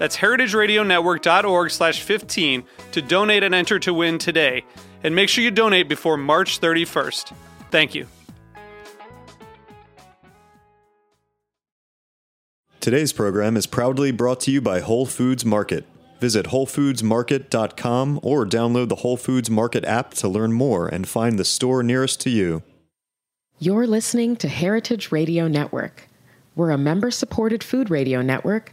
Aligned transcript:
That's 0.00 0.16
heritageradionetwork.org 0.16 1.70
slash 1.70 2.00
15 2.00 2.64
to 2.92 3.02
donate 3.02 3.42
and 3.42 3.54
enter 3.54 3.78
to 3.80 3.92
win 3.92 4.16
today. 4.16 4.64
And 5.04 5.14
make 5.14 5.28
sure 5.28 5.44
you 5.44 5.50
donate 5.50 5.90
before 5.90 6.16
March 6.16 6.58
31st. 6.58 7.34
Thank 7.70 7.94
you. 7.94 8.06
Today's 12.80 13.12
program 13.12 13.58
is 13.58 13.66
proudly 13.66 14.10
brought 14.10 14.40
to 14.40 14.50
you 14.50 14.62
by 14.62 14.80
Whole 14.80 15.04
Foods 15.04 15.44
Market. 15.44 15.84
Visit 16.18 16.46
WholeFoodsMarket.com 16.46 18.20
or 18.22 18.46
download 18.46 18.88
the 18.88 18.96
Whole 18.96 19.18
Foods 19.18 19.50
Market 19.50 19.84
app 19.84 20.14
to 20.14 20.28
learn 20.28 20.54
more 20.54 20.88
and 20.88 21.06
find 21.06 21.38
the 21.38 21.44
store 21.44 21.82
nearest 21.82 22.22
to 22.22 22.30
you. 22.30 22.62
You're 23.58 23.86
listening 23.86 24.36
to 24.36 24.48
Heritage 24.48 25.12
Radio 25.12 25.46
Network. 25.46 26.08
We're 26.56 26.70
a 26.70 26.78
member 26.78 27.10
supported 27.10 27.62
food 27.62 27.90
radio 27.90 28.22
network 28.22 28.72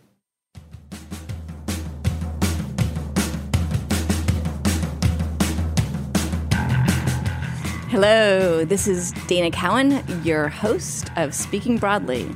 Hello, 7.91 8.63
this 8.63 8.87
is 8.87 9.11
Dana 9.27 9.51
Cowan, 9.51 10.01
your 10.23 10.47
host 10.47 11.11
of 11.17 11.35
Speaking 11.35 11.77
Broadly. 11.77 12.33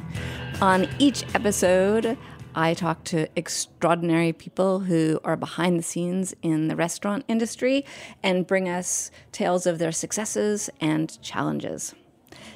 On 0.59 0.86
each 1.00 1.23
episode, 1.34 2.17
I 2.53 2.73
talk 2.73 3.06
to 3.06 3.30
extraordinary 3.38 4.34
people 4.34 4.81
who 4.81 5.17
are 5.23 5.38
behind 5.38 5.80
the 5.80 5.84
scenes 5.84 6.36
in 6.42 6.67
the 6.67 6.75
restaurant 6.75 7.23
industry 7.30 7.86
and 8.22 8.45
bring 8.45 8.67
us 8.67 9.12
tales 9.31 9.66
of 9.66 9.80
their 9.80 9.94
successes 9.94 10.70
and 10.81 11.17
challenges. 11.22 11.95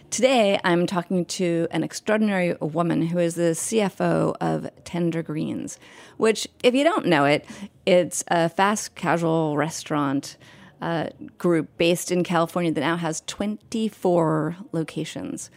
Today, 0.09 0.59
I'm 0.65 0.85
talking 0.85 1.23
to 1.23 1.69
an 1.71 1.85
extraordinary 1.85 2.55
woman 2.59 3.03
who 3.03 3.19
is 3.19 3.35
the 3.35 3.53
CFO 3.53 4.35
of 4.41 4.69
Tender 4.83 5.23
Greens, 5.23 5.79
which, 6.17 6.49
if 6.63 6.75
you 6.75 6.83
don't 6.83 7.05
know 7.05 7.23
it, 7.23 7.45
it's 7.85 8.25
a 8.27 8.49
fast 8.49 8.95
casual 8.95 9.55
restaurant 9.55 10.35
uh, 10.81 11.09
group 11.37 11.77
based 11.77 12.11
in 12.11 12.23
California 12.23 12.71
that 12.71 12.81
now 12.81 12.97
has 12.97 13.21
24 13.27 14.57
locations. 14.71 15.49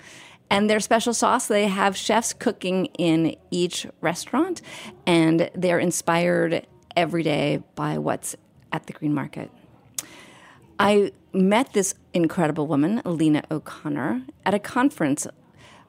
And 0.51 0.69
their 0.69 0.81
special 0.81 1.15
sauce, 1.15 1.47
they 1.47 1.67
have 1.67 1.97
chefs 1.97 2.33
cooking 2.33 2.87
in 2.99 3.37
each 3.51 3.87
restaurant, 4.01 4.61
and 5.07 5.51
they're 5.55 5.79
inspired 5.79 6.67
every 6.95 7.23
day 7.23 7.63
by 7.75 7.99
what's 7.99 8.37
at 8.71 8.87
the 8.87 8.93
green 8.93 9.15
market. 9.15 9.51
I 10.79 11.13
met 11.33 11.73
this 11.73 11.95
incredible 12.13 12.67
woman, 12.67 13.01
Lina 13.05 13.45
O'Connor, 13.51 14.23
at 14.45 14.53
a 14.53 14.59
conference 14.59 15.27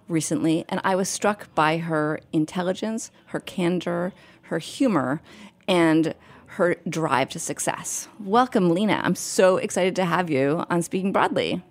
recently, 0.08 0.66
and 0.70 0.80
I 0.84 0.96
was 0.96 1.10
struck 1.10 1.54
by 1.56 1.78
her 1.78 2.20
intelligence, 2.32 3.12
her 3.28 3.40
candor, 3.40 4.14
her 4.44 4.60
humor, 4.60 5.22
and 5.68 6.14
her 6.54 6.76
drive 6.88 7.30
to 7.30 7.40
success. 7.40 8.08
Welcome, 8.20 8.70
Lina. 8.70 9.02
I'm 9.04 9.16
so 9.16 9.58
excited 9.58 9.96
to 9.96 10.06
have 10.06 10.30
you 10.30 10.64
on 10.70 10.84
Speaking 10.84 11.12
Broadly. 11.12 11.64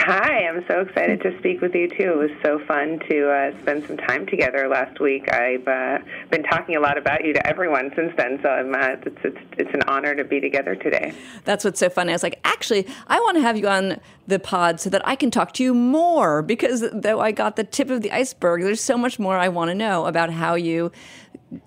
Hi, 0.00 0.48
I'm 0.48 0.64
so 0.66 0.80
excited 0.80 1.20
to 1.20 1.38
speak 1.38 1.60
with 1.60 1.74
you 1.74 1.86
too. 1.86 2.12
It 2.12 2.16
was 2.16 2.30
so 2.42 2.58
fun 2.66 3.00
to 3.10 3.30
uh, 3.30 3.60
spend 3.60 3.86
some 3.86 3.98
time 3.98 4.24
together 4.26 4.66
last 4.66 4.98
week. 4.98 5.30
I've 5.30 5.68
uh, 5.68 5.98
been 6.30 6.42
talking 6.42 6.74
a 6.74 6.80
lot 6.80 6.96
about 6.96 7.22
you 7.22 7.34
to 7.34 7.46
everyone 7.46 7.92
since 7.94 8.10
then, 8.16 8.40
so 8.42 8.48
uh, 8.48 8.96
it's, 9.04 9.18
it's, 9.22 9.38
it's 9.58 9.74
an 9.74 9.82
honor 9.86 10.14
to 10.14 10.24
be 10.24 10.40
together 10.40 10.74
today. 10.74 11.12
That's 11.44 11.66
what's 11.66 11.78
so 11.78 11.90
funny. 11.90 12.12
I 12.12 12.14
was 12.14 12.22
like, 12.22 12.40
actually, 12.44 12.88
I 13.08 13.20
want 13.20 13.36
to 13.36 13.42
have 13.42 13.58
you 13.58 13.68
on 13.68 14.00
the 14.26 14.38
pod 14.38 14.80
so 14.80 14.88
that 14.88 15.06
I 15.06 15.16
can 15.16 15.30
talk 15.30 15.52
to 15.54 15.62
you 15.62 15.74
more 15.74 16.40
because 16.40 16.82
though 16.94 17.20
I 17.20 17.30
got 17.30 17.56
the 17.56 17.64
tip 17.64 17.90
of 17.90 18.00
the 18.00 18.10
iceberg, 18.10 18.62
there's 18.62 18.80
so 18.80 18.96
much 18.96 19.18
more 19.18 19.36
I 19.36 19.48
want 19.48 19.68
to 19.68 19.74
know 19.74 20.06
about 20.06 20.30
how 20.30 20.54
you 20.54 20.92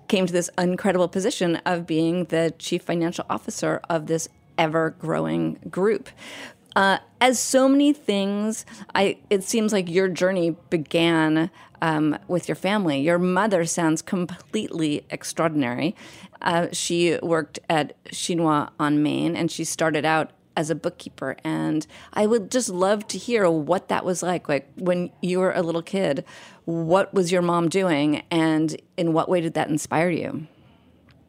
came 0.08 0.26
to 0.26 0.32
this 0.32 0.50
incredible 0.58 1.08
position 1.08 1.56
of 1.66 1.86
being 1.86 2.24
the 2.26 2.54
chief 2.58 2.82
financial 2.82 3.24
officer 3.28 3.80
of 3.88 4.06
this 4.06 4.28
ever 4.56 4.90
growing 4.98 5.58
group. 5.70 6.08
Uh, 6.76 6.98
as 7.20 7.38
so 7.38 7.68
many 7.68 7.92
things, 7.92 8.66
I 8.94 9.18
it 9.30 9.44
seems 9.44 9.72
like 9.72 9.88
your 9.88 10.08
journey 10.08 10.56
began 10.70 11.50
um, 11.80 12.18
with 12.26 12.48
your 12.48 12.56
family. 12.56 13.00
Your 13.00 13.18
mother 13.18 13.64
sounds 13.64 14.02
completely 14.02 15.04
extraordinary. 15.10 15.94
Uh, 16.42 16.68
she 16.72 17.18
worked 17.22 17.60
at 17.68 17.94
Chinois 18.06 18.70
on 18.80 19.02
Main, 19.02 19.36
and 19.36 19.50
she 19.50 19.64
started 19.64 20.04
out 20.04 20.32
as 20.56 20.70
a 20.70 20.74
bookkeeper. 20.74 21.36
And 21.44 21.86
I 22.12 22.26
would 22.26 22.50
just 22.50 22.68
love 22.68 23.06
to 23.08 23.18
hear 23.18 23.48
what 23.50 23.88
that 23.88 24.04
was 24.04 24.22
like. 24.22 24.48
Like 24.48 24.68
when 24.76 25.10
you 25.20 25.40
were 25.40 25.52
a 25.52 25.62
little 25.62 25.82
kid, 25.82 26.24
what 26.64 27.12
was 27.12 27.30
your 27.30 27.42
mom 27.42 27.68
doing, 27.68 28.22
and 28.30 28.80
in 28.96 29.12
what 29.12 29.28
way 29.28 29.40
did 29.40 29.54
that 29.54 29.68
inspire 29.68 30.10
you? 30.10 30.46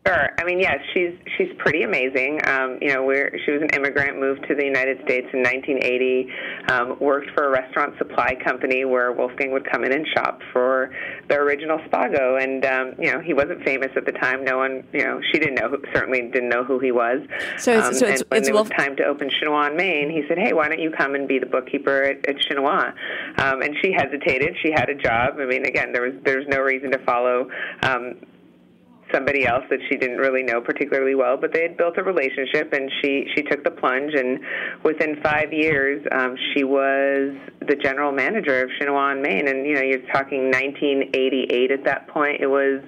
Sure. 0.06 0.30
I 0.38 0.44
mean, 0.44 0.60
yes, 0.60 0.78
she's 0.94 1.14
she's 1.36 1.48
pretty 1.58 1.82
amazing. 1.82 2.40
Um, 2.48 2.78
you 2.80 2.94
know, 2.94 3.04
we're, 3.04 3.32
she 3.44 3.52
was 3.52 3.62
an 3.64 3.70
immigrant, 3.74 4.20
moved 4.20 4.46
to 4.48 4.54
the 4.54 4.64
United 4.64 5.00
States 5.04 5.26
in 5.34 5.42
1980, 5.42 6.28
um, 6.70 7.00
worked 7.00 7.32
for 7.32 7.48
a 7.48 7.50
restaurant 7.50 7.98
supply 7.98 8.36
company 8.44 8.86
where 8.86 9.12
Wolfgang 9.12 9.52
would 9.52 9.70
come 9.70 9.84
in 9.84 9.92
and 9.92 10.06
shop 10.16 10.42
for 10.54 10.92
the 11.28 11.36
original 11.36 11.80
Spago. 11.90 12.42
And 12.42 12.64
um, 12.66 12.94
you 13.00 13.12
know, 13.12 13.20
he 13.20 13.34
wasn't 13.34 13.64
famous 13.64 13.90
at 13.96 14.06
the 14.06 14.12
time. 14.12 14.44
No 14.44 14.58
one, 14.58 14.84
you 14.94 15.04
know, 15.04 15.20
she 15.32 15.40
didn't 15.40 15.56
know, 15.56 15.70
who, 15.70 15.82
certainly 15.92 16.22
didn't 16.22 16.50
know 16.50 16.64
who 16.64 16.78
he 16.78 16.92
was. 16.92 17.22
So, 17.58 17.80
um, 17.82 17.94
so 17.94 18.06
it's, 18.06 18.22
and 18.22 18.30
when 18.30 18.40
it's 18.42 18.50
it 18.50 18.54
Wolf- 18.54 18.70
was 18.70 18.78
time 18.78 18.96
to 18.98 19.06
open 19.06 19.32
Chinois 19.32 19.72
on 19.72 19.76
Main, 19.76 20.12
he 20.12 20.24
said, 20.28 20.38
"Hey, 20.38 20.54
why 20.54 20.68
don't 20.70 20.80
you 20.80 20.92
come 20.92 21.16
and 21.16 21.28
be 21.28 21.40
the 21.40 21.48
bookkeeper 21.48 22.04
at, 22.04 22.30
at 22.30 22.36
Chinois?" 22.48 22.94
Um, 23.40 23.64
and 23.64 23.76
she 23.82 23.92
hesitated. 23.92 24.56
She 24.62 24.72
had 24.72 24.88
a 24.90 24.96
job. 24.96 25.38
I 25.40 25.46
mean, 25.46 25.66
again, 25.66 25.94
there 25.94 26.04
was 26.04 26.14
there's 26.24 26.48
no 26.48 26.60
reason 26.60 26.92
to 26.92 27.00
follow. 27.00 27.50
Um, 27.82 28.18
somebody 29.14 29.46
else 29.46 29.64
that 29.70 29.80
she 29.90 29.98
didn't 29.98 30.18
really 30.18 30.44
know 30.44 30.62
particularly 30.62 31.16
well, 31.16 31.38
but 31.38 31.54
they 31.54 31.62
had 31.62 31.78
built 31.78 31.98
a 31.98 32.04
relationship, 32.04 32.74
and 32.74 32.92
she 33.02 33.26
she 33.36 33.44
took 33.44 33.64
the 33.64 33.72
plunge. 33.72 34.14
And 34.14 34.40
within 34.84 35.22
five 35.22 35.54
years, 35.54 36.06
um, 36.12 36.36
she 36.54 36.64
was 36.64 37.36
the 37.68 37.76
general 37.76 38.12
manager 38.12 38.64
of 38.64 38.70
Chinois 38.80 39.12
on 39.12 39.22
Main. 39.22 39.48
And 39.48 39.66
you 39.66 39.76
know, 39.76 39.82
you're 39.82 40.06
talking 40.12 40.52
1988 40.52 41.72
at 41.72 41.84
that 41.86 42.08
point. 42.08 42.42
It 42.42 42.48
was 42.48 42.82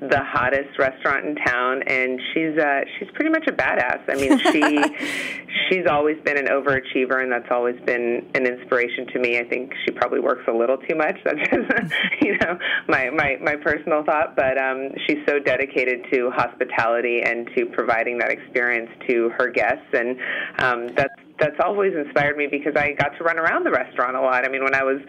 the 0.00 0.20
hottest 0.22 0.78
restaurant 0.78 1.24
in 1.24 1.36
town, 1.36 1.82
and 1.86 2.20
she's 2.32 2.58
uh, 2.58 2.80
she's 2.98 3.08
pretty 3.14 3.30
much 3.30 3.46
a 3.48 3.52
badass. 3.52 4.02
I 4.08 4.14
mean, 4.16 4.38
she 4.38 4.60
she's 5.70 5.86
always 5.90 6.16
been 6.24 6.36
an 6.36 6.46
overachiever, 6.46 7.22
and 7.22 7.32
that's 7.32 7.50
always 7.50 7.80
been 7.86 8.26
an 8.34 8.46
inspiration 8.46 9.06
to 9.12 9.18
me. 9.18 9.38
I 9.38 9.44
think 9.44 9.72
she 9.84 9.92
probably 9.92 10.20
works 10.20 10.44
a 10.48 10.52
little 10.52 10.76
too 10.76 10.94
much. 10.94 11.16
That's 11.24 11.38
just 11.38 11.94
you 12.20 12.36
know 12.38 12.58
my 12.88 13.10
my 13.10 13.36
my 13.40 13.56
personal 13.56 14.04
thought, 14.04 14.36
but 14.36 14.58
um, 14.58 14.90
she's 15.06 15.18
so 15.26 15.38
dedicated 15.38 15.53
to 15.60 16.30
hospitality 16.30 17.22
and 17.22 17.48
to 17.56 17.66
providing 17.66 18.18
that 18.18 18.30
experience 18.30 18.90
to 19.08 19.30
her 19.38 19.50
guests, 19.50 19.86
and 19.92 20.18
um, 20.58 20.94
that's 20.96 21.14
that's 21.38 21.56
always 21.64 21.92
inspired 21.94 22.36
me 22.36 22.46
because 22.48 22.74
I 22.76 22.92
got 22.92 23.16
to 23.18 23.24
run 23.24 23.38
around 23.38 23.64
the 23.64 23.70
restaurant 23.70 24.16
a 24.16 24.20
lot. 24.20 24.44
I 24.44 24.48
mean, 24.48 24.62
when 24.62 24.74
I 24.74 24.84
was 24.84 25.00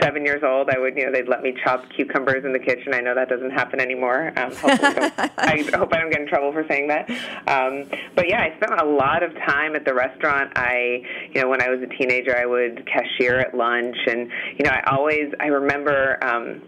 seven 0.00 0.24
years 0.24 0.42
old, 0.44 0.70
I 0.70 0.78
would 0.78 0.96
you 0.96 1.06
know 1.06 1.12
they'd 1.12 1.28
let 1.28 1.42
me 1.42 1.54
chop 1.64 1.84
cucumbers 1.96 2.44
in 2.44 2.52
the 2.52 2.58
kitchen. 2.58 2.94
I 2.94 3.00
know 3.00 3.14
that 3.14 3.28
doesn't 3.28 3.50
happen 3.50 3.80
anymore. 3.80 4.28
Um, 4.36 4.52
I 4.62 5.64
hope 5.74 5.92
I 5.92 5.98
don't 5.98 6.10
get 6.10 6.20
in 6.20 6.28
trouble 6.28 6.52
for 6.52 6.64
saying 6.68 6.88
that. 6.88 7.10
Um, 7.48 7.88
but 8.14 8.28
yeah, 8.28 8.42
I 8.42 8.56
spent 8.56 8.80
a 8.80 8.84
lot 8.84 9.22
of 9.22 9.34
time 9.46 9.74
at 9.74 9.84
the 9.84 9.94
restaurant. 9.94 10.52
I 10.56 11.02
you 11.34 11.40
know 11.40 11.48
when 11.48 11.62
I 11.62 11.68
was 11.68 11.80
a 11.82 11.96
teenager, 11.98 12.36
I 12.36 12.46
would 12.46 12.86
cashier 12.86 13.40
at 13.40 13.54
lunch, 13.54 13.96
and 14.06 14.30
you 14.56 14.64
know 14.64 14.70
I 14.70 14.82
always 14.90 15.32
I 15.40 15.46
remember. 15.46 16.18
Um, 16.24 16.62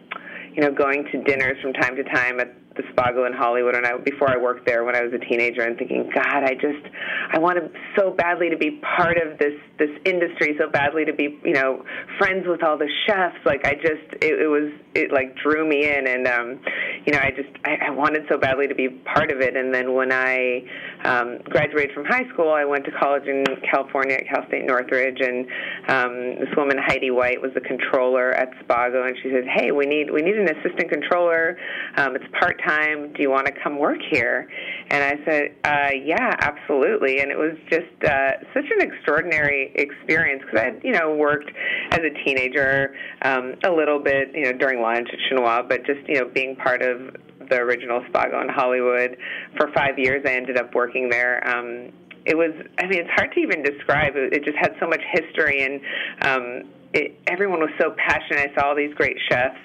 you 0.55 0.63
know, 0.63 0.73
going 0.73 1.05
to 1.11 1.23
dinners 1.25 1.57
from 1.61 1.73
time 1.73 1.97
to 1.97 2.05
time 2.05 2.39
at 2.39 2.55
the 2.76 2.82
Spago 2.94 3.26
in 3.26 3.32
Hollywood, 3.32 3.75
and 3.75 3.87
I 3.87 3.97
before 3.99 4.31
I 4.31 4.37
worked 4.37 4.67
there 4.67 4.85
when 4.85 4.97
I 4.97 5.03
was 5.03 5.12
a 5.12 5.19
teenager, 5.19 5.62
and 5.62 5.79
thinking, 5.79 6.11
God, 6.15 6.43
I 6.44 6.55
just 6.55 6.85
I 7.32 7.38
wanted 7.38 7.71
so 7.97 8.11
badly 8.11 8.50
to 8.50 8.56
be 8.56 8.81
part 8.97 9.17
of 9.19 9.38
this 9.38 9.55
this 9.79 9.91
industry, 10.05 10.56
so 10.59 10.69
badly 10.71 11.05
to 11.05 11.12
be 11.12 11.38
you 11.44 11.53
know 11.53 11.85
friends 12.19 12.47
with 12.47 12.62
all 12.62 12.76
the 12.76 12.91
chefs. 13.06 13.38
Like 13.44 13.67
I 13.67 13.75
just 13.75 14.23
it, 14.23 14.41
it 14.41 14.49
was 14.49 14.73
it 14.94 15.12
like 15.12 15.37
drew 15.37 15.69
me 15.69 15.88
in, 15.88 16.06
and 16.06 16.26
um, 16.26 16.61
you 17.06 17.12
know 17.12 17.21
I 17.21 17.31
just 17.31 17.50
I, 17.65 17.87
I 17.87 17.91
wanted 17.91 18.23
so 18.29 18.38
badly 18.38 18.67
to 18.67 18.75
be 18.75 18.88
part 18.88 19.31
of 19.31 19.41
it. 19.41 19.56
And 19.56 19.75
then 19.75 19.94
when 19.94 20.12
I 20.12 20.62
um, 21.05 21.38
graduated 21.44 21.94
from 21.94 22.05
high 22.05 22.29
school, 22.32 22.50
I 22.50 22.65
went 22.65 22.85
to 22.87 22.93
college 22.93 23.26
in 23.26 23.44
California 23.71 24.17
at 24.17 24.26
Cal 24.26 24.47
State 24.49 24.67
Northridge, 24.67 25.21
and 25.21 25.47
um, 25.88 26.41
this 26.41 26.55
woman 26.56 26.76
Heidi 26.79 27.11
White 27.11 27.41
was 27.41 27.53
the 27.55 27.61
controller 27.61 28.31
at 28.32 28.50
Spago, 28.65 29.06
and 29.06 29.17
she 29.23 29.31
said, 29.31 29.44
Hey, 29.47 29.71
we 29.71 29.87
need 29.87 30.11
we 30.11 30.23
need 30.23 30.37
an 30.37 30.49
assistant 30.49 30.91
controller. 30.91 31.56
Um, 31.97 32.17
it's 32.17 32.25
part 32.38 32.61
time. 32.66 33.12
Do 33.12 33.22
you 33.22 33.31
want 33.31 33.46
to 33.46 33.52
come 33.62 33.78
work 33.78 33.99
here? 34.11 34.49
And 34.90 35.02
I 35.02 35.25
said, 35.25 35.55
uh, 35.64 35.90
Yeah, 36.05 36.34
absolutely. 36.40 37.20
And 37.20 37.31
it 37.31 37.38
was 37.38 37.56
just 37.70 38.05
uh, 38.05 38.32
such 38.52 38.64
an 38.70 38.81
extraordinary 38.81 39.72
experience 39.75 40.43
because 40.44 40.61
I 40.61 40.64
had, 40.64 40.81
you 40.82 40.93
know, 40.93 41.14
worked 41.14 41.50
as 41.93 42.00
a 42.00 42.25
teenager 42.25 42.94
um, 43.22 43.55
a 43.64 43.70
little 43.70 43.99
bit, 43.99 44.31
you 44.34 44.44
know, 44.44 44.52
during 44.52 44.81
lunch 44.81 45.08
at 45.12 45.19
Chinois, 45.28 45.69
but 45.69 45.84
just, 45.87 46.06
you 46.08 46.20
know, 46.20 46.28
being 46.32 46.56
part 46.56 46.82
of 46.82 47.16
the 47.49 47.56
original 47.56 48.00
Spago 48.11 48.43
in 48.43 48.49
Hollywood 48.49 49.16
for 49.56 49.70
five 49.75 49.99
years. 49.99 50.22
I 50.26 50.34
ended 50.34 50.56
up 50.56 50.75
working 50.75 51.08
there. 51.08 51.46
Um, 51.46 51.93
it 52.26 52.37
was, 52.37 52.52
I 52.78 52.87
mean, 52.87 53.00
it's 53.00 53.11
hard 53.16 53.32
to 53.32 53.40
even 53.40 53.62
describe. 53.62 54.16
It, 54.16 54.32
it 54.32 54.44
just 54.44 54.56
had 54.56 54.75
so 54.81 54.87
much 54.87 55.02
history 55.12 55.62
and, 55.62 55.81
um, 56.22 56.70
it, 56.94 57.20
everyone 57.26 57.58
was 57.58 57.70
so 57.79 57.94
passionate. 57.99 58.50
I 58.50 58.55
saw 58.55 58.69
all 58.69 58.76
these 58.76 58.94
great 58.94 59.17
chefs 59.29 59.58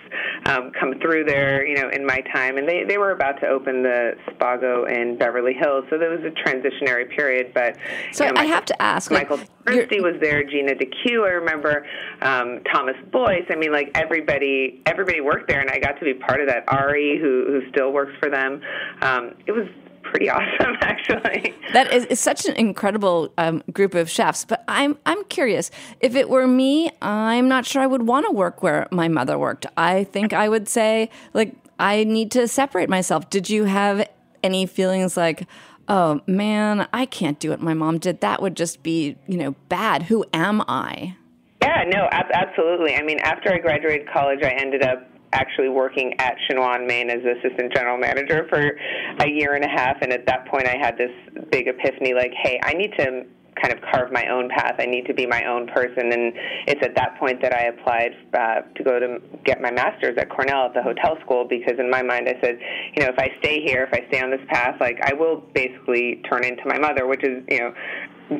um, 0.45 0.71
come 0.71 0.99
through 0.99 1.25
there, 1.25 1.65
you 1.65 1.75
know, 1.75 1.89
in 1.89 2.05
my 2.05 2.21
time, 2.33 2.57
and 2.57 2.67
they 2.67 2.83
they 2.83 2.97
were 2.97 3.11
about 3.11 3.39
to 3.41 3.47
open 3.47 3.83
the 3.83 4.13
Spago 4.29 4.89
in 4.89 5.17
Beverly 5.17 5.53
Hills, 5.53 5.85
so 5.89 5.97
there 5.97 6.09
was 6.09 6.21
a 6.21 6.31
transitionary 6.31 7.07
period. 7.15 7.53
But 7.53 7.77
so 8.11 8.25
you 8.25 8.33
know, 8.33 8.41
I 8.41 8.45
have 8.45 8.65
to 8.65 8.81
ask, 8.81 9.11
Michael 9.11 9.37
like, 9.37 9.65
Bernstein 9.65 10.01
was 10.01 10.15
there, 10.19 10.43
Gina 10.43 10.73
DeCue, 10.73 11.23
I 11.23 11.33
remember 11.33 11.85
um, 12.21 12.61
Thomas 12.73 12.95
Boyce. 13.11 13.45
I 13.49 13.55
mean, 13.55 13.71
like 13.71 13.91
everybody 13.93 14.81
everybody 14.87 15.21
worked 15.21 15.47
there, 15.47 15.59
and 15.59 15.69
I 15.69 15.77
got 15.77 15.99
to 15.99 16.05
be 16.05 16.15
part 16.15 16.41
of 16.41 16.47
that. 16.47 16.63
Ari, 16.67 17.19
who 17.21 17.45
who 17.47 17.69
still 17.69 17.93
works 17.93 18.13
for 18.19 18.29
them, 18.29 18.61
um, 19.01 19.35
it 19.45 19.51
was 19.51 19.67
pretty 20.09 20.29
awesome, 20.29 20.75
actually. 20.81 21.53
That 21.73 21.91
is, 21.93 22.05
is 22.05 22.19
such 22.19 22.45
an 22.45 22.55
incredible 22.55 23.31
um, 23.37 23.63
group 23.71 23.95
of 23.95 24.09
chefs. 24.09 24.45
But 24.45 24.63
I'm 24.67 24.97
I'm 25.05 25.23
curious. 25.25 25.71
If 25.99 26.15
it 26.15 26.29
were 26.29 26.47
me, 26.47 26.91
I'm 27.01 27.47
not 27.47 27.65
sure 27.65 27.81
I 27.81 27.87
would 27.87 28.03
want 28.03 28.25
to 28.27 28.31
work 28.31 28.61
where 28.61 28.87
my 28.91 29.07
mother 29.07 29.37
worked. 29.37 29.65
I 29.77 30.03
think 30.05 30.33
I 30.33 30.49
would 30.49 30.67
say 30.67 31.09
like 31.33 31.55
I 31.79 32.03
need 32.03 32.31
to 32.31 32.47
separate 32.47 32.89
myself. 32.89 33.29
Did 33.29 33.49
you 33.49 33.65
have 33.65 34.07
any 34.43 34.65
feelings 34.65 35.15
like? 35.17 35.47
Oh 35.91 36.21
man, 36.27 36.87
I 36.93 37.07
can't 37.07 37.39
do 37.39 37.49
what 37.49 37.61
my 37.61 37.73
mom 37.73 37.97
did. 37.97 38.21
That 38.21 38.43
would 38.43 38.55
just 38.55 38.83
be, 38.83 39.17
you 39.25 39.37
know, 39.37 39.55
bad. 39.69 40.03
Who 40.03 40.23
am 40.33 40.61
I? 40.67 41.15
Yeah, 41.63 41.83
no, 41.87 42.07
ab- 42.11 42.31
absolutely. 42.31 42.93
I 42.95 43.01
mean, 43.01 43.17
after 43.21 43.51
I 43.51 43.57
graduated 43.57 44.07
college, 44.07 44.41
I 44.43 44.49
ended 44.49 44.83
up 44.83 45.08
actually 45.33 45.69
working 45.69 46.13
at 46.19 46.35
Chinois 46.47 46.85
Main 46.85 47.09
as 47.09 47.19
assistant 47.23 47.73
general 47.73 47.97
manager 47.97 48.47
for 48.49 48.77
a 49.19 49.29
year 49.29 49.53
and 49.53 49.63
a 49.63 49.69
half. 49.69 49.97
And 50.01 50.11
at 50.11 50.25
that 50.25 50.47
point, 50.47 50.67
I 50.67 50.77
had 50.77 50.97
this 50.97 51.11
big 51.51 51.67
epiphany 51.67 52.13
like, 52.13 52.31
hey, 52.43 52.59
I 52.63 52.73
need 52.73 52.91
to 52.97 53.25
kind 53.61 53.73
of 53.73 53.81
carve 53.91 54.11
my 54.11 54.25
own 54.27 54.49
path. 54.49 54.75
I 54.79 54.85
need 54.85 55.05
to 55.07 55.13
be 55.13 55.25
my 55.25 55.43
own 55.45 55.67
person. 55.67 56.11
And 56.11 56.33
it's 56.67 56.81
at 56.83 56.95
that 56.95 57.19
point 57.19 57.41
that 57.41 57.53
I 57.53 57.65
applied 57.65 58.15
uh, 58.33 58.61
to 58.75 58.83
go 58.83 58.99
to 58.99 59.19
get 59.43 59.61
my 59.61 59.71
master's 59.71 60.17
at 60.17 60.29
Cornell 60.29 60.67
at 60.67 60.73
the 60.73 60.83
hotel 60.83 61.17
school 61.25 61.45
because 61.47 61.75
in 61.79 61.89
my 61.89 62.01
mind 62.01 62.27
I 62.29 62.39
said, 62.41 62.59
you 62.95 63.03
know, 63.03 63.09
if 63.09 63.19
I 63.19 63.29
stay 63.39 63.61
here, 63.61 63.87
if 63.91 63.93
I 63.93 64.07
stay 64.07 64.21
on 64.21 64.31
this 64.31 64.41
path, 64.49 64.75
like 64.79 64.99
I 65.03 65.13
will 65.13 65.43
basically 65.53 66.21
turn 66.29 66.43
into 66.43 66.63
my 66.65 66.79
mother, 66.79 67.07
which 67.07 67.23
is, 67.23 67.43
you 67.49 67.59
know, 67.59 67.73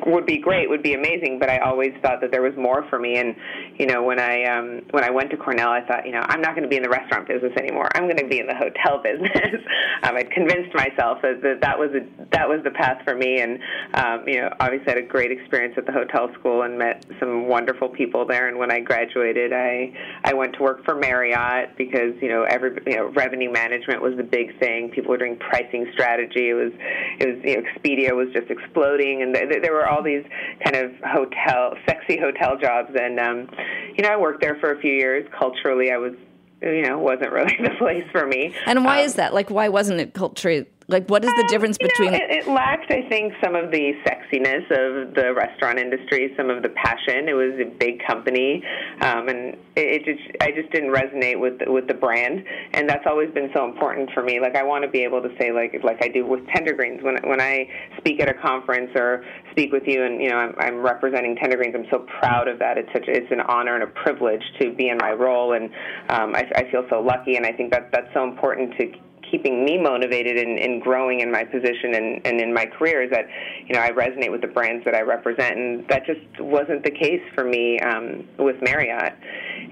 would 0.06 0.25
be 0.25 0.38
great, 0.38 0.69
would 0.69 0.83
be 0.83 0.94
amazing, 0.94 1.39
but 1.39 1.50
I 1.50 1.59
always 1.59 1.94
thought 2.01 2.21
that 2.21 2.31
there 2.31 2.41
was 2.41 2.53
more 2.56 2.86
for 2.89 3.00
me. 3.00 3.18
And 3.18 3.36
you 3.77 3.88
know, 3.88 4.03
when 4.03 4.19
I 4.19 4.44
um, 4.44 4.81
when 4.91 5.03
I 5.03 5.09
went 5.09 5.31
to 5.31 5.38
Cornell, 5.38 5.69
I 5.69 5.81
thought, 5.81 6.06
you 6.06 6.12
know, 6.12 6.21
I'm 6.21 6.41
not 6.41 6.56
going 6.56 6.63
to 6.63 6.69
be 6.69 6.77
in 6.77 6.83
the 6.83 6.89
restaurant 6.89 7.27
business 7.27 7.53
anymore. 7.57 7.89
I'm 7.95 8.03
going 8.03 8.18
to 8.18 8.27
be 8.27 8.39
in 8.39 8.47
the 8.47 8.56
hotel 8.56 9.01
business. 9.03 9.62
um, 10.03 10.15
I'd 10.15 10.31
convinced 10.31 10.74
myself 10.75 11.19
that, 11.24 11.41
that 11.41 11.62
that 11.62 11.77
was 11.77 11.89
a, 11.91 12.06
that 12.31 12.47
was 12.47 12.62
the 12.63 12.71
path 12.71 13.01
for 13.03 13.15
me. 13.15 13.41
And 13.41 13.59
um, 13.94 14.27
you 14.27 14.41
know, 14.41 14.53
obviously 14.59 14.86
had 14.86 14.97
a 14.97 15.07
great 15.07 15.31
experience 15.31 15.75
at 15.77 15.86
the 15.86 15.92
hotel 15.92 16.30
school 16.39 16.63
and 16.63 16.77
met 16.77 17.06
some 17.19 17.47
wonderful 17.47 17.89
people 17.89 18.25
there. 18.25 18.47
And 18.47 18.57
when 18.57 18.71
I 18.71 18.80
graduated, 18.80 19.53
I 19.53 19.94
I 20.24 20.33
went 20.33 20.53
to 20.56 20.63
work 20.63 20.85
for 20.85 20.95
Marriott 20.95 21.75
because 21.77 22.13
you 22.21 22.30
know 22.30 22.44
every 22.44 22.77
you 22.85 22.95
know 22.95 23.07
revenue 23.12 23.51
management 23.51 24.01
was 24.01 24.15
the 24.18 24.24
big 24.24 24.57
thing. 24.59 24.89
People 24.89 25.12
were 25.12 25.18
doing 25.18 25.38
pricing 25.38 25.89
strategy. 25.94 26.50
It 26.50 26.53
was 26.53 26.71
it 27.19 27.27
was 27.27 27.38
you 27.44 27.56
know, 27.56 27.63
Expedia 27.63 28.15
was 28.15 28.27
just 28.33 28.50
exploding, 28.51 29.21
and 29.21 29.33
th- 29.33 29.62
there 29.62 29.74
were 29.74 29.79
all 29.88 30.02
these 30.04 30.24
kind 30.64 30.76
of 30.76 30.92
hotel, 31.06 31.76
sexy 31.88 32.18
hotel 32.20 32.58
jobs, 32.58 32.92
and 33.00 33.20
um, 33.20 33.50
you 33.98 34.04
know, 34.04 34.10
I 34.10 34.18
worked 34.18 34.42
there 34.42 34.56
for 34.60 34.72
a 34.72 34.80
few 34.80 34.94
years. 34.94 35.28
Culturally, 35.38 35.92
I 35.92 35.98
was, 35.98 36.14
you 36.62 36.81
know, 36.84 36.98
wasn't 37.00 37.31
really 37.31 37.58
the 37.64 37.72
place 37.78 38.06
for 38.12 38.26
me. 38.26 38.54
And 38.66 38.84
why 38.86 39.00
Um, 39.02 39.06
is 39.06 39.16
that? 39.16 39.34
Like, 39.34 39.50
why 39.50 39.70
wasn't 39.70 40.00
it 40.02 40.14
culturally? 40.14 40.66
Like, 40.89 41.07
what 41.07 41.24
is 41.24 41.31
the 41.36 41.45
difference 41.50 41.77
you 41.80 41.86
know, 41.86 41.94
between? 41.94 42.13
it, 42.15 42.31
it 42.31 42.47
lacked, 42.47 42.91
I 42.91 43.07
think, 43.07 43.33
some 43.44 43.56
of 43.56 43.69
the 43.69 43.94
sexiness 44.01 44.65
of 44.74 45.13
the 45.13 45.36
restaurant 45.36 45.77
industry, 45.77 46.33
some 46.36 46.50
of 46.50 46.63
the 46.63 46.69
passion. 46.69 47.30
It 47.30 47.33
was 47.33 47.53
a 47.62 47.69
big 47.77 48.01
company, 48.07 48.63
um, 49.01 49.30
and 49.30 49.53
it, 49.75 50.01
it 50.01 50.06
just 50.06 50.41
I 50.41 50.50
just 50.51 50.71
didn't 50.71 50.89
resonate 50.89 51.39
with 51.39 51.62
with 51.68 51.88
the 51.88 51.94
brand, 51.94 52.44
and 52.74 52.89
that's 52.89 53.06
always 53.06 53.30
been 53.31 53.51
so 53.53 53.65
important 53.65 54.09
for 54.15 54.24
me. 54.24 54.39
Like 54.39 54.56
I 54.56 54.63
want 54.63 54.83
to 54.83 54.89
be 54.89 55.03
able 55.03 55.21
to 55.21 55.30
say 55.39 55.51
like 55.51 55.77
like 55.83 56.03
I 56.03 56.07
do 56.07 56.25
with 56.25 56.41
Tender 56.56 56.74
Greens 56.74 57.03
when 57.03 57.18
when 57.30 57.39
I 57.39 57.69
speak 58.00 58.19
at 58.19 58.27
a 58.27 58.33
conference 58.33 58.89
or 58.95 59.24
speak 59.51 59.71
with 59.71 59.83
you, 59.85 60.03
and 60.03 60.19
you 60.19 60.30
know 60.30 60.38
I'm, 60.38 60.56
I'm 60.57 60.77
representing 60.81 61.35
Tender 61.35 61.57
Greens. 61.57 61.75
I'm 61.77 61.85
so 61.92 62.07
proud 62.19 62.47
of 62.47 62.57
that. 62.59 62.80
It's 62.80 62.89
such 62.94 63.06
it's 63.07 63.31
an 63.31 63.42
honor 63.42 63.75
and 63.75 63.83
a 63.83 63.94
privilege 64.03 64.44
to 64.59 64.74
be 64.74 64.89
in 64.89 64.97
my 64.97 65.12
role, 65.12 65.53
and 65.53 65.65
um, 66.09 66.35
I, 66.35 66.50
I 66.56 66.71
feel 66.71 66.85
so 66.89 67.00
lucky, 67.00 67.35
and 67.35 67.45
I 67.45 67.51
think 67.51 67.71
that 67.74 67.92
that's 67.92 68.12
so 68.15 68.24
important 68.24 68.74
to 68.80 68.92
keeping 69.30 69.66
me 69.66 69.78
motivated 69.78 70.38
and, 70.38 70.60
and 70.60 70.81
growing 70.81 71.22
in 71.22 71.31
my 71.31 71.44
position 71.44 71.96
and, 71.96 72.26
and 72.26 72.42
in 72.42 72.54
my 72.54 72.66
career 72.66 73.04
is 73.04 73.12
that 73.12 73.26
you 73.66 73.74
know 73.74 73.81
I 73.81 73.92
resonate 73.92 74.31
with 74.31 74.42
the 74.42 74.48
brands 74.48 74.86
that 74.86 74.95
I 74.95 75.02
represent, 75.02 75.57
and 75.57 75.88
that 75.88 76.06
just 76.06 76.40
wasn't 76.40 76.83
the 76.83 76.92
case 76.92 77.21
for 77.33 77.44
me 77.44 77.80
um, 77.80 78.28
with 78.38 78.62
Marriott. 78.62 79.14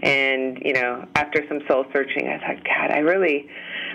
And 0.03 0.59
you 0.63 0.73
know, 0.73 1.07
after 1.15 1.43
some 1.47 1.61
soul 1.67 1.85
searching, 1.93 2.27
I 2.27 2.37
thought, 2.39 2.63
God, 2.63 2.91
I 2.91 2.99
really. 2.99 3.49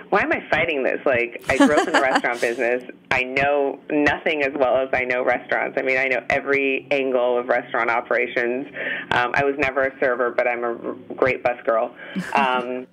Why 0.09 0.21
am 0.21 0.31
I 0.31 0.47
fighting 0.51 0.83
this? 0.83 1.01
Like, 1.07 1.43
I 1.49 1.57
grew 1.57 1.75
up 1.75 1.87
in 1.87 1.95
the 1.95 2.01
restaurant 2.03 2.39
business. 2.39 2.85
I 3.11 3.23
know 3.23 3.79
nothing 3.91 4.43
as 4.43 4.53
well 4.55 4.77
as 4.77 4.91
I 4.93 5.05
know 5.05 5.25
restaurants. 5.25 5.79
I 5.79 5.83
mean, 5.83 5.97
I 5.97 6.09
know 6.09 6.23
every 6.29 6.87
angle 6.91 7.39
of 7.39 7.49
restaurant 7.49 7.89
operations. 7.89 8.67
Um, 9.11 9.33
I 9.35 9.43
was 9.43 9.55
never 9.57 9.85
a 9.85 9.99
server, 10.01 10.31
but 10.31 10.47
I'm 10.47 10.65
a 10.65 11.15
great 11.15 11.43
bus 11.43 11.57
girl. 11.65 11.95
Um, 12.35 12.87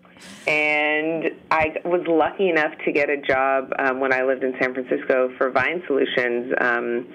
and 0.47 1.31
I 1.51 1.75
was 1.85 2.01
lucky 2.07 2.49
enough 2.49 2.73
to 2.85 2.91
get 2.91 3.09
a 3.09 3.17
job 3.17 3.71
um, 3.77 3.99
when 3.99 4.13
I 4.13 4.23
lived 4.23 4.43
in 4.43 4.53
San 4.61 4.73
Francisco 4.73 5.31
for 5.37 5.51
Vine 5.51 5.83
Solutions. 5.85 6.53
Um, 6.59 7.07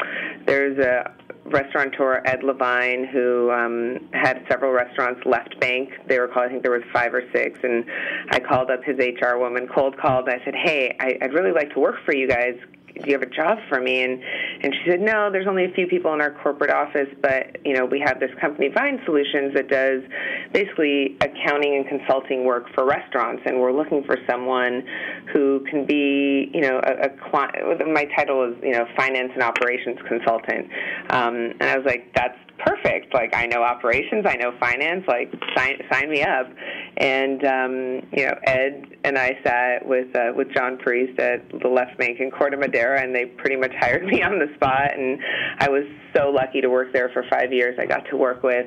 there's 0.46 0.78
a 0.78 1.12
restaurateur, 1.44 2.23
Ed 2.25 2.42
Levine, 2.42 3.06
who 3.06 3.50
um, 3.50 4.08
had 4.12 4.44
several 4.49 4.73
restaurants 4.73 5.20
left 5.26 5.58
bank. 5.61 5.90
They 6.08 6.18
were 6.18 6.28
called, 6.28 6.46
I 6.46 6.49
think 6.49 6.62
there 6.62 6.73
was 6.73 6.84
five 6.92 7.12
or 7.12 7.23
six, 7.32 7.58
and 7.62 7.84
I 8.30 8.40
called 8.40 8.70
up 8.70 8.82
his 8.84 8.96
HR 8.99 9.37
woman, 9.37 9.68
cold 9.73 9.96
called, 9.99 10.28
I 10.28 10.42
said, 10.44 10.54
hey, 10.54 10.96
I, 11.00 11.18
I'd 11.20 11.32
really 11.32 11.52
like 11.52 11.73
to 11.75 11.80
work 11.80 11.96
for 12.04 12.14
you 12.14 12.28
guys 12.28 12.54
do 12.94 13.02
you 13.06 13.12
have 13.12 13.22
a 13.22 13.30
job 13.30 13.58
for 13.68 13.80
me? 13.80 14.02
And 14.02 14.22
and 14.62 14.72
she 14.72 14.90
said, 14.90 15.00
no, 15.00 15.30
there's 15.30 15.46
only 15.46 15.64
a 15.64 15.72
few 15.74 15.86
people 15.86 16.12
in 16.14 16.20
our 16.20 16.30
corporate 16.30 16.70
office, 16.70 17.08
but 17.20 17.58
you 17.64 17.74
know 17.74 17.84
we 17.84 18.00
have 18.00 18.20
this 18.20 18.30
company, 18.40 18.68
Vine 18.68 19.00
Solutions, 19.04 19.54
that 19.54 19.68
does 19.68 20.02
basically 20.52 21.16
accounting 21.20 21.76
and 21.76 21.88
consulting 21.88 22.44
work 22.44 22.66
for 22.74 22.84
restaurants, 22.84 23.42
and 23.46 23.60
we're 23.60 23.72
looking 23.72 24.04
for 24.04 24.16
someone 24.28 24.84
who 25.32 25.64
can 25.70 25.84
be, 25.84 26.50
you 26.54 26.60
know, 26.60 26.80
a, 26.84 27.06
a 27.06 27.30
client. 27.30 27.54
My 27.92 28.04
title 28.16 28.50
is, 28.50 28.56
you 28.62 28.72
know, 28.72 28.86
finance 28.96 29.32
and 29.34 29.42
operations 29.42 29.98
consultant, 30.08 30.68
um, 31.10 31.34
and 31.60 31.62
I 31.62 31.76
was 31.76 31.86
like, 31.86 32.12
that's 32.14 32.38
perfect. 32.58 33.12
Like 33.14 33.34
I 33.34 33.46
know 33.46 33.62
operations, 33.62 34.25
I 34.26 34.37
know 34.37 34.52
finance. 34.58 35.04
Like 35.06 35.32
sign 35.56 35.78
sign 35.90 36.11
me 36.11 36.23
up. 36.23 36.49
And 36.96 37.44
um, 37.44 37.73
you 38.12 38.26
know, 38.26 38.34
Ed 38.44 38.87
and 39.04 39.18
I 39.18 39.38
sat 39.44 39.87
with 39.87 40.14
uh, 40.14 40.32
with 40.37 40.52
John 40.54 40.78
Priest 40.78 41.18
at 41.18 41.49
the 41.50 41.68
Left 41.68 41.99
Bank 41.99 42.20
in 42.20 42.30
Corte 42.30 42.58
Madera, 42.58 43.02
and 43.02 43.14
they 43.14 43.26
pretty 43.26 43.56
much 43.56 43.73
hired 43.78 44.04
me 44.04 44.23
on 44.23 44.38
the 44.38 44.52
spot. 44.54 44.96
And 44.96 45.18
I 45.58 45.68
was 45.68 45.84
so 46.14 46.30
lucky 46.30 46.61
to 46.61 46.68
work 46.68 46.92
there 46.92 47.11
for 47.12 47.25
five 47.30 47.52
years. 47.52 47.78
I 47.80 47.87
got 47.87 48.04
to 48.11 48.16
work 48.16 48.42
with 48.42 48.66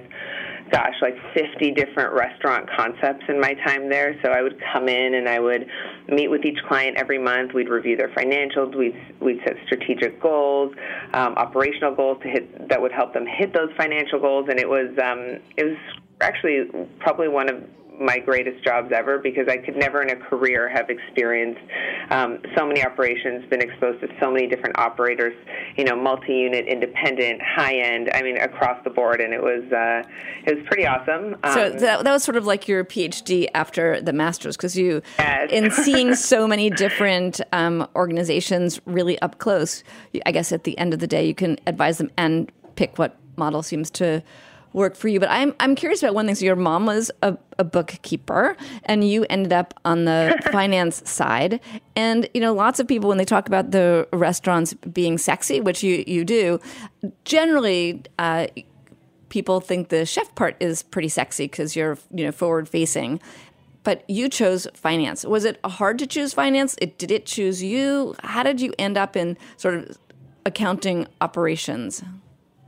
gosh, 0.72 0.94
like 1.02 1.16
50 1.34 1.72
different 1.72 2.14
restaurant 2.14 2.70
concepts 2.76 3.24
in 3.30 3.40
my 3.40 3.54
time 3.66 3.90
there. 3.90 4.20
So 4.24 4.32
I 4.32 4.42
would 4.42 4.62
come 4.74 4.88
in 4.88 5.16
and 5.16 5.28
I 5.28 5.40
would 5.40 5.68
meet 6.08 6.30
with 6.30 6.46
each 6.46 6.60
client 6.68 6.98
every 6.98 7.18
month. 7.18 7.54
We'd 7.54 7.70
review 7.70 7.98
their 7.98 8.10
financials. 8.10 8.76
We'd 8.76 8.96
we'd 9.20 9.40
set 9.46 9.58
strategic 9.66 10.22
goals, 10.22 10.74
um, 11.14 11.34
operational 11.36 11.96
goals 11.96 12.22
to 12.24 12.30
hit 12.30 12.70
that 12.70 12.82
would 12.82 12.92
help 12.92 13.14
them 13.14 13.26
hit 13.26 13.54
those 13.54 13.70
financial 13.78 14.20
goals. 14.20 14.48
And 14.50 14.60
it 14.60 14.68
was 14.68 14.90
um, 15.02 15.42
it 15.58 15.64
was 15.64 15.78
actually 16.22 16.70
probably 17.00 17.28
one 17.28 17.50
of 17.50 17.64
my 18.00 18.20
greatest 18.20 18.64
jobs 18.64 18.92
ever 18.94 19.18
because 19.18 19.48
I 19.48 19.58
could 19.58 19.76
never 19.76 20.02
in 20.02 20.10
a 20.10 20.16
career 20.16 20.70
have 20.70 20.90
experienced 20.90 21.62
um, 22.10 22.40
so 22.56 22.66
many 22.66 22.84
operations, 22.84 23.46
been 23.50 23.62
exposed 23.62 24.02
to 24.02 24.08
so 24.20 24.32
many 24.32 24.48
different 24.48 24.78
operators, 24.78 25.34
you 25.78 25.84
know, 25.84 25.96
multi-unit, 25.96 26.68
independent, 26.68 27.42
high-end. 27.42 28.10
I 28.14 28.22
mean, 28.22 28.38
across 28.38 28.82
the 28.84 28.90
board, 28.90 29.20
and 29.22 29.34
it 29.34 29.42
was 29.42 29.64
uh, 29.72 30.08
it 30.46 30.58
was 30.58 30.66
pretty 30.68 30.86
awesome. 30.86 31.36
Um, 31.44 31.54
so 31.54 31.70
that, 31.72 32.04
that 32.04 32.12
was 32.12 32.24
sort 32.24 32.38
of 32.38 32.46
like 32.46 32.68
your 32.68 32.84
PhD 32.86 33.48
after 33.54 34.00
the 34.02 34.14
master's 34.14 34.56
because 34.56 34.78
you, 34.78 35.02
yes. 35.18 35.52
in 35.52 35.72
seeing 35.72 36.16
so 36.34 36.48
many 36.48 36.70
different 36.70 37.42
um, 37.52 37.88
organizations 37.96 38.80
really 38.86 39.20
up 39.20 39.40
close, 39.40 39.84
I 40.26 40.32
guess 40.32 40.52
at 40.52 40.64
the 40.64 40.78
end 40.78 40.94
of 40.94 41.00
the 41.00 41.08
day, 41.08 41.26
you 41.26 41.36
can 41.36 41.58
advise 41.66 41.98
them 41.98 42.12
and 42.18 42.52
pick 42.76 42.98
what 43.00 43.18
model 43.38 43.64
seems 43.64 43.90
to 43.92 44.24
work 44.74 44.96
for 44.96 45.08
you. 45.08 45.20
But 45.20 45.30
I'm 45.30 45.54
I'm 45.60 45.76
curious 45.76 46.02
about 46.04 46.16
one 46.16 46.26
thing. 46.26 46.36
So 46.36 46.46
your 46.46 46.56
mom 46.56 46.86
was 46.86 47.12
a, 47.22 47.38
a 47.58 47.64
bookkeeper, 47.64 48.56
and 48.84 49.08
you 49.08 49.26
ended 49.30 49.54
up 49.54 49.74
on 49.86 50.06
the 50.06 50.40
finance 50.52 51.08
side. 51.10 51.60
And 51.96 52.30
you 52.34 52.42
know, 52.42 52.54
lots 52.54 52.80
of 52.80 52.88
people 52.88 53.10
when 53.10 53.18
they 53.18 53.26
talk 53.26 53.48
about 53.48 53.72
the 53.72 54.08
restaurants 54.14 54.74
being 54.74 55.18
sexy, 55.18 55.62
which 55.62 55.84
you 55.84 56.04
you 56.08 56.26
do, 56.26 56.60
generally. 57.26 58.04
Uh, 58.20 58.48
people 59.30 59.60
think 59.60 59.90
the 59.90 60.06
chef 60.06 60.34
part 60.36 60.56
is 60.62 60.84
pretty 60.84 61.10
sexy 61.10 61.48
because 61.48 61.76
you're 61.76 61.98
you 62.14 62.24
know 62.24 62.32
forward 62.32 62.70
facing 62.70 63.20
but 63.88 64.04
you 64.10 64.28
chose 64.28 64.68
finance. 64.74 65.24
Was 65.24 65.46
it 65.46 65.62
hard 65.64 65.98
to 66.00 66.06
choose 66.06 66.34
finance? 66.34 66.76
It, 66.82 66.98
did 66.98 67.10
it 67.10 67.26
choose 67.26 67.64
you? 67.64 68.16
How 68.22 68.44
did 68.44 68.60
you 68.60 68.74
end 68.78 68.98
up 68.98 69.16
in 69.16 69.38
sort 69.56 69.76
of 69.76 69.98
accounting 70.46 71.08
operations? 71.22 72.04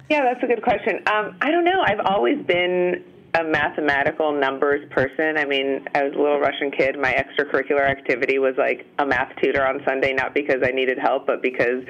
Yeah, 0.10 0.22
that's 0.24 0.44
a 0.44 0.48
good 0.48 0.64
question. 0.64 0.98
Um, 1.08 1.36
I 1.42 1.52
don't 1.52 1.66
know. 1.66 1.82
I've 1.86 2.00
always 2.04 2.44
been 2.46 3.04
a 3.36 3.44
mathematical 3.44 4.32
numbers 4.32 4.88
person. 4.92 5.38
I 5.38 5.46
mean, 5.46 5.86
I 5.94 6.04
was 6.04 6.14
a 6.14 6.18
little 6.18 6.40
Russian 6.40 6.72
kid. 6.72 6.98
My 7.00 7.14
extracurricular 7.14 7.88
activity 7.88 8.40
was 8.40 8.56
like 8.58 8.88
a 8.98 9.06
math 9.06 9.32
tutor 9.42 9.66
on 9.66 9.82
Sunday, 9.86 10.14
not 10.14 10.34
because 10.34 10.64
I 10.64 10.72
needed 10.72 10.98
help, 10.98 11.28
but 11.28 11.42
because 11.42 11.84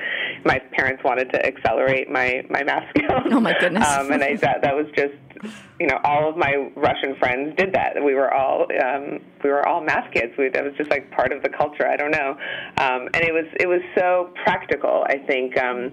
my 0.43 0.59
parents 0.73 1.03
wanted 1.03 1.31
to 1.31 1.45
accelerate 1.45 2.09
my 2.09 2.45
my 2.49 2.63
math 2.63 2.89
skills. 2.97 3.23
Oh 3.31 3.39
my 3.39 3.55
goodness! 3.57 3.88
Um, 3.88 4.11
and 4.11 4.23
I 4.23 4.35
that 4.35 4.61
that 4.63 4.75
was 4.75 4.88
just, 4.95 5.13
you 5.79 5.88
know, 5.88 6.00
all 6.03 6.29
of 6.29 6.38
my 6.38 6.72
Russian 6.75 7.15
friends 7.17 7.55
did 7.58 7.74
that. 7.74 7.93
We 8.03 8.15
were 8.15 8.34
all 8.34 8.67
um, 8.84 9.19
we 9.43 9.50
were 9.50 9.67
all 9.67 9.81
math 9.81 10.12
kids. 10.13 10.34
We, 10.38 10.50
that 10.50 10.63
was 10.63 10.74
just 10.77 10.89
like 10.89 11.10
part 11.12 11.31
of 11.31 11.43
the 11.43 11.50
culture. 11.50 11.88
I 11.88 11.96
don't 11.96 12.12
know, 12.12 12.31
um, 12.77 13.08
and 13.13 13.24
it 13.24 13.34
was 13.34 13.46
it 13.60 13.67
was 13.67 13.81
so 13.98 14.31
practical. 14.43 15.05
I 15.08 15.17
think, 15.17 15.58
um, 15.58 15.91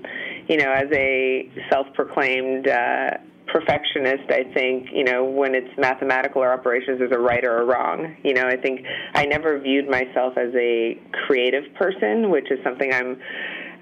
you 0.49 0.57
know, 0.57 0.73
as 0.73 0.91
a 0.93 1.50
self-proclaimed. 1.71 2.69
Uh, 2.69 3.11
perfectionist, 3.47 4.29
I 4.29 4.43
think, 4.53 4.88
you 4.93 5.05
know, 5.05 5.25
when 5.25 5.55
it's 5.55 5.71
mathematical 5.79 6.43
or 6.43 6.53
operations, 6.53 6.99
there's 6.99 7.12
a 7.12 7.19
right 7.19 7.45
or 7.45 7.62
a 7.62 7.65
wrong. 7.65 8.17
You 8.25 8.35
know, 8.35 8.43
I 8.43 8.57
think 8.57 8.81
I 9.15 9.25
never 9.25 9.59
viewed 9.61 9.88
myself 9.88 10.37
as 10.37 10.53
a 10.55 11.00
creative 11.26 11.62
person, 11.75 12.31
which 12.31 12.50
is 12.50 12.59
something 12.65 12.93
I'm 12.93 13.19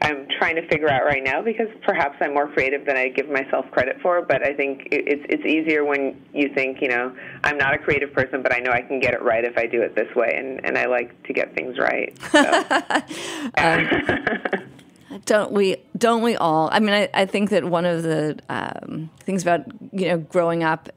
I'm 0.02 0.26
trying 0.38 0.56
to 0.56 0.66
figure 0.68 0.88
out 0.88 1.04
right 1.04 1.22
now 1.22 1.42
because 1.42 1.68
perhaps 1.82 2.16
I'm 2.20 2.34
more 2.34 2.48
creative 2.48 2.84
than 2.84 2.96
I 2.96 3.08
give 3.08 3.28
myself 3.28 3.70
credit 3.70 4.00
for. 4.02 4.22
But 4.22 4.42
I 4.42 4.52
think 4.54 4.88
it's 4.90 5.24
it's 5.28 5.44
easier 5.44 5.84
when 5.84 6.22
you 6.32 6.50
think, 6.54 6.80
you 6.80 6.88
know, 6.88 7.14
I'm 7.42 7.56
not 7.56 7.74
a 7.74 7.78
creative 7.78 8.12
person, 8.12 8.42
but 8.42 8.52
I 8.54 8.58
know 8.58 8.70
I 8.70 8.82
can 8.82 9.00
get 9.00 9.14
it 9.14 9.22
right 9.22 9.44
if 9.44 9.56
I 9.56 9.66
do 9.66 9.82
it 9.82 9.94
this 9.94 10.14
way, 10.14 10.34
and 10.36 10.64
and 10.64 10.76
I 10.76 10.86
like 10.86 11.22
to 11.24 11.32
get 11.32 11.54
things 11.54 11.78
right. 11.78 12.16
So. 12.32 12.40
um, 13.58 15.20
don't 15.24 15.52
we? 15.52 15.76
Don't 15.96 16.22
we 16.22 16.36
all? 16.36 16.68
I 16.72 16.80
mean, 16.80 16.94
I, 16.94 17.08
I 17.14 17.26
think 17.26 17.50
that 17.50 17.64
one 17.64 17.84
of 17.84 18.02
the 18.02 18.38
um, 18.48 19.10
things 19.20 19.42
about 19.42 19.64
you 19.92 20.08
know 20.08 20.18
growing 20.18 20.62
up, 20.62 20.90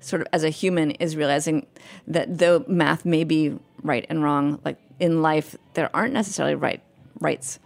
sort 0.00 0.22
of 0.22 0.28
as 0.32 0.44
a 0.44 0.50
human, 0.50 0.92
is 0.92 1.16
realizing 1.16 1.66
that 2.06 2.38
though 2.38 2.64
math 2.66 3.04
may 3.04 3.24
be 3.24 3.58
right 3.82 4.06
and 4.08 4.22
wrong, 4.22 4.60
like 4.64 4.78
in 4.98 5.22
life, 5.22 5.56
there 5.74 5.94
aren't 5.94 6.14
necessarily 6.14 6.54
right 6.54 6.82
rights 7.20 7.58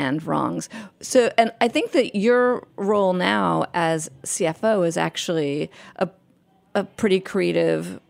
and 0.00 0.26
wrongs. 0.26 0.70
So, 1.00 1.30
and 1.36 1.52
I 1.60 1.68
think 1.68 1.92
that 1.92 2.16
your 2.16 2.66
role 2.76 3.12
now 3.12 3.66
as 3.74 4.10
CFO 4.24 4.86
is 4.86 4.96
actually 4.96 5.70
a 5.96 6.08
a 6.74 6.84
pretty 6.84 7.20
creative 7.20 8.00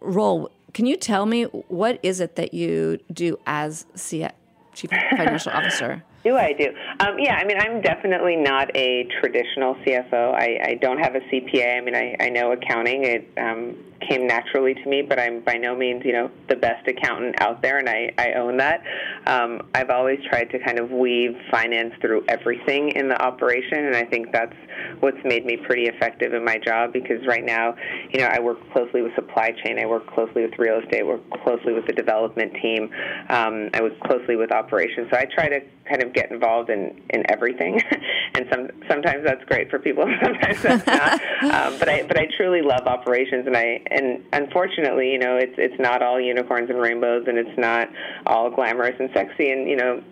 role. 0.00 0.50
Can 0.74 0.84
you 0.84 0.96
tell 0.96 1.26
me 1.26 1.44
what 1.44 1.98
is 2.02 2.20
it 2.20 2.36
that 2.36 2.52
you 2.52 2.98
do 3.12 3.38
as 3.46 3.86
CFO? 3.96 4.32
Chief 4.72 4.90
Financial 5.16 5.52
Officer? 5.52 6.04
Do 6.24 6.36
I 6.36 6.52
do? 6.52 6.66
Um, 7.00 7.18
yeah, 7.18 7.36
I 7.36 7.44
mean, 7.44 7.56
I'm 7.58 7.80
definitely 7.80 8.36
not 8.36 8.70
a 8.76 9.08
traditional 9.20 9.74
CFO. 9.76 10.34
I, 10.34 10.60
I 10.62 10.74
don't 10.74 10.98
have 10.98 11.14
a 11.14 11.20
CPA. 11.20 11.78
I 11.78 11.80
mean, 11.80 11.96
I, 11.96 12.14
I 12.20 12.28
know 12.28 12.52
accounting. 12.52 13.04
It 13.04 13.32
um, 13.38 13.76
came 14.10 14.26
naturally 14.26 14.74
to 14.74 14.88
me, 14.88 15.02
but 15.02 15.18
I'm 15.18 15.40
by 15.40 15.54
no 15.54 15.76
means, 15.76 16.02
you 16.04 16.12
know, 16.12 16.30
the 16.48 16.56
best 16.56 16.86
accountant 16.88 17.40
out 17.40 17.62
there, 17.62 17.78
and 17.78 17.88
I, 17.88 18.12
I 18.18 18.32
own 18.32 18.56
that. 18.56 18.82
Um, 19.26 19.62
I've 19.74 19.90
always 19.90 20.18
tried 20.28 20.50
to 20.50 20.58
kind 20.58 20.78
of 20.78 20.90
weave 20.90 21.36
finance 21.50 21.94
through 22.00 22.24
everything 22.28 22.90
in 22.90 23.08
the 23.08 23.20
operation, 23.22 23.86
and 23.86 23.96
I 23.96 24.04
think 24.04 24.32
that's 24.32 24.56
what's 25.00 25.18
made 25.24 25.46
me 25.46 25.56
pretty 25.56 25.84
effective 25.84 26.34
in 26.34 26.44
my 26.44 26.58
job 26.58 26.92
because 26.92 27.24
right 27.26 27.44
now, 27.44 27.74
you 28.10 28.20
know, 28.20 28.26
I 28.26 28.40
work 28.40 28.58
closely 28.72 29.02
with 29.02 29.14
supply 29.14 29.52
chain, 29.64 29.78
I 29.78 29.86
work 29.86 30.06
closely 30.08 30.42
with 30.42 30.58
real 30.58 30.80
estate, 30.80 31.00
I 31.00 31.04
work 31.04 31.22
closely 31.42 31.72
with 31.72 31.86
the 31.86 31.92
development 31.92 32.52
team, 32.60 32.90
um, 33.28 33.70
I 33.74 33.82
work 33.82 33.98
closely 34.00 34.36
with 34.36 34.52
operations. 34.52 35.08
So 35.12 35.18
I 35.18 35.26
try 35.26 35.48
to 35.48 35.60
kind 35.88 36.02
of 36.02 36.12
get 36.12 36.30
involved 36.30 36.70
in, 36.70 37.00
in 37.10 37.30
everything, 37.30 37.80
and 38.34 38.46
some 38.52 38.68
sometimes 38.88 39.24
that's 39.24 39.44
great 39.44 39.70
for 39.70 39.78
people, 39.78 40.04
sometimes 40.22 40.62
that's 40.62 40.86
not. 40.86 41.12
um, 41.42 41.78
but 41.78 41.88
I 41.88 42.02
but 42.02 42.18
I 42.18 42.26
truly 42.36 42.62
love 42.62 42.86
operations, 42.86 43.46
and 43.46 43.56
I 43.56 43.80
and 43.90 43.99
unfortunately, 44.32 45.12
you 45.12 45.18
know, 45.18 45.36
it's 45.36 45.54
it's 45.58 45.78
not 45.80 46.02
all 46.02 46.20
unicorns 46.20 46.70
and 46.70 46.80
rainbows, 46.80 47.24
and 47.26 47.38
it's 47.38 47.58
not 47.58 47.88
all 48.26 48.50
glamorous 48.50 48.96
and 48.98 49.10
sexy, 49.14 49.50
and 49.50 49.68
you 49.68 49.76
know 49.76 50.02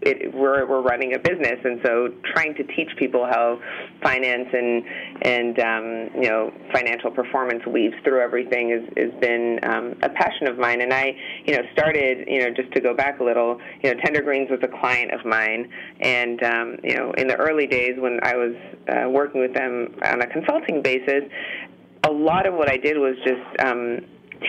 it, 0.00 0.32
we're 0.32 0.64
we're 0.66 0.80
running 0.80 1.14
a 1.14 1.18
business, 1.18 1.58
and 1.64 1.80
so 1.84 2.08
trying 2.32 2.54
to 2.54 2.62
teach 2.64 2.88
people 2.98 3.26
how 3.26 3.60
finance 4.02 4.48
and 4.52 4.84
and 5.22 5.58
um, 5.58 6.22
you 6.22 6.28
know 6.28 6.52
financial 6.72 7.10
performance 7.10 7.66
weaves 7.66 7.94
through 8.04 8.20
everything 8.20 8.70
has 8.70 8.82
has 8.96 9.20
been 9.20 9.58
um, 9.64 9.94
a 10.02 10.08
passion 10.08 10.46
of 10.46 10.56
mine. 10.56 10.80
And 10.82 10.92
I 10.92 11.16
you 11.46 11.56
know 11.56 11.62
started 11.72 12.28
you 12.28 12.40
know 12.40 12.50
just 12.54 12.72
to 12.74 12.80
go 12.80 12.94
back 12.94 13.18
a 13.18 13.24
little, 13.24 13.60
you 13.82 13.92
know 13.92 14.00
Tender 14.04 14.22
Greens 14.22 14.50
was 14.50 14.60
a 14.62 14.68
client 14.80 15.12
of 15.12 15.24
mine, 15.26 15.68
and 16.00 16.42
um, 16.44 16.76
you 16.84 16.96
know 16.96 17.12
in 17.12 17.26
the 17.26 17.36
early 17.36 17.66
days 17.66 17.94
when 17.98 18.20
I 18.22 18.36
was 18.36 18.54
uh, 18.88 19.08
working 19.08 19.40
with 19.40 19.54
them 19.54 19.96
on 20.04 20.22
a 20.22 20.26
consulting 20.28 20.80
basis, 20.80 21.24
a 22.04 22.10
lot 22.10 22.46
of 22.46 22.54
what 22.54 22.70
I 22.70 22.76
did 22.76 22.96
was 22.96 23.16
just 23.24 23.60
um, 23.60 24.00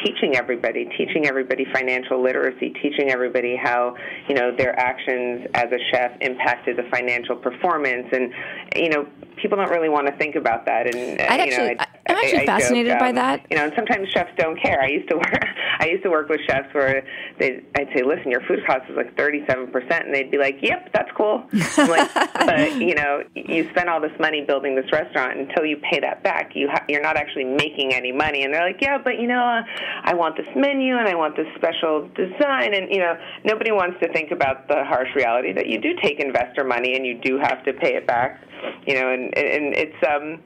teaching 0.03 0.36
everybody, 0.36 0.86
teaching 0.98 1.25
everybody 1.25 1.65
financial 1.74 2.22
literacy, 2.22 2.74
teaching 2.82 3.10
everybody 3.10 3.56
how 3.56 3.96
you 4.27 4.36
know 4.36 4.56
their 4.56 4.77
actions 4.79 5.48
as 5.53 5.65
a 5.72 5.79
chef 5.91 6.12
impacted 6.22 6.77
the 6.77 6.84
financial 6.91 7.36
performance, 7.36 8.08
and 8.12 8.32
you 8.75 8.89
know 8.89 9.08
people 9.41 9.58
don't 9.58 9.72
really 9.72 9.89
want 9.89 10.08
to 10.08 10.15
think 10.18 10.36
about 10.36 10.65
that. 10.65 10.94
And 10.94 11.20
uh, 11.20 11.44
you 11.44 11.58
know, 11.58 11.75
I, 11.79 11.88
I'm 12.10 12.18
actually 12.18 12.42
I, 12.42 12.46
fascinated 12.46 12.94
joke, 12.94 13.00
by 13.00 13.10
um, 13.10 13.16
that. 13.16 13.46
You 13.50 13.58
know, 13.58 13.63
and 13.66 13.74
sometimes 13.75 14.10
chefs 14.10 14.32
don't 14.38 14.60
care. 14.62 14.82
I 14.82 14.88
used 14.88 15.10
to 15.10 15.16
work. 15.24 15.46
I 15.80 15.88
used 15.88 16.04
to 16.04 16.10
work 16.10 16.30
with 16.30 16.42
chefs 16.48 16.74
where 16.74 17.06
they, 17.39 17.63
I'd 17.75 17.89
say, 17.96 18.04
"Listen, 18.04 18.32
your 18.32 18.42
food 18.42 18.60
cost 18.66 18.89
is 18.89 18.98
like 18.98 19.16
37 19.18 19.72
percent," 19.72 20.06
and 20.06 20.13
they'd 20.13 20.32
be 20.32 20.38
like, 20.38 20.58
"Yep, 20.62 20.92
that's 20.94 21.12
cool." 21.16 21.44
I'm 21.78 21.89
like, 21.89 22.13
but 22.34 22.75
you 22.75 22.96
know, 22.96 23.24
you 23.36 23.70
spend 23.72 23.89
all 23.89 24.01
this 24.01 24.18
money 24.20 24.44
building 24.46 24.75
this 24.75 24.92
restaurant 24.92 25.38
until 25.38 25.66
you 25.66 25.78
pay 25.78 26.00
that 26.00 26.24
back. 26.24 26.51
You 26.56 26.70
ha- 26.70 26.86
you're 26.88 27.01
not 27.01 27.18
actually 27.18 27.46
making 27.46 27.94
any 27.94 28.12
money, 28.12 28.44
and 28.44 28.54
they're 28.54 28.66
like, 28.66 28.82
"Yeah, 28.82 28.98
but 28.98 29.20
you 29.20 29.28
know, 29.28 29.44
uh, 29.44 29.63
I 30.04 30.13
want 30.13 30.38
this 30.38 30.48
menu 30.56 30.98
and 30.98 31.08
I 31.08 31.16
want 31.16 31.36
this 31.36 31.48
special 31.56 32.10
design," 32.16 32.74
and 32.74 32.89
you 32.89 33.00
know, 33.00 33.18
nobody 33.44 33.72
wants 33.72 34.00
to 34.01 34.12
think 34.12 34.32
about 34.32 34.68
the 34.68 34.84
harsh 34.84 35.10
reality 35.16 35.54
that 35.54 35.68
you 35.68 35.80
do 35.80 35.94
take 36.01 36.20
investor 36.20 36.63
money 36.63 36.96
and 36.96 37.06
you 37.06 37.20
do 37.22 37.38
have 37.39 37.63
to 37.66 37.74
pay 37.74 37.96
it 37.96 38.08
back. 38.08 38.42
You 38.86 38.96
know, 38.96 39.13
and 39.13 39.38
and 39.38 39.74
it's 39.75 39.96
um 40.04 40.39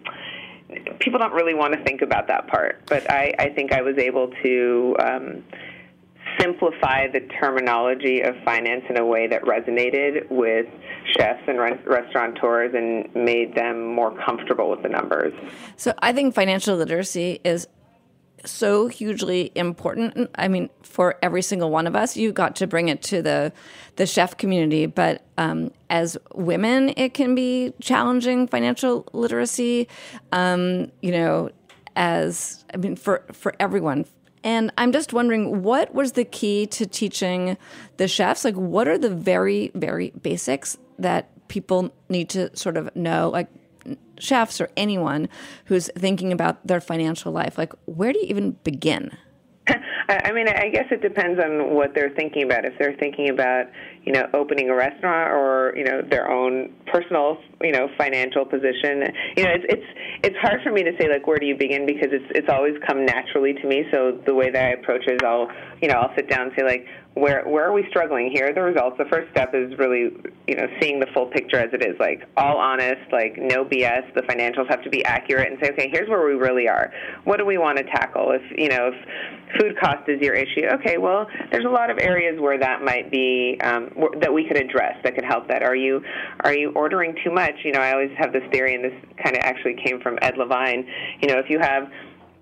people 0.99 1.19
don't 1.19 1.33
really 1.33 1.53
want 1.53 1.73
to 1.73 1.83
think 1.83 2.01
about 2.01 2.27
that 2.27 2.47
part, 2.47 2.81
but 2.87 3.09
I, 3.09 3.33
I 3.39 3.49
think 3.49 3.71
I 3.71 3.81
was 3.81 3.97
able 3.97 4.31
to 4.43 4.95
um, 4.99 5.43
simplify 6.39 7.07
the 7.07 7.21
terminology 7.39 8.21
of 8.21 8.35
finance 8.43 8.83
in 8.89 8.97
a 8.97 9.05
way 9.05 9.27
that 9.27 9.43
resonated 9.43 10.29
with 10.29 10.65
chefs 11.17 11.43
and 11.47 11.59
re- 11.59 11.79
restaurateurs 11.85 12.73
and 12.73 13.13
made 13.15 13.55
them 13.55 13.93
more 13.93 14.15
comfortable 14.25 14.69
with 14.69 14.81
the 14.81 14.89
numbers. 14.89 15.33
So 15.75 15.93
I 15.99 16.13
think 16.13 16.33
financial 16.33 16.75
literacy 16.75 17.39
is 17.43 17.67
so 18.45 18.87
hugely 18.87 19.51
important. 19.55 20.29
I 20.35 20.47
mean, 20.47 20.69
for 20.81 21.15
every 21.21 21.41
single 21.41 21.69
one 21.69 21.87
of 21.87 21.95
us, 21.95 22.17
you 22.17 22.31
got 22.31 22.55
to 22.57 22.67
bring 22.67 22.89
it 22.89 23.01
to 23.03 23.21
the 23.21 23.53
the 23.95 24.05
chef 24.05 24.37
community. 24.37 24.85
But 24.85 25.23
um, 25.37 25.71
as 25.89 26.17
women, 26.33 26.93
it 26.97 27.13
can 27.13 27.35
be 27.35 27.73
challenging 27.81 28.47
financial 28.47 29.07
literacy. 29.13 29.87
Um, 30.31 30.91
you 31.01 31.11
know, 31.11 31.49
as 31.95 32.65
I 32.73 32.77
mean, 32.77 32.95
for 32.95 33.25
for 33.31 33.53
everyone. 33.59 34.05
And 34.45 34.73
I'm 34.77 34.91
just 34.91 35.13
wondering, 35.13 35.63
what 35.63 35.93
was 35.93 36.13
the 36.13 36.25
key 36.25 36.67
to 36.67 36.85
teaching 36.85 37.55
the 37.95 38.09
chefs? 38.09 38.43
Like, 38.43 38.55
what 38.55 38.89
are 38.89 38.97
the 38.97 39.09
very, 39.09 39.71
very 39.73 40.09
basics 40.21 40.77
that 40.99 41.47
people 41.47 41.93
need 42.09 42.27
to 42.31 42.55
sort 42.55 42.75
of 42.75 42.93
know? 42.93 43.29
Like, 43.29 43.47
chefs 44.23 44.61
or 44.61 44.69
anyone 44.77 45.27
who's 45.65 45.89
thinking 45.97 46.31
about 46.31 46.65
their 46.65 46.81
financial 46.81 47.31
life, 47.31 47.57
like 47.57 47.73
where 47.85 48.13
do 48.13 48.19
you 48.19 48.25
even 48.27 48.51
begin? 48.63 49.17
I 50.09 50.31
mean, 50.33 50.47
I 50.49 50.69
guess 50.69 50.85
it 50.91 51.01
depends 51.01 51.39
on 51.41 51.73
what 51.73 51.93
they're 51.95 52.09
thinking 52.09 52.43
about. 52.43 52.65
If 52.65 52.73
they're 52.77 52.95
thinking 52.99 53.29
about, 53.29 53.67
you 54.05 54.11
know, 54.11 54.27
opening 54.33 54.69
a 54.69 54.75
restaurant 54.75 55.31
or 55.31 55.73
you 55.75 55.83
know 55.83 56.01
their 56.01 56.29
own 56.29 56.73
personal, 56.87 57.37
you 57.61 57.71
know, 57.71 57.87
financial 57.97 58.45
position, 58.45 59.03
you 59.37 59.43
know, 59.43 59.51
it's 59.51 59.65
it's 59.69 59.87
it's 60.23 60.37
hard 60.41 60.61
for 60.63 60.71
me 60.71 60.83
to 60.83 60.91
say 60.99 61.09
like 61.09 61.25
where 61.25 61.37
do 61.37 61.45
you 61.45 61.55
begin 61.55 61.85
because 61.85 62.09
it's 62.11 62.25
it's 62.35 62.49
always 62.49 62.75
come 62.85 63.05
naturally 63.05 63.53
to 63.53 63.67
me. 63.67 63.85
So 63.91 64.19
the 64.25 64.33
way 64.33 64.51
that 64.51 64.65
I 64.65 64.69
approach 64.71 65.03
it 65.07 65.13
is 65.13 65.19
I'll, 65.23 65.47
you 65.81 65.87
know, 65.87 65.95
I'll 65.95 66.15
sit 66.15 66.29
down 66.29 66.47
and 66.47 66.51
say 66.57 66.63
like, 66.63 66.85
where 67.15 67.47
where 67.47 67.65
are 67.65 67.73
we 67.73 67.85
struggling? 67.89 68.31
Here 68.33 68.49
are 68.49 68.53
the 68.53 68.61
results. 68.61 68.97
The 68.97 69.05
first 69.05 69.29
step 69.31 69.53
is 69.53 69.77
really, 69.77 70.11
you 70.47 70.55
know, 70.55 70.67
seeing 70.81 70.99
the 70.99 71.07
full 71.13 71.27
picture 71.27 71.57
as 71.57 71.69
it 71.71 71.85
is, 71.85 71.95
like 71.99 72.23
all 72.35 72.57
honest, 72.57 73.11
like 73.11 73.37
no 73.37 73.63
BS. 73.63 74.13
The 74.15 74.23
financials 74.23 74.67
have 74.69 74.83
to 74.83 74.89
be 74.89 75.05
accurate, 75.05 75.51
and 75.51 75.59
say, 75.61 75.71
okay, 75.71 75.89
here's 75.91 76.09
where 76.09 76.25
we 76.25 76.33
really 76.33 76.67
are. 76.67 76.91
What 77.23 77.37
do 77.37 77.45
we 77.45 77.57
want 77.57 77.77
to 77.77 77.83
tackle? 77.83 78.31
If 78.31 78.41
you 78.57 78.69
know, 78.69 78.91
if 78.91 79.59
food 79.59 79.77
cost 79.79 80.09
is 80.09 80.19
your 80.21 80.33
issue, 80.33 80.65
okay, 80.79 80.97
well, 80.97 81.27
there's 81.51 81.65
a 81.65 81.69
lot 81.69 81.91
of 81.91 81.99
areas 81.99 82.39
where 82.39 82.57
that 82.59 82.81
might 82.81 83.11
be 83.11 83.59
um, 83.63 83.91
that 84.19 84.33
we 84.33 84.47
could 84.47 84.57
address 84.57 84.95
that 85.03 85.15
could 85.15 85.25
help. 85.25 85.47
That 85.47 85.63
are 85.63 85.75
you 85.75 86.01
are 86.41 86.53
you 86.53 86.71
ordering 86.75 87.15
too 87.23 87.31
much? 87.31 87.53
You 87.63 87.71
know, 87.71 87.79
I 87.79 87.91
always 87.91 88.11
have 88.17 88.33
this 88.33 88.43
theory, 88.51 88.75
and 88.75 88.83
this 88.83 88.93
kind 89.23 89.35
of 89.35 89.43
actually 89.43 89.75
came 89.83 89.99
from 90.01 90.17
Ed 90.21 90.37
Levine. 90.37 90.87
You 91.21 91.27
know, 91.27 91.39
if 91.39 91.49
you 91.49 91.59
have 91.59 91.89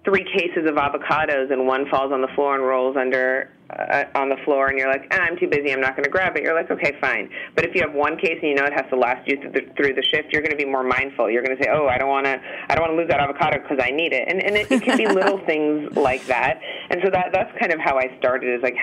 three 0.04 0.24
cases 0.24 0.68
of 0.68 0.76
avocados 0.76 1.52
and 1.52 1.68
one 1.68 1.88
falls 1.90 2.12
on 2.12 2.22
the 2.22 2.28
floor 2.36 2.56
and 2.56 2.64
rolls 2.64 2.98
under 2.98 3.52
uh, 3.72 4.04
on 4.16 4.30
the 4.30 4.38
floor 4.44 4.68
and 4.68 4.78
you're 4.78 4.92
like, 4.92 5.08
ah, 5.12 5.22
I'm 5.22 5.38
too 5.38 5.48
busy, 5.48 5.72
I'm 5.72 5.82
not 5.82 5.96
going 5.96 6.04
to 6.04 6.10
grab 6.10 6.36
it. 6.36 6.44
You're 6.44 6.56
like, 6.56 6.70
okay, 6.72 6.94
fine. 7.00 7.30
But 7.56 7.66
if 7.66 7.76
you 7.76 7.82
have 7.82 7.94
one 7.94 8.18
case 8.18 8.38
and 8.42 8.50
you 8.50 8.56
know 8.56 8.66
it 8.66 8.74
has 8.74 8.86
to 8.90 8.98
last 8.98 9.28
you 9.28 9.38
through 9.42 9.52
the, 9.52 9.62
through 9.76 9.94
the 9.94 10.04
shift, 10.04 10.32
you're 10.32 10.42
going 10.42 10.52
to 10.52 10.58
be 10.58 10.66
more 10.66 10.84
mindful. 10.84 11.30
You're 11.30 11.44
going 11.44 11.58
to 11.58 11.64
say, 11.64 11.70
oh, 11.72 11.88
I 11.88 11.98
don't 11.98 12.10
want 12.10 12.26
to, 12.26 12.42
I 12.70 12.76
don't 12.76 12.82
want 12.82 12.92
to 12.94 12.98
lose 12.98 13.10
that 13.10 13.20
avocado 13.20 13.60
because 13.62 13.80
I 13.82 13.92
need 13.92 14.14
it. 14.14 14.28
And 14.28 14.44
and 14.44 14.56
it, 14.56 14.72
it 14.72 14.84
can 14.84 14.98
be 14.98 15.08
little 15.22 15.44
things 15.46 15.96
like 15.96 16.26
that. 16.28 16.60
And 16.90 17.02
so 17.04 17.10
that 17.12 17.30
that's 17.34 17.52
kind 17.60 17.72
of 17.72 17.80
how 17.80 17.98
I 17.98 18.16
started. 18.18 18.56
Is 18.56 18.64
like 18.64 18.76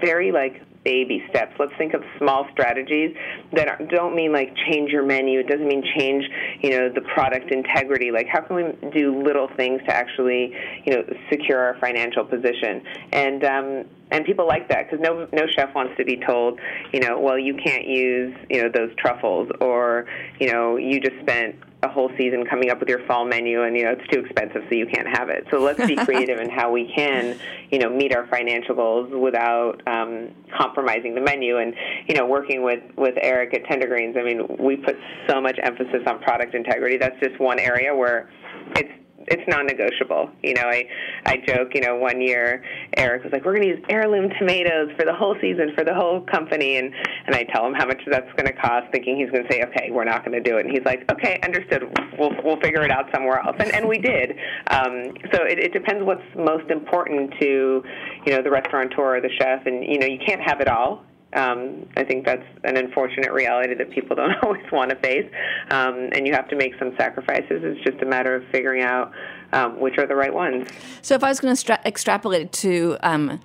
very 0.00 0.32
like 0.32 0.62
baby 0.86 1.20
steps. 1.28 1.52
Let's 1.58 1.72
think 1.76 1.94
of 1.94 2.02
small 2.16 2.46
strategies 2.52 3.14
that 3.52 3.68
are, 3.68 3.78
don't 3.90 4.14
mean 4.14 4.32
like 4.32 4.54
change 4.70 4.92
your 4.92 5.04
menu. 5.04 5.40
It 5.40 5.48
doesn't 5.48 5.66
mean 5.66 5.82
change, 5.98 6.24
you 6.62 6.70
know, 6.70 6.88
the 6.88 7.00
product 7.00 7.50
integrity. 7.50 8.12
Like 8.12 8.28
how 8.28 8.40
can 8.42 8.54
we 8.54 8.90
do 8.90 9.20
little 9.20 9.48
things 9.56 9.82
to 9.88 9.92
actually, 9.92 10.54
you 10.84 10.94
know, 10.94 11.02
secure 11.28 11.58
our 11.58 11.76
financial 11.80 12.24
position? 12.24 12.82
And 13.10 13.44
um, 13.44 13.84
and 14.10 14.24
people 14.24 14.46
like 14.46 14.68
that 14.68 14.88
because 14.88 15.02
no 15.02 15.28
no 15.32 15.46
chef 15.46 15.74
wants 15.74 15.96
to 15.96 16.04
be 16.04 16.16
told, 16.26 16.60
you 16.92 17.00
know, 17.00 17.18
well 17.18 17.38
you 17.38 17.54
can't 17.54 17.86
use 17.86 18.36
you 18.48 18.62
know 18.62 18.68
those 18.72 18.90
truffles 18.96 19.50
or 19.60 20.06
you 20.40 20.50
know 20.50 20.76
you 20.76 21.00
just 21.00 21.18
spent 21.20 21.56
a 21.82 21.88
whole 21.88 22.10
season 22.16 22.44
coming 22.46 22.70
up 22.70 22.80
with 22.80 22.88
your 22.88 23.04
fall 23.06 23.24
menu 23.24 23.62
and 23.62 23.76
you 23.76 23.84
know 23.84 23.90
it's 23.90 24.06
too 24.08 24.20
expensive 24.20 24.62
so 24.68 24.74
you 24.74 24.86
can't 24.86 25.08
have 25.08 25.28
it. 25.28 25.46
So 25.50 25.58
let's 25.58 25.84
be 25.86 25.96
creative 25.96 26.38
in 26.40 26.50
how 26.50 26.70
we 26.70 26.90
can 26.94 27.38
you 27.70 27.78
know 27.78 27.90
meet 27.90 28.14
our 28.14 28.26
financial 28.28 28.74
goals 28.74 29.12
without 29.12 29.82
um, 29.86 30.30
compromising 30.56 31.14
the 31.14 31.20
menu. 31.20 31.58
And 31.58 31.74
you 32.08 32.14
know 32.14 32.26
working 32.26 32.62
with 32.62 32.82
with 32.96 33.14
Eric 33.20 33.54
at 33.54 33.64
Tender 33.64 33.88
Greens, 33.88 34.16
I 34.18 34.22
mean 34.22 34.46
we 34.58 34.76
put 34.76 34.96
so 35.28 35.40
much 35.40 35.58
emphasis 35.62 36.02
on 36.06 36.20
product 36.20 36.54
integrity. 36.54 36.96
That's 36.96 37.18
just 37.20 37.40
one 37.40 37.58
area 37.58 37.94
where 37.94 38.30
it's 38.76 38.92
it's 39.28 39.42
non-negotiable. 39.48 40.30
You 40.42 40.54
know, 40.54 40.64
I 40.64 40.86
I 41.24 41.36
joke. 41.46 41.74
You 41.74 41.80
know, 41.80 41.96
one 41.96 42.20
year 42.20 42.62
Eric 42.96 43.24
was 43.24 43.32
like, 43.32 43.44
"We're 43.44 43.56
going 43.56 43.68
to 43.68 43.76
use 43.76 43.84
heirloom 43.88 44.30
tomatoes 44.38 44.90
for 44.96 45.04
the 45.04 45.14
whole 45.14 45.36
season 45.40 45.72
for 45.76 45.84
the 45.84 45.94
whole 45.94 46.20
company," 46.22 46.76
and 46.76 46.92
and 47.26 47.34
I 47.34 47.44
tell 47.44 47.66
him 47.66 47.74
how 47.74 47.86
much 47.86 48.00
that's 48.06 48.30
going 48.32 48.46
to 48.46 48.52
cost, 48.52 48.90
thinking 48.92 49.16
he's 49.16 49.30
going 49.30 49.44
to 49.46 49.52
say, 49.52 49.62
"Okay, 49.62 49.90
we're 49.90 50.04
not 50.04 50.24
going 50.24 50.40
to 50.42 50.48
do 50.48 50.58
it," 50.58 50.66
and 50.66 50.70
he's 50.70 50.84
like, 50.84 51.10
"Okay, 51.10 51.38
understood. 51.42 51.84
We'll 52.18 52.32
we'll 52.44 52.60
figure 52.60 52.82
it 52.82 52.90
out 52.90 53.06
somewhere 53.12 53.40
else," 53.40 53.56
and 53.58 53.72
and 53.74 53.88
we 53.88 53.98
did. 53.98 54.32
Um, 54.70 55.14
so 55.32 55.42
it, 55.44 55.58
it 55.58 55.72
depends 55.72 56.04
what's 56.04 56.24
most 56.36 56.70
important 56.70 57.34
to 57.40 57.82
you 58.26 58.32
know 58.32 58.42
the 58.42 58.50
restaurateur 58.50 59.16
or 59.16 59.20
the 59.20 59.30
chef, 59.38 59.66
and 59.66 59.84
you 59.84 59.98
know 59.98 60.06
you 60.06 60.18
can't 60.24 60.40
have 60.40 60.60
it 60.60 60.68
all 60.68 61.04
um, 61.32 61.88
I 61.96 62.04
think 62.04 62.24
that's 62.24 62.46
an 62.64 62.76
unfortunate 62.76 63.32
reality 63.32 63.74
that 63.74 63.90
people 63.90 64.16
don't 64.16 64.34
always 64.42 64.64
want 64.72 64.90
to 64.90 64.96
face, 64.96 65.30
um, 65.70 66.10
and 66.12 66.26
you 66.26 66.32
have 66.32 66.48
to 66.48 66.56
make 66.56 66.72
some 66.78 66.94
sacrifices. 66.96 67.62
It's 67.62 67.84
just 67.84 68.02
a 68.02 68.06
matter 68.06 68.34
of 68.34 68.44
figuring 68.52 68.82
out 68.82 69.12
um, 69.52 69.80
which 69.80 69.98
are 69.98 70.06
the 70.06 70.16
right 70.16 70.32
ones. 70.32 70.68
So, 71.02 71.14
if 71.14 71.24
I 71.24 71.28
was 71.28 71.40
going 71.40 71.52
to 71.52 71.56
stra- 71.56 71.80
extrapolate 71.84 72.42
it 72.42 72.52
to 72.52 72.96
um, 73.02 73.40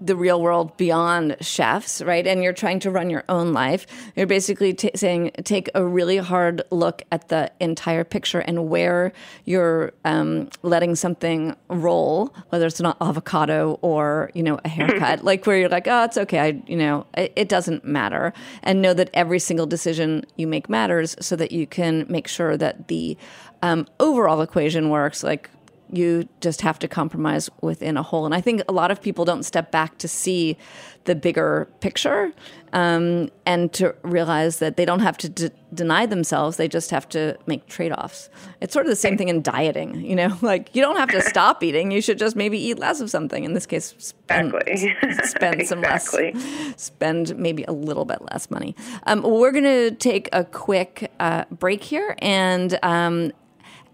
the 0.00 0.16
real 0.16 0.40
world 0.40 0.76
beyond 0.76 1.36
chefs, 1.40 2.00
right? 2.02 2.26
And 2.26 2.42
you're 2.42 2.52
trying 2.52 2.80
to 2.80 2.90
run 2.90 3.10
your 3.10 3.24
own 3.28 3.52
life. 3.52 3.86
You're 4.16 4.26
basically 4.26 4.72
t- 4.72 4.90
saying 4.94 5.32
take 5.44 5.68
a 5.74 5.84
really 5.84 6.16
hard 6.16 6.62
look 6.70 7.02
at 7.12 7.28
the 7.28 7.52
entire 7.60 8.04
picture 8.04 8.40
and 8.40 8.68
where 8.68 9.12
you're 9.44 9.92
um, 10.04 10.48
letting 10.62 10.96
something 10.96 11.54
roll, 11.68 12.34
whether 12.48 12.66
it's 12.66 12.80
an 12.80 12.92
avocado 13.00 13.78
or 13.82 14.30
you 14.34 14.42
know 14.42 14.58
a 14.64 14.68
haircut, 14.68 15.24
like 15.24 15.46
where 15.46 15.58
you're 15.58 15.68
like, 15.68 15.86
oh, 15.86 16.04
it's 16.04 16.16
okay, 16.16 16.40
I 16.40 16.62
you 16.66 16.76
know 16.76 17.06
it, 17.16 17.32
it 17.36 17.48
doesn't 17.48 17.84
matter, 17.84 18.32
and 18.62 18.80
know 18.80 18.94
that 18.94 19.10
every 19.14 19.38
single 19.38 19.66
decision 19.66 20.24
you 20.36 20.46
make 20.46 20.68
matters, 20.68 21.16
so 21.20 21.36
that 21.36 21.52
you 21.52 21.66
can 21.66 22.06
make 22.08 22.26
sure 22.26 22.56
that 22.56 22.88
the 22.88 23.16
um, 23.62 23.86
overall 23.98 24.40
equation 24.40 24.88
works. 24.88 25.22
Like 25.22 25.50
you 25.92 26.28
just 26.40 26.60
have 26.60 26.78
to 26.80 26.88
compromise 26.88 27.50
within 27.60 27.96
a 27.96 28.02
whole. 28.02 28.26
And 28.26 28.34
I 28.34 28.40
think 28.40 28.62
a 28.68 28.72
lot 28.72 28.90
of 28.90 29.00
people 29.00 29.24
don't 29.24 29.42
step 29.42 29.70
back 29.70 29.98
to 29.98 30.08
see 30.08 30.56
the 31.04 31.14
bigger 31.14 31.68
picture 31.80 32.32
um, 32.72 33.30
and 33.46 33.72
to 33.72 33.94
realize 34.02 34.58
that 34.58 34.76
they 34.76 34.84
don't 34.84 35.00
have 35.00 35.16
to 35.18 35.28
d- 35.28 35.50
deny 35.72 36.06
themselves, 36.06 36.56
they 36.56 36.68
just 36.68 36.90
have 36.90 37.08
to 37.08 37.36
make 37.46 37.66
trade 37.66 37.90
offs. 37.90 38.28
It's 38.60 38.72
sort 38.72 38.86
of 38.86 38.90
the 38.90 38.96
same 38.96 39.16
thing 39.16 39.28
in 39.28 39.42
dieting, 39.42 40.04
you 40.04 40.14
know, 40.14 40.36
like 40.42 40.74
you 40.74 40.82
don't 40.82 40.96
have 40.96 41.10
to 41.10 41.22
stop 41.28 41.62
eating, 41.62 41.90
you 41.90 42.00
should 42.00 42.18
just 42.18 42.36
maybe 42.36 42.58
eat 42.58 42.78
less 42.78 43.00
of 43.00 43.10
something. 43.10 43.44
In 43.44 43.54
this 43.54 43.66
case, 43.66 43.94
spend, 43.98 44.54
exactly. 44.66 45.12
spend 45.24 45.66
some 45.66 45.78
exactly. 45.80 46.32
less, 46.32 46.74
spend 46.76 47.36
maybe 47.36 47.64
a 47.64 47.72
little 47.72 48.04
bit 48.04 48.20
less 48.30 48.50
money. 48.50 48.76
Um, 49.06 49.22
we're 49.22 49.52
going 49.52 49.64
to 49.64 49.90
take 49.92 50.28
a 50.32 50.44
quick 50.44 51.10
uh, 51.18 51.44
break 51.50 51.82
here. 51.82 52.14
And 52.18 52.78
um, 52.82 53.32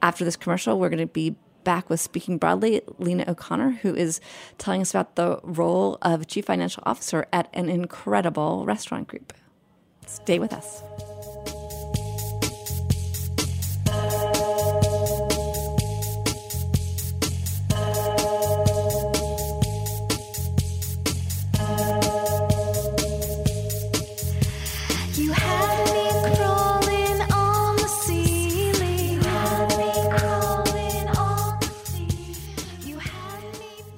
after 0.03 0.25
this 0.25 0.37
commercial, 0.37 0.79
we're 0.79 0.91
going 0.91 0.99
to 0.99 1.07
be 1.07 1.37
back 1.67 1.91
with 1.91 2.01
Speaking 2.01 2.39
Broadly, 2.39 2.81
Lina 3.01 3.25
O'Connor, 3.27 3.81
who 3.83 3.93
is 3.93 4.21
telling 4.57 4.81
us 4.81 4.93
about 4.93 5.17
the 5.17 5.41
role 5.43 5.99
of 6.01 6.29
Chief 6.29 6.45
Financial 6.45 6.81
Officer 6.87 7.27
at 7.33 7.51
an 7.53 7.69
incredible 7.69 8.65
restaurant 8.65 9.09
group. 9.09 9.33
Stay 10.07 10.39
with 10.39 10.53
us. 10.53 10.81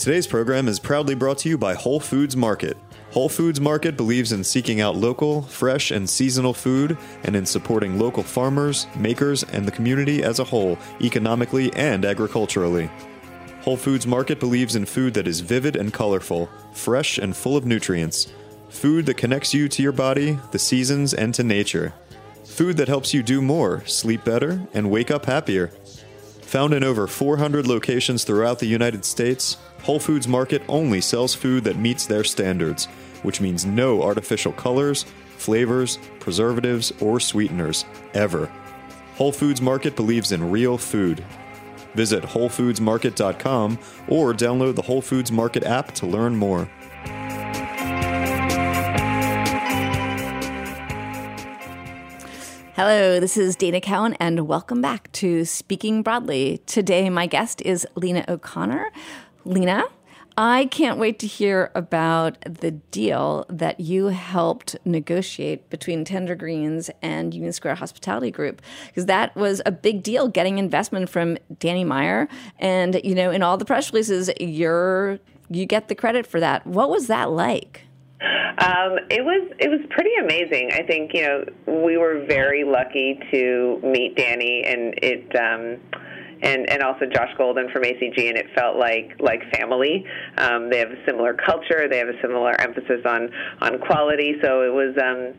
Today's 0.09 0.27
program 0.27 0.69
is 0.69 0.81
proudly 0.81 1.15
brought 1.15 1.37
to 1.41 1.51
you 1.51 1.59
by 1.59 1.75
Whole 1.75 2.01
Foods 2.01 2.35
Market. 2.35 2.79
Whole 3.11 3.29
Foods 3.29 3.61
Market 3.61 3.95
believes 3.95 4.33
in 4.33 4.43
seeking 4.43 4.81
out 4.81 4.97
local, 4.97 5.43
fresh, 5.43 5.91
and 5.91 6.09
seasonal 6.09 6.55
food 6.55 6.97
and 7.25 7.37
in 7.37 7.45
supporting 7.45 7.99
local 7.99 8.23
farmers, 8.23 8.87
makers, 8.97 9.43
and 9.43 9.67
the 9.67 9.71
community 9.71 10.23
as 10.23 10.39
a 10.39 10.45
whole, 10.45 10.79
economically 11.03 11.71
and 11.75 12.07
agriculturally. 12.07 12.89
Whole 13.61 13.77
Foods 13.77 14.07
Market 14.07 14.41
believes 14.41 14.77
in 14.77 14.87
food 14.87 15.13
that 15.13 15.29
is 15.29 15.41
vivid 15.41 15.77
and 15.77 15.93
colorful, 15.93 16.49
fresh 16.73 17.19
and 17.19 17.37
full 17.37 17.59
of 17.59 17.67
nutrients. 17.67 18.33
Food 18.71 19.05
that 19.05 19.19
connects 19.19 19.53
you 19.53 19.69
to 19.69 19.83
your 19.83 19.93
body, 19.93 20.39
the 20.53 20.59
seasons, 20.59 21.13
and 21.13 21.35
to 21.35 21.45
nature. 21.45 21.93
Food 22.45 22.79
that 22.79 22.89
helps 22.89 23.13
you 23.13 23.23
do 23.23 23.43
more, 23.43 23.85
sleep 23.85 24.25
better, 24.25 24.63
and 24.73 24.91
wake 24.91 25.11
up 25.11 25.27
happier. 25.27 25.71
Found 26.49 26.73
in 26.73 26.83
over 26.83 27.07
400 27.07 27.67
locations 27.67 28.25
throughout 28.25 28.59
the 28.59 28.65
United 28.65 29.05
States, 29.05 29.59
Whole 29.83 30.01
Foods 30.01 30.27
Market 30.27 30.63
only 30.67 31.03
sells 31.03 31.35
food 31.35 31.63
that 31.65 31.77
meets 31.77 32.07
their 32.07 32.25
standards, 32.25 32.87
which 33.23 33.43
means 33.43 33.67
no 33.67 34.03
artificial 34.03 34.53
colors, 34.53 35.05
flavors, 35.37 35.99
preservatives, 36.21 36.91
or 37.03 37.21
sweeteners, 37.21 37.85
ever. 38.15 38.51
Whole 39.17 39.31
Foods 39.31 39.61
Market 39.61 39.95
believes 39.95 40.33
in 40.33 40.51
real 40.51 40.79
food. 40.79 41.23
Visit 41.93 42.25
WholeFoodsMarket.com 42.25 43.79
or 44.09 44.33
download 44.33 44.75
the 44.75 44.81
Whole 44.81 45.03
Foods 45.03 45.31
Market 45.31 45.65
app 45.65 45.93
to 45.97 46.07
learn 46.07 46.35
more. 46.35 46.67
Hello, 52.79 53.19
this 53.19 53.37
is 53.37 53.57
Dana 53.57 53.81
Cowan, 53.81 54.15
and 54.21 54.47
welcome 54.47 54.81
back 54.81 55.11
to 55.11 55.45
Speaking 55.45 56.05
Broadly. 56.05 56.63
Today, 56.65 57.11
my 57.11 57.27
guest 57.27 57.61
is 57.63 57.85
Lina 57.97 58.25
O'Connor. 58.29 58.93
Lina, 59.45 59.83
I 60.37 60.67
can't 60.67 60.97
wait 60.97 61.19
to 61.19 61.27
hear 61.27 61.73
about 61.75 62.39
the 62.43 62.71
deal 62.71 63.47
that 63.49 63.81
you 63.81 64.07
helped 64.07 64.77
negotiate 64.85 65.69
between 65.71 66.05
Tender 66.05 66.37
Greens 66.37 66.89
and 67.03 67.35
Union 67.35 67.53
Square 67.53 67.75
Hospitality 67.75 68.31
Group, 68.31 68.63
because 68.87 69.07
that 69.07 69.35
was 69.35 69.61
a 69.67 69.73
big 69.73 70.05
deal 70.05 70.29
getting 70.29 70.59
investment 70.59 71.11
from 71.11 71.37
Danny 71.59 71.83
Meyer. 71.83 72.29
And, 72.61 73.01
you 73.03 73.17
know, 73.17 73.33
in 73.33 73.43
all 73.43 73.57
the 73.57 73.65
press 73.65 73.93
releases, 73.93 74.31
you're, 74.39 75.19
you 75.51 75.67
get 75.67 75.89
the 75.89 75.97
credit 75.97 76.29
for 76.29 76.39
that. 76.39 76.65
What 76.65 76.91
was 76.91 77.09
that 77.09 77.33
like? 77.33 77.88
Um, 78.21 78.99
it 79.11 79.25
was 79.25 79.53
it 79.59 79.69
was 79.69 79.81
pretty 79.91 80.11
amazing. 80.21 80.71
I 80.73 80.83
think 80.83 81.13
you 81.15 81.23
know 81.23 81.45
we 81.85 81.97
were 81.97 82.25
very 82.27 82.65
lucky 82.65 83.19
to 83.33 83.81
meet 83.83 84.17
Danny, 84.17 84.65
and 84.67 84.95
it. 85.03 85.37
Um, 85.37 85.81
and 86.41 86.71
and 86.71 86.83
also 86.83 87.05
Josh 87.07 87.31
Golden 87.37 87.69
from 87.71 87.83
ACG, 87.83 88.29
and 88.29 88.37
it 88.37 88.47
felt 88.55 88.77
like 88.77 89.17
like 89.19 89.41
family. 89.53 90.05
Um, 90.37 90.71
they 90.71 90.79
have 90.79 90.91
a 90.91 91.05
similar 91.05 91.35
culture. 91.35 91.89
They 91.89 91.99
have 91.99 92.09
a 92.09 92.21
similar 92.23 92.53
emphasis 92.61 93.01
on 93.05 93.31
on 93.61 93.81
quality. 93.81 94.35
So 94.43 94.63
it 94.63 94.73
was 94.73 94.97
um, 95.03 95.35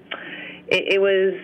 it, 0.67 0.95
it 0.95 1.01
was 1.01 1.39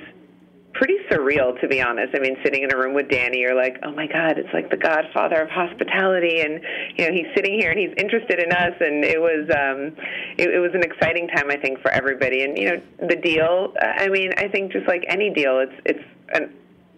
pretty 0.75 0.95
surreal 1.09 1.59
to 1.61 1.67
be 1.67 1.81
honest. 1.81 2.13
I 2.15 2.19
mean, 2.19 2.37
sitting 2.43 2.63
in 2.63 2.73
a 2.73 2.77
room 2.77 2.93
with 2.93 3.09
Danny, 3.09 3.39
you're 3.39 3.55
like, 3.55 3.77
oh 3.83 3.91
my 3.91 4.07
God, 4.07 4.37
it's 4.37 4.53
like 4.53 4.69
the 4.69 4.77
Godfather 4.77 5.41
of 5.41 5.49
hospitality, 5.49 6.41
and 6.41 6.61
you 6.97 7.07
know 7.07 7.13
he's 7.13 7.27
sitting 7.35 7.59
here 7.59 7.71
and 7.71 7.79
he's 7.79 7.93
interested 7.97 8.39
in 8.39 8.51
us, 8.51 8.73
and 8.79 9.03
it 9.03 9.19
was 9.19 9.49
um, 9.49 9.95
it, 10.37 10.49
it 10.49 10.59
was 10.59 10.71
an 10.73 10.83
exciting 10.83 11.27
time 11.29 11.49
I 11.49 11.57
think 11.57 11.81
for 11.81 11.91
everybody. 11.91 12.43
And 12.43 12.57
you 12.57 12.69
know 12.69 12.81
the 13.07 13.15
deal. 13.15 13.73
I 13.81 14.09
mean, 14.09 14.31
I 14.37 14.47
think 14.47 14.71
just 14.71 14.87
like 14.87 15.03
any 15.07 15.31
deal, 15.33 15.59
it's 15.59 15.81
it's 15.85 16.05
an 16.33 16.53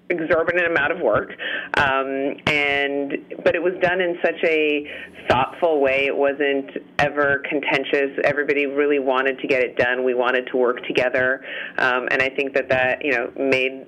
exorbitant 0.10 0.68
amount 0.68 0.92
of 0.92 1.00
work 1.00 1.32
um, 1.78 2.36
and 2.48 3.14
but 3.44 3.56
it 3.56 3.62
was 3.62 3.74
done 3.82 4.02
in 4.02 4.18
such 4.24 4.42
a 4.44 4.90
thoughtful 5.30 5.82
way 5.82 6.06
it 6.06 6.16
wasn't 6.16 6.72
ever 7.00 7.44
contentious 7.50 8.18
everybody 8.24 8.66
really 8.66 9.00
wanted 9.00 9.38
to 9.40 9.48
get 9.48 9.62
it 9.62 9.76
done 9.78 10.04
we 10.04 10.14
wanted 10.14 10.48
to 10.48 10.58
work 10.58 10.86
together 10.86 11.44
um, 11.78 12.08
and 12.12 12.22
i 12.22 12.30
think 12.30 12.54
that 12.54 12.70
that 12.70 13.04
you 13.04 13.12
know 13.12 13.32
made 13.38 13.86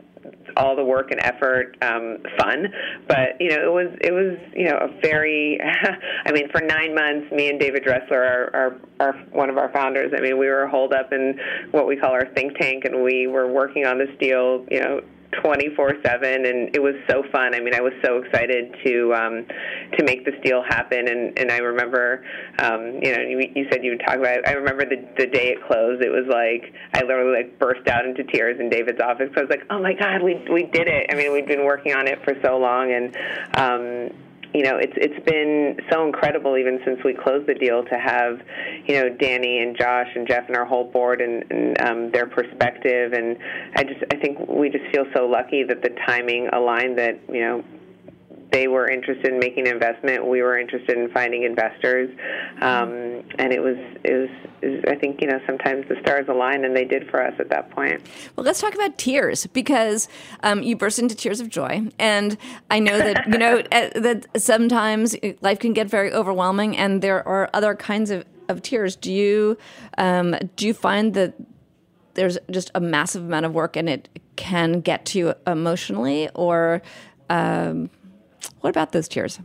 all 0.57 0.75
the 0.75 0.83
work 0.83 1.11
and 1.11 1.21
effort 1.21 1.77
um, 1.81 2.17
fun. 2.37 2.67
But 3.07 3.39
you 3.39 3.49
know, 3.49 3.61
it 3.61 3.71
was 3.71 3.97
it 4.01 4.11
was 4.11 4.37
you 4.55 4.65
know 4.65 4.77
a 4.77 5.01
very. 5.01 5.59
I 6.25 6.31
mean, 6.31 6.49
for 6.51 6.61
nine 6.61 6.93
months, 6.93 7.31
me 7.31 7.49
and 7.49 7.59
David 7.59 7.83
Dressler 7.83 8.21
are, 8.21 8.55
are 8.55 8.75
are 8.99 9.13
one 9.31 9.49
of 9.49 9.57
our 9.57 9.71
founders. 9.71 10.11
I 10.15 10.21
mean, 10.21 10.37
we 10.37 10.47
were 10.47 10.67
holed 10.67 10.93
up 10.93 11.13
in 11.13 11.39
what 11.71 11.87
we 11.87 11.95
call 11.95 12.11
our 12.11 12.27
think 12.33 12.57
tank, 12.57 12.85
and 12.85 13.03
we 13.03 13.27
were 13.27 13.51
working 13.51 13.85
on 13.85 13.97
this 13.97 14.09
deal. 14.19 14.65
You 14.69 14.81
know 14.81 15.01
24 15.41 15.95
7 16.03 16.45
and 16.45 16.75
it 16.75 16.81
was 16.81 16.95
so 17.09 17.23
fun. 17.31 17.53
I 17.53 17.59
mean 17.59 17.73
i 17.75 17.81
was 17.81 17.93
so 18.03 18.17
excited 18.17 18.75
to 18.85 19.13
um 19.13 19.45
to 19.97 20.03
make 20.03 20.25
this 20.25 20.35
deal 20.43 20.63
happen 20.63 21.07
and 21.07 21.37
and 21.37 21.51
i 21.51 21.57
remember 21.57 22.23
um 22.59 22.99
you 23.01 23.15
know 23.15 23.21
you, 23.21 23.49
you 23.55 23.67
said 23.71 23.83
you 23.83 23.91
would 23.91 24.01
talk 24.05 24.17
about 24.17 24.37
it. 24.39 24.47
I 24.47 24.53
remember 24.53 24.85
the 24.85 24.97
the 25.17 25.27
day 25.27 25.49
it 25.49 25.65
closed. 25.67 26.01
It 26.01 26.09
was 26.09 26.25
like 26.27 26.73
i 26.93 27.01
literally 27.01 27.43
like 27.43 27.59
burst 27.59 27.87
out 27.87 28.05
into 28.05 28.23
tears 28.23 28.59
in 28.59 28.69
david's 28.69 29.01
office. 29.01 29.29
I 29.35 29.41
was 29.41 29.49
like 29.49 29.63
oh 29.69 29.81
my 29.81 29.93
god 29.93 30.23
we 30.23 30.35
we 30.51 30.63
did 30.63 30.87
it. 30.87 31.07
I 31.11 31.15
mean 31.15 31.31
we'd 31.31 31.47
been 31.47 31.65
working 31.65 31.93
on 31.93 32.07
it 32.07 32.23
for 32.23 32.33
so 32.43 32.57
long 32.57 32.91
and 32.91 33.15
um 33.55 34.15
you 34.53 34.63
know, 34.63 34.77
it's 34.77 34.93
it's 34.95 35.23
been 35.25 35.77
so 35.91 36.05
incredible 36.05 36.57
even 36.57 36.79
since 36.83 37.03
we 37.03 37.13
closed 37.13 37.47
the 37.47 37.53
deal 37.53 37.83
to 37.83 37.99
have, 37.99 38.41
you 38.85 38.95
know, 38.95 39.09
Danny 39.09 39.59
and 39.59 39.77
Josh 39.77 40.07
and 40.15 40.27
Jeff 40.27 40.47
and 40.47 40.57
our 40.57 40.65
whole 40.65 40.85
board 40.85 41.21
and, 41.21 41.43
and 41.51 41.81
um, 41.81 42.11
their 42.11 42.25
perspective. 42.25 43.13
And 43.13 43.37
I 43.75 43.83
just 43.83 44.03
I 44.11 44.15
think 44.15 44.39
we 44.47 44.69
just 44.69 44.85
feel 44.91 45.05
so 45.15 45.27
lucky 45.27 45.63
that 45.63 45.83
the 45.83 45.89
timing 46.07 46.49
aligned. 46.51 46.97
That 46.97 47.19
you 47.29 47.41
know 47.41 47.63
they 48.51 48.67
were 48.67 48.89
interested 48.89 49.27
in 49.27 49.39
making 49.39 49.67
an 49.67 49.73
investment. 49.73 50.25
We 50.25 50.41
were 50.41 50.57
interested 50.57 50.97
in 50.97 51.09
finding 51.11 51.43
investors, 51.43 52.09
um, 52.61 53.23
and 53.37 53.53
it 53.53 53.61
was, 53.61 53.77
it 54.03 54.13
was, 54.13 54.29
it 54.61 54.67
was. 54.67 54.83
I 54.87 54.95
think 54.95 55.21
you 55.21 55.27
know 55.27 55.39
sometimes 55.45 55.87
the 55.87 55.95
stars 56.01 56.25
align, 56.27 56.65
and 56.65 56.75
they 56.75 56.85
did 56.85 57.09
for 57.09 57.23
us 57.23 57.33
at 57.39 57.49
that 57.49 57.69
point. 57.71 58.01
Well, 58.35 58.45
let's 58.45 58.59
talk 58.59 58.73
about 58.73 58.97
tears 58.97 59.45
because 59.47 60.07
um, 60.41 60.63
you 60.63 60.75
burst 60.75 60.99
into 60.99 61.15
tears 61.15 61.39
of 61.39 61.49
joy, 61.49 61.89
and 61.99 62.37
I 62.71 62.79
know 62.79 62.97
that 62.97 63.27
you 63.27 63.37
know 63.37 63.61
eh, 63.71 63.89
that 63.99 64.25
sometimes 64.41 65.15
life 65.41 65.59
can 65.59 65.73
get 65.73 65.87
very 65.87 66.11
overwhelming, 66.11 66.75
and 66.75 67.01
there 67.01 67.27
are 67.27 67.49
other 67.53 67.75
kinds 67.75 68.09
of, 68.09 68.25
of 68.47 68.61
tears. 68.63 68.95
Do 68.95 69.13
you 69.13 69.57
um, 69.97 70.35
do 70.55 70.65
you 70.65 70.73
find 70.73 71.13
that? 71.13 71.35
There's 72.15 72.37
just 72.51 72.71
a 72.75 72.81
massive 72.81 73.23
amount 73.23 73.45
of 73.45 73.53
work, 73.53 73.77
and 73.77 73.87
it 73.87 74.09
can 74.35 74.81
get 74.81 75.05
to 75.05 75.19
you 75.19 75.33
emotionally, 75.45 76.27
or 76.33 76.81
um, 77.29 77.89
what 78.61 78.69
about 78.69 78.91
those 78.91 79.07
tears? 79.07 79.39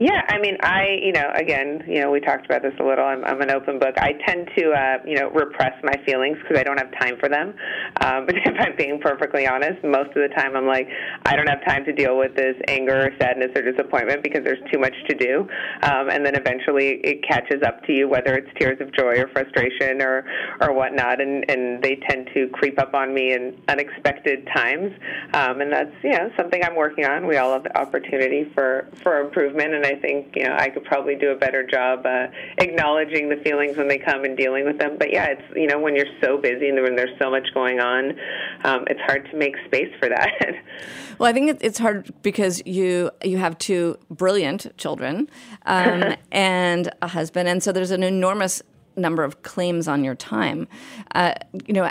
Yeah, 0.00 0.22
I 0.30 0.38
mean, 0.38 0.56
I, 0.62 0.96
you 1.02 1.12
know, 1.12 1.30
again, 1.34 1.84
you 1.86 2.00
know, 2.00 2.10
we 2.10 2.20
talked 2.20 2.46
about 2.46 2.62
this 2.62 2.72
a 2.80 2.82
little. 2.82 3.04
I'm, 3.04 3.22
I'm 3.22 3.42
an 3.42 3.50
open 3.50 3.78
book. 3.78 3.94
I 3.98 4.14
tend 4.26 4.48
to, 4.56 4.72
uh, 4.72 4.96
you 5.04 5.14
know, 5.14 5.28
repress 5.28 5.74
my 5.84 5.92
feelings 6.06 6.38
because 6.40 6.56
I 6.58 6.62
don't 6.64 6.78
have 6.78 6.90
time 6.98 7.18
for 7.20 7.28
them. 7.28 7.54
Um, 8.00 8.24
but 8.24 8.34
if 8.34 8.54
I'm 8.58 8.74
being 8.76 8.98
perfectly 8.98 9.46
honest, 9.46 9.84
most 9.84 10.08
of 10.08 10.22
the 10.22 10.28
time 10.34 10.56
I'm 10.56 10.66
like, 10.66 10.88
I 11.26 11.36
don't 11.36 11.48
have 11.48 11.62
time 11.66 11.84
to 11.84 11.92
deal 11.92 12.16
with 12.16 12.34
this 12.34 12.56
anger 12.66 13.08
or 13.08 13.10
sadness 13.20 13.50
or 13.54 13.60
disappointment 13.60 14.22
because 14.22 14.42
there's 14.42 14.62
too 14.72 14.78
much 14.78 14.94
to 15.08 15.14
do. 15.14 15.46
Um, 15.82 16.08
and 16.08 16.24
then 16.24 16.34
eventually 16.34 17.00
it 17.04 17.22
catches 17.28 17.62
up 17.62 17.84
to 17.84 17.92
you, 17.92 18.08
whether 18.08 18.34
it's 18.34 18.48
tears 18.58 18.80
of 18.80 18.94
joy 18.94 19.20
or 19.20 19.28
frustration 19.34 20.00
or, 20.00 20.24
or 20.62 20.72
whatnot. 20.72 21.20
And, 21.20 21.44
and 21.50 21.82
they 21.82 21.96
tend 22.08 22.30
to 22.32 22.48
creep 22.54 22.80
up 22.80 22.94
on 22.94 23.12
me 23.12 23.34
in 23.34 23.60
unexpected 23.68 24.48
times. 24.54 24.92
Um, 25.34 25.60
and 25.60 25.70
that's, 25.70 25.92
you 26.02 26.12
know, 26.12 26.30
something 26.38 26.64
I'm 26.64 26.76
working 26.76 27.04
on. 27.04 27.26
We 27.26 27.36
all 27.36 27.52
have 27.52 27.64
the 27.64 27.76
opportunity 27.76 28.50
for, 28.54 28.88
for 29.02 29.20
improvement. 29.20 29.74
And 29.74 29.84
think 29.96 30.34
you 30.36 30.44
know 30.44 30.56
I 30.58 30.68
could 30.68 30.84
probably 30.84 31.16
do 31.16 31.30
a 31.30 31.36
better 31.36 31.66
job 31.66 32.04
uh, 32.04 32.26
acknowledging 32.58 33.28
the 33.28 33.36
feelings 33.36 33.76
when 33.76 33.88
they 33.88 33.98
come 33.98 34.24
and 34.24 34.36
dealing 34.36 34.64
with 34.64 34.78
them. 34.78 34.96
But 34.98 35.12
yeah, 35.12 35.26
it's 35.26 35.56
you 35.56 35.66
know 35.66 35.78
when 35.78 35.96
you're 35.96 36.12
so 36.22 36.38
busy 36.38 36.68
and 36.68 36.80
when 36.82 36.96
there's 36.96 37.16
so 37.20 37.30
much 37.30 37.48
going 37.54 37.80
on, 37.80 38.18
um, 38.64 38.84
it's 38.88 39.00
hard 39.00 39.28
to 39.30 39.36
make 39.36 39.54
space 39.66 39.92
for 39.98 40.08
that. 40.08 40.54
well, 41.18 41.28
I 41.28 41.32
think 41.32 41.58
it's 41.60 41.78
hard 41.78 42.12
because 42.22 42.62
you 42.66 43.10
you 43.22 43.38
have 43.38 43.58
two 43.58 43.98
brilliant 44.10 44.76
children 44.76 45.28
um, 45.66 46.16
and 46.32 46.90
a 47.02 47.08
husband, 47.08 47.48
and 47.48 47.62
so 47.62 47.72
there's 47.72 47.90
an 47.90 48.02
enormous 48.02 48.62
number 48.96 49.24
of 49.24 49.42
claims 49.42 49.88
on 49.88 50.04
your 50.04 50.14
time. 50.14 50.68
Uh, 51.14 51.34
you 51.66 51.74
know, 51.74 51.90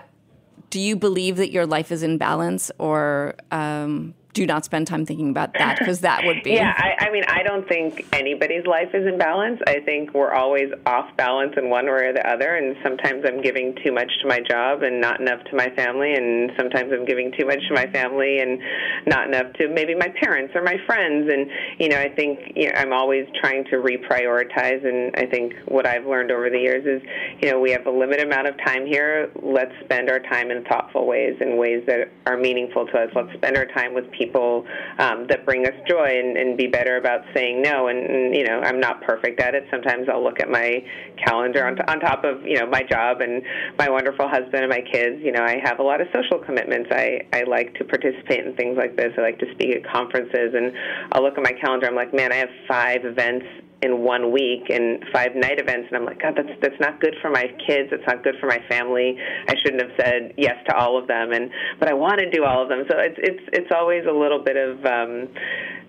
do 0.70 0.80
you 0.80 0.96
believe 0.96 1.38
that 1.38 1.52
your 1.52 1.66
life 1.66 1.92
is 1.92 2.04
in 2.04 2.18
balance, 2.18 2.72
or 2.78 3.36
um, 3.52 4.14
do 4.34 4.46
not 4.46 4.63
spend 4.63 4.86
time 4.86 5.06
thinking 5.06 5.30
about 5.30 5.54
that 5.54 5.80
because 5.80 6.02
that 6.02 6.24
would 6.24 6.44
be. 6.44 6.52
yeah, 6.54 6.74
I, 6.78 7.08
I 7.08 7.12
mean, 7.12 7.24
I 7.28 7.42
don't 7.42 7.68
think 7.68 8.06
anybody's 8.13 8.65
life 8.65 8.89
is 8.94 9.08
in 9.08 9.18
balance. 9.18 9.60
I 9.65 9.80
think 9.80 10.13
we're 10.13 10.34
always 10.34 10.72
off 10.86 11.10
balance 11.18 11.54
in 11.58 11.70
one 11.70 11.86
way 11.86 12.10
or 12.10 12.13
the 12.13 12.28
other, 12.30 12.56
and 12.56 12.76
sometimes 12.84 13.24
I'm 13.26 13.42
giving 13.42 13.76
too 13.84 13.92
much 13.92 14.12
to 14.22 14.28
my 14.28 14.39
job 14.39 14.84
and 14.84 15.02
not 15.02 15.20
enough 15.20 15.44
to 15.46 15.56
my 15.56 15.70
family, 15.72 16.13
and 16.13 16.52
sometimes 16.58 16.94
I'm 16.94 17.06
giving 17.06 17.32
too 17.38 17.46
much 17.46 17.60
to 17.70 17.74
my 17.74 17.88
family 17.88 18.39
and 18.39 18.62
not 19.08 19.28
enough 19.28 19.52
to 19.54 19.68
maybe 19.68 19.96
my 19.96 20.13
parents 20.22 20.54
or 20.56 20.62
my 20.62 20.78
friends. 20.86 21.30
And 21.32 21.50
you 21.80 21.89
know, 21.89 21.98
I 21.98 22.10
think 22.10 22.54
you 22.56 22.68
know, 22.68 22.74
I'm 22.76 22.94
always 22.94 23.26
trying 23.42 23.65
to 23.65 23.78
reprioritize. 23.78 24.86
And 24.86 25.15
I 25.15 25.26
think 25.26 25.54
what 25.65 25.88
I've 25.88 26.06
learned 26.06 26.32
over 26.32 26.52
the 26.52 26.60
years 26.60 26.86
is, 26.86 27.02
you 27.42 27.50
know, 27.50 27.60
we 27.60 27.72
have 27.72 27.88
a 27.88 27.92
limited 27.92 28.28
amount 28.28 28.48
of 28.48 28.56
time 28.63 28.86
here. 28.86 29.32
Let's 29.42 29.74
spend 29.84 30.10
our 30.10 30.20
time 30.20 30.52
in 30.52 30.63
thoughtful 30.65 31.08
ways, 31.08 31.36
in 31.42 31.58
ways 31.58 31.84
that 31.88 32.12
are 32.28 32.38
meaningful 32.38 32.86
to 32.86 32.98
us. 33.00 33.10
Let's 33.15 33.34
spend 33.34 33.58
our 33.58 33.65
time 33.65 33.96
with 33.96 34.10
people 34.12 34.29
people 34.30 34.65
um, 35.00 35.26
that 35.28 35.46
bring 35.46 35.65
us 35.65 35.74
joy 35.88 36.08
and, 36.08 36.38
and 36.38 36.58
be 36.58 36.68
better 36.68 36.98
about 36.98 37.22
saying 37.34 37.62
no. 37.62 37.88
And, 37.88 38.00
and, 38.00 38.36
you 38.36 38.46
know, 38.46 38.60
I'm 38.62 38.80
not 38.80 39.02
perfect 39.02 39.39
at 39.39 39.56
it. 39.56 39.65
Sometimes 39.72 40.08
I'll 40.12 40.24
look 40.24 40.39
at 40.39 40.50
my 40.50 40.84
calendar 41.18 41.65
on, 41.65 41.76
t- 41.76 41.82
on 41.88 42.00
top 42.00 42.24
of, 42.24 42.46
you 42.46 42.60
know, 42.60 42.68
my 42.68 42.84
job 42.84 43.22
and 43.22 43.42
my 43.78 43.89
wonderful 43.89 44.28
husband 44.28 44.63
and 44.63 44.70
my 44.70 44.82
kids. 44.82 45.22
You 45.22 45.32
know, 45.32 45.44
I 45.44 45.60
have 45.63 45.80
a 45.80 45.84
lot 45.84 46.02
of 46.02 46.08
social 46.13 46.39
commitments. 46.39 46.89
I, 46.92 47.22
I 47.34 47.44
like 47.44 47.74
to 47.76 47.84
participate 47.84 48.46
in 48.46 48.56
things 48.56 48.78
like 48.78 48.96
this. 48.96 49.13
I 49.18 49.22
like 49.22 49.39
to 49.39 49.52
speak 49.54 49.76
at 49.76 49.92
conferences. 49.92 50.54
And 50.54 50.72
I'll 51.12 51.24
look 51.24 51.38
at 51.38 51.44
my 51.44 51.54
calendar. 51.54 51.88
I'm 51.88 51.96
like, 51.96 52.13
man, 52.13 52.32
I 52.32 52.38
have 52.38 52.50
five 52.68 53.06
events 53.06 53.46
in 53.82 54.00
one 54.00 54.32
week 54.32 54.70
and 54.70 55.04
five 55.13 55.36
night 55.36 55.60
events. 55.60 55.88
And 55.89 55.98
I'm 55.98 56.06
like 56.06 56.22
god 56.22 56.36
that's 56.36 56.50
that's 56.62 56.80
not 56.80 57.00
good 57.00 57.15
for 57.22 57.30
my 57.30 57.48
kids. 57.65 57.89
It's 57.92 58.06
not 58.06 58.24
good 58.24 58.36
for 58.39 58.48
my 58.48 58.60
family. 58.68 59.18
I 59.48 59.56
shouldn't 59.56 59.82
have 59.82 59.92
said 60.00 60.34
yes 60.38 60.56
to 60.68 60.76
all 60.76 60.98
of 60.98 61.08
them. 61.08 61.32
And 61.32 61.50
but 61.80 61.89
I 61.89 61.94
want 61.94 62.20
to 62.20 62.30
do 62.30 62.44
all 62.44 62.62
of 62.63 62.70
them. 62.70 62.84
So 62.89 62.98
it's 62.98 63.18
it's 63.18 63.44
it's 63.54 63.72
always 63.76 64.06
a 64.06 64.12
little 64.12 64.44
bit 64.44 64.58
of 64.58 64.86
um 64.86 65.30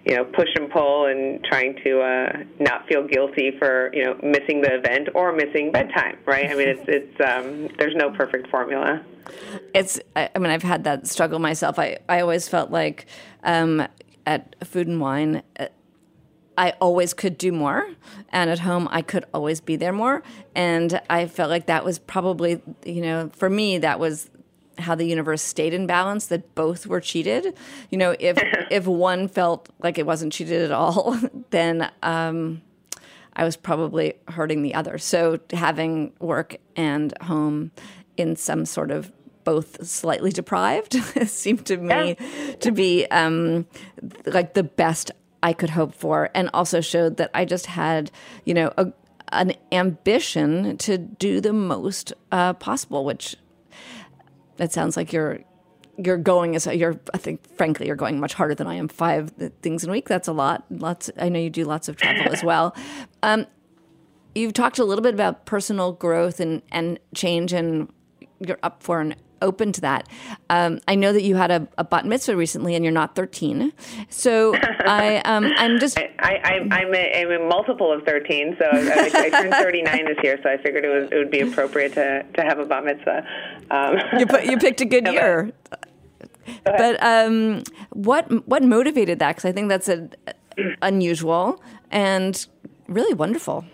you 0.05 0.17
know 0.17 0.25
push 0.25 0.49
and 0.55 0.71
pull 0.71 1.07
and 1.07 1.45
trying 1.45 1.77
to 1.85 2.01
uh 2.01 2.45
not 2.59 2.87
feel 2.87 3.07
guilty 3.07 3.53
for 3.59 3.91
you 3.93 4.05
know 4.05 4.15
missing 4.23 4.63
the 4.63 4.75
event 4.75 5.09
or 5.15 5.33
missing 5.33 5.73
bedtime 5.73 6.19
right? 6.27 6.49
I 6.51 6.55
mean 6.55 6.69
it's 6.69 6.85
it's 6.87 7.21
um 7.21 7.69
there's 7.79 7.97
no 7.97 8.11
perfect 8.11 8.49
formula. 8.51 9.05
It's 9.75 10.01
I 10.15 10.31
mean 10.39 10.51
I've 10.51 10.63
had 10.63 10.85
that 10.85 11.07
struggle 11.07 11.39
myself. 11.39 11.79
I 11.79 11.99
I 12.09 12.21
always 12.21 12.49
felt 12.49 12.71
like 12.71 13.07
um 13.43 13.87
at 14.27 14.55
food 14.65 14.87
and 14.87 15.01
wine 15.01 15.43
uh, 15.59 15.67
I 16.61 16.75
always 16.79 17.15
could 17.15 17.39
do 17.39 17.53
more, 17.53 17.89
and 18.29 18.51
at 18.51 18.59
home 18.59 18.87
I 18.91 19.01
could 19.01 19.25
always 19.33 19.63
be 19.63 19.77
there 19.77 19.95
more. 19.95 20.23
And 20.55 21.01
I 21.09 21.25
felt 21.25 21.49
like 21.49 21.67
that 21.67 21.87
was 21.87 21.99
probably, 21.99 22.61
you 22.85 23.01
know, 23.01 23.31
for 23.33 23.49
me 23.49 23.79
that 23.79 23.99
was 23.99 24.29
how 24.77 24.95
the 24.95 25.07
universe 25.07 25.41
stayed 25.41 25.73
in 25.73 25.87
balance. 25.87 26.27
That 26.27 26.55
both 26.55 26.87
were 26.87 27.01
cheated. 27.01 27.57
You 27.89 27.97
know, 27.97 28.15
if 28.21 28.37
if 28.71 28.87
one 28.87 29.27
felt 29.27 29.71
like 29.83 29.97
it 29.97 30.05
wasn't 30.05 30.35
cheated 30.35 30.61
at 30.61 30.71
all, 30.71 31.19
then 31.51 31.91
um, 32.03 32.61
I 33.33 33.45
was 33.45 33.57
probably 33.57 34.19
hurting 34.29 34.61
the 34.61 34.75
other. 34.75 34.99
So 34.99 35.41
having 35.55 36.13
work 36.19 36.59
and 36.77 37.15
home 37.23 37.71
in 38.19 38.37
some 38.37 38.67
sort 38.67 38.91
of 38.91 39.11
both 39.45 39.87
slightly 39.87 40.31
deprived 40.31 40.93
seemed 41.27 41.65
to 41.65 41.79
me 41.79 42.17
yeah. 42.19 42.55
to 42.57 42.71
be 42.71 43.07
um, 43.07 43.67
like 44.27 44.53
the 44.53 44.63
best 44.63 45.11
I 45.43 45.53
could 45.53 45.71
hope 45.71 45.95
for, 45.95 46.31
and 46.35 46.51
also 46.53 46.81
showed 46.81 47.17
that 47.17 47.31
I 47.35 47.45
just 47.45 47.67
had, 47.67 48.11
you 48.45 48.55
know, 48.55 48.73
a, 48.77 48.93
an 49.33 49.55
ambition 49.73 50.77
to 50.79 50.99
do 50.99 51.41
the 51.41 51.53
most 51.53 52.13
uh, 52.33 52.55
possible. 52.55 53.05
Which 53.05 53.37
it 54.59 54.73
sounds 54.73 54.97
like 54.97 55.13
you're 55.13 55.41
you're 55.97 56.19
going 56.19 56.57
as 56.57 56.67
you're. 56.67 57.01
I 57.15 57.19
think, 57.19 57.57
frankly, 57.57 57.87
you're 57.87 57.97
going 57.97 58.21
much 58.21 58.35
harder 58.35 58.55
than 58.55 58.67
I 58.67 58.75
am. 58.75 58.89
Five 58.89 59.33
things 59.63 59.85
in 59.85 59.91
a 59.91 59.93
week. 59.93 60.09
That's 60.09 60.29
a 60.29 60.33
lot. 60.33 60.65
Lots. 60.71 61.11
I 61.19 61.29
know 61.29 61.39
you 61.39 61.51
do 61.51 61.65
lots 61.65 61.89
of 61.89 61.97
travel 61.97 62.33
as 62.33 62.43
well. 62.43 62.75
Um, 63.23 63.47
you've 64.35 64.55
talked 64.55 64.79
a 64.79 64.85
little 64.85 65.03
bit 65.03 65.13
about 65.13 65.45
personal 65.45 65.93
growth 65.93 66.41
and 66.41 66.63
and 66.73 66.99
change, 67.15 67.53
and 67.53 67.93
you're 68.39 68.59
up 68.63 68.83
for 68.83 69.01
an 69.01 69.15
open 69.43 69.73
to 69.73 69.81
that. 69.83 70.09
Um, 70.49 70.81
I 70.89 70.95
know 70.95 71.13
that 71.13 71.23
you 71.23 71.37
had 71.37 71.51
a, 71.51 71.69
a, 71.79 71.85
bat 71.85 72.07
mitzvah 72.07 72.37
recently, 72.37 72.75
and 72.75 72.85
you're 72.85 72.93
not 72.93 73.15
13. 73.15 73.73
So 74.09 74.55
I, 74.55 75.23
um, 75.25 75.53
I'm 75.57 75.79
just. 75.79 75.99
I, 76.19 76.35
I, 76.45 76.75
I'm, 76.75 76.95
a, 76.95 77.23
I'm 77.23 77.43
a 77.43 77.49
multiple 77.49 77.93
of 77.93 78.05
13, 78.05 78.57
so 78.59 78.65
I, 78.71 79.11
I, 79.15 79.31
turned 79.31 79.55
39 79.55 80.05
this 80.05 80.19
year, 80.23 80.39
so 80.43 80.51
I 80.51 80.57
figured 80.57 80.85
it, 80.85 80.89
was, 80.89 81.09
it 81.11 81.17
would 81.17 81.31
be 81.31 81.41
appropriate 81.41 81.95
to, 81.95 82.25
to 82.35 82.43
have 82.43 82.59
a 82.59 82.67
bat 82.67 82.85
mitzvah. 82.85 83.27
Um, 83.71 83.97
you, 84.19 84.27
put, 84.27 84.45
you 84.45 84.59
picked 84.59 84.81
a 84.81 84.85
good 84.85 85.07
year. 85.13 85.53
But 86.65 87.03
um, 87.03 87.63
what 87.91 88.49
what 88.49 88.63
motivated 88.65 89.21
that? 89.21 89.37
Because 89.37 89.45
I 89.49 89.53
think 89.53 89.69
that's 89.69 89.89
a, 89.89 90.09
unusual 90.83 91.63
and 91.91 92.47
really 92.89 93.15
wonderful. 93.15 93.65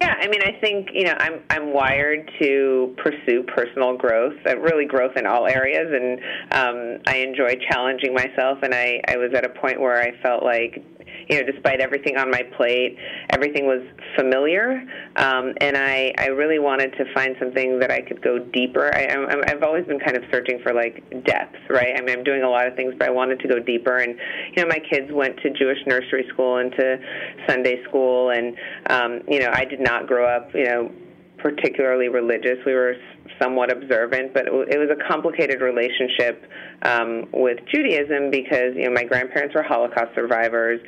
Yeah, 0.00 0.14
I 0.20 0.28
mean, 0.28 0.42
I 0.42 0.52
think 0.60 0.90
you 0.92 1.04
know, 1.04 1.14
I'm 1.18 1.40
I'm 1.50 1.72
wired 1.72 2.30
to 2.40 2.94
pursue 2.98 3.42
personal 3.42 3.96
growth, 3.96 4.34
uh, 4.46 4.56
really 4.58 4.84
growth 4.84 5.16
in 5.16 5.26
all 5.26 5.46
areas, 5.46 5.88
and 5.90 6.20
um, 6.52 7.02
I 7.06 7.16
enjoy 7.16 7.56
challenging 7.68 8.14
myself. 8.14 8.58
And 8.62 8.74
I 8.74 9.00
I 9.08 9.16
was 9.16 9.32
at 9.34 9.44
a 9.44 9.48
point 9.48 9.80
where 9.80 10.00
I 10.00 10.12
felt 10.22 10.44
like 10.44 10.84
you 11.28 11.40
know, 11.40 11.50
despite 11.50 11.80
everything 11.80 12.16
on 12.16 12.30
my 12.30 12.42
plate, 12.56 12.96
everything 13.30 13.66
was 13.66 13.82
familiar, 14.16 14.82
um, 15.16 15.54
and 15.60 15.76
I, 15.76 16.12
I 16.18 16.26
really 16.26 16.58
wanted 16.58 16.92
to 16.96 17.12
find 17.12 17.36
something 17.38 17.78
that 17.80 17.90
I 17.90 18.00
could 18.00 18.22
go 18.22 18.38
deeper. 18.38 18.94
I, 18.94 19.06
I'm, 19.06 19.42
I've 19.46 19.62
always 19.62 19.86
been 19.86 20.00
kind 20.00 20.16
of 20.16 20.24
searching 20.32 20.60
for 20.62 20.72
like 20.72 21.04
depth, 21.24 21.56
right? 21.68 21.94
I 21.96 22.00
mean, 22.00 22.18
I'm 22.18 22.24
doing 22.24 22.42
a 22.42 22.50
lot 22.50 22.66
of 22.66 22.74
things, 22.74 22.94
but 22.98 23.08
I 23.08 23.10
wanted 23.10 23.40
to 23.40 23.48
go 23.48 23.58
deeper. 23.58 23.98
And 23.98 24.18
you 24.56 24.62
know, 24.62 24.68
my 24.68 24.78
kids 24.78 25.12
went 25.12 25.38
to 25.40 25.50
Jewish 25.50 25.78
nursery 25.86 26.26
school 26.32 26.58
and 26.58 26.72
to 26.72 26.98
Sunday 27.46 27.82
school, 27.84 28.30
and 28.30 28.56
um, 28.88 29.20
you 29.28 29.40
know, 29.40 29.50
I 29.52 29.64
did 29.64 29.80
not 29.80 30.06
grow 30.06 30.26
up, 30.26 30.54
you 30.54 30.64
know 30.64 30.90
particularly 31.38 32.08
religious. 32.08 32.58
We 32.66 32.74
were 32.74 32.96
somewhat 33.40 33.70
observant, 33.70 34.34
but 34.34 34.42
it, 34.42 34.50
w- 34.50 34.66
it 34.68 34.78
was 34.78 34.88
a 34.90 35.08
complicated 35.08 35.60
relationship 35.60 36.44
um, 36.82 37.26
with 37.32 37.58
Judaism 37.72 38.30
because 38.30 38.74
you 38.74 38.84
know 38.84 38.92
my 38.92 39.04
grandparents 39.04 39.54
were 39.54 39.62
Holocaust 39.62 40.14
survivors. 40.14 40.80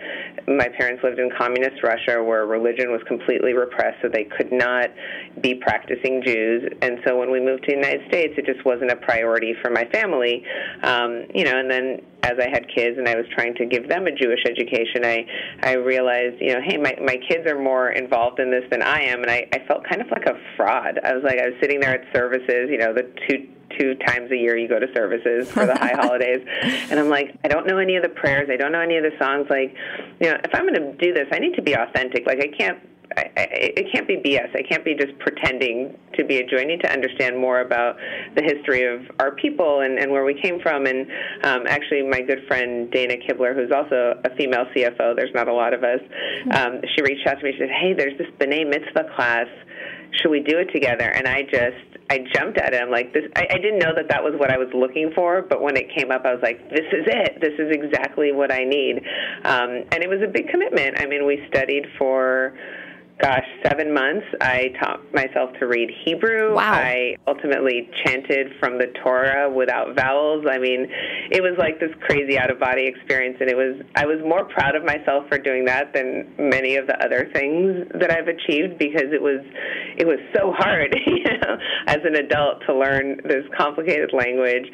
My 0.47 0.69
parents 0.69 1.03
lived 1.03 1.19
in 1.19 1.31
communist 1.37 1.83
Russia, 1.83 2.23
where 2.23 2.47
religion 2.47 2.91
was 2.91 3.03
completely 3.07 3.53
repressed, 3.53 3.99
so 4.03 4.09
they 4.09 4.25
could 4.25 4.53
not 4.53 4.91
be 5.41 5.55
practicing 5.55 6.23
Jews. 6.25 6.73
And 6.83 6.99
so 7.07 7.19
when 7.19 7.31
we 7.31 7.41
moved 7.41 7.65
to 7.65 7.73
the 7.73 7.79
United 7.79 8.09
States, 8.09 8.35
it 8.37 8.47
just 8.47 8.65
wasn't 8.65 8.91
a 8.91 8.97
priority 8.97 9.55
for 9.63 9.71
my 9.71 9.85
family. 9.87 10.45
Um, 10.83 11.27
you 11.35 11.45
know, 11.45 11.59
and 11.59 11.71
then 11.71 12.03
as 12.23 12.35
I 12.39 12.49
had 12.49 12.67
kids 12.75 12.99
and 12.99 13.09
I 13.09 13.17
was 13.17 13.27
trying 13.35 13.55
to 13.57 13.67
give 13.67 13.89
them 13.89 14.07
a 14.07 14.13
Jewish 14.13 14.41
education, 14.47 15.05
I 15.05 15.27
I 15.63 15.73
realized, 15.75 16.41
you 16.41 16.53
know, 16.55 16.61
hey, 16.65 16.77
my 16.77 16.97
my 17.03 17.17
kids 17.29 17.47
are 17.47 17.59
more 17.59 17.91
involved 17.91 18.41
in 18.41 18.51
this 18.51 18.65
than 18.71 18.83
I 18.83 19.03
am, 19.03 19.23
and 19.23 19.31
I, 19.31 19.47
I 19.53 19.61
felt 19.67 19.85
kind 19.89 20.01
of 20.01 20.11
like 20.11 20.27
a 20.27 20.39
fraud. 20.57 20.99
I 21.03 21.15
was 21.15 21.25
like, 21.25 21.39
I 21.39 21.47
was 21.47 21.55
sitting 21.61 21.81
there 21.81 22.01
at 22.01 22.15
services, 22.15 22.69
you 22.71 22.79
know, 22.79 22.93
the 22.93 23.11
two 23.29 23.49
two 23.79 23.95
times 24.07 24.31
a 24.33 24.37
year 24.37 24.57
you 24.57 24.69
go 24.69 24.81
to 24.81 24.87
services 24.95 25.49
for 25.51 25.65
the 25.65 25.75
high 25.75 25.95
holidays. 25.95 26.45
And 26.91 26.99
i'm 26.99 27.09
like 27.09 27.39
i 27.45 27.49
don't 27.49 27.69
know 27.69 27.79
any 27.79 27.97
of 27.97 28.03
the 28.03 28.09
prayers. 28.09 28.49
I 28.53 28.57
don't 28.57 28.73
know 28.73 28.81
any 28.81 28.97
of 28.97 29.05
the 29.05 29.17
songs. 29.19 29.47
Like 29.49 29.75
you 30.21 30.29
know 30.29 30.37
if 30.43 30.51
i'm 30.55 30.67
going 30.67 30.75
to 30.75 30.93
do 30.97 31.15
this 31.15 31.27
i 31.33 31.39
need 31.39 31.55
to 31.55 31.63
be 31.63 31.75
authentic. 31.75 32.27
Like 32.27 32.41
i 32.41 32.49
can't 32.49 32.79
I, 33.17 33.23
I, 33.37 33.49
it 33.51 33.93
can't 33.93 34.07
be 34.07 34.17
BS. 34.17 34.55
I 34.55 34.63
can't 34.63 34.85
be 34.85 34.95
just 34.95 35.19
pretending 35.19 35.97
to 36.15 36.25
be 36.25 36.39
a 36.39 36.47
Jew. 36.47 36.59
I 36.59 36.65
need 36.65 36.81
to 36.83 36.93
understand 36.93 37.39
more 37.39 37.61
about 37.61 37.97
the 38.37 38.43
history 38.43 38.87
of 38.87 39.03
our 39.19 39.35
people 39.35 39.81
and, 39.81 39.99
and 39.99 40.11
where 40.11 40.25
we 40.25 40.41
came 40.41 40.61
from. 40.61 40.87
And 40.87 41.07
um, 41.43 41.67
actually, 41.67 42.03
my 42.03 42.21
good 42.21 42.47
friend 42.47 42.91
Dana 42.91 43.15
Kibler, 43.17 43.55
who's 43.55 43.73
also 43.73 44.21
a 44.25 44.35
female 44.37 44.67
CFO, 44.75 45.17
there's 45.17 45.35
not 45.35 45.49
a 45.49 45.53
lot 45.53 45.75
of 45.75 45.83
us, 45.83 46.01
um, 46.53 46.81
she 46.95 47.03
reached 47.03 47.27
out 47.27 47.39
to 47.41 47.45
me. 47.45 47.53
She 47.53 47.59
said, 47.59 47.71
"Hey, 47.71 47.95
there's 47.95 48.17
this 48.19 48.29
B'nai 48.39 48.69
Mitzvah 48.69 49.11
class. 49.17 49.47
Should 50.21 50.31
we 50.31 50.41
do 50.41 50.59
it 50.59 50.73
together?" 50.73 51.11
And 51.11 51.27
I 51.27 51.43
just 51.43 51.91
I 52.11 52.25
jumped 52.35 52.59
at 52.59 52.75
it. 52.75 52.83
I'm 52.83 52.91
like, 52.91 53.15
this. 53.15 53.23
I, 53.37 53.47
I 53.51 53.57
didn't 53.59 53.79
know 53.79 53.95
that 53.95 54.09
that 54.09 54.23
was 54.23 54.35
what 54.37 54.51
I 54.51 54.59
was 54.59 54.69
looking 54.75 55.13
for, 55.15 55.43
but 55.43 55.63
when 55.63 55.77
it 55.77 55.95
came 55.97 56.11
up, 56.11 56.23
I 56.25 56.35
was 56.35 56.43
like, 56.43 56.69
this 56.69 56.87
is 56.93 57.07
it. 57.07 57.41
This 57.41 57.55
is 57.55 57.71
exactly 57.71 58.33
what 58.33 58.51
I 58.51 58.65
need. 58.65 58.99
Um, 59.45 59.87
and 59.93 60.03
it 60.03 60.09
was 60.09 60.19
a 60.21 60.27
big 60.27 60.49
commitment. 60.49 60.99
I 60.99 61.07
mean, 61.07 61.25
we 61.25 61.47
studied 61.49 61.87
for 61.97 62.59
gosh, 63.21 63.45
seven 63.65 63.93
months. 63.93 64.27
I 64.41 64.73
taught 64.81 65.01
myself 65.13 65.53
to 65.61 65.67
read 65.67 65.91
Hebrew. 66.05 66.55
Wow. 66.55 66.73
I 66.73 67.17
ultimately 67.27 67.89
chanted 68.05 68.53
from 68.59 68.79
the 68.79 68.87
Torah 69.05 69.51
without 69.51 69.95
vowels. 69.95 70.47
I 70.49 70.59
mean, 70.59 70.87
it 71.31 71.43
was 71.43 71.55
like 71.59 71.79
this 71.81 71.91
crazy 72.01 72.39
out 72.39 72.51
of 72.51 72.59
body 72.59 72.87
experience, 72.87 73.37
and 73.41 73.51
it 73.51 73.57
was. 73.57 73.83
I 73.95 74.07
was 74.07 74.19
more 74.25 74.45
proud 74.45 74.75
of 74.75 74.85
myself 74.85 75.29
for 75.29 75.39
doing 75.39 75.65
that 75.67 75.93
than 75.93 76.33
many 76.39 76.77
of 76.77 76.87
the 76.87 76.97
other 77.05 77.29
things 77.33 77.87
that 78.01 78.11
I've 78.11 78.29
achieved 78.29 78.79
because 78.79 79.13
it 79.13 79.21
was, 79.21 79.41
it 79.97 80.07
was 80.07 80.19
so 80.35 80.53
hard, 80.57 80.95
you 81.07 81.25
know, 81.25 81.57
as 81.87 81.99
an 82.05 82.17
adult 82.17 82.63
to 82.67 82.75
learn 82.75 83.21
this 83.25 83.45
complicated 83.57 84.13
language, 84.13 84.67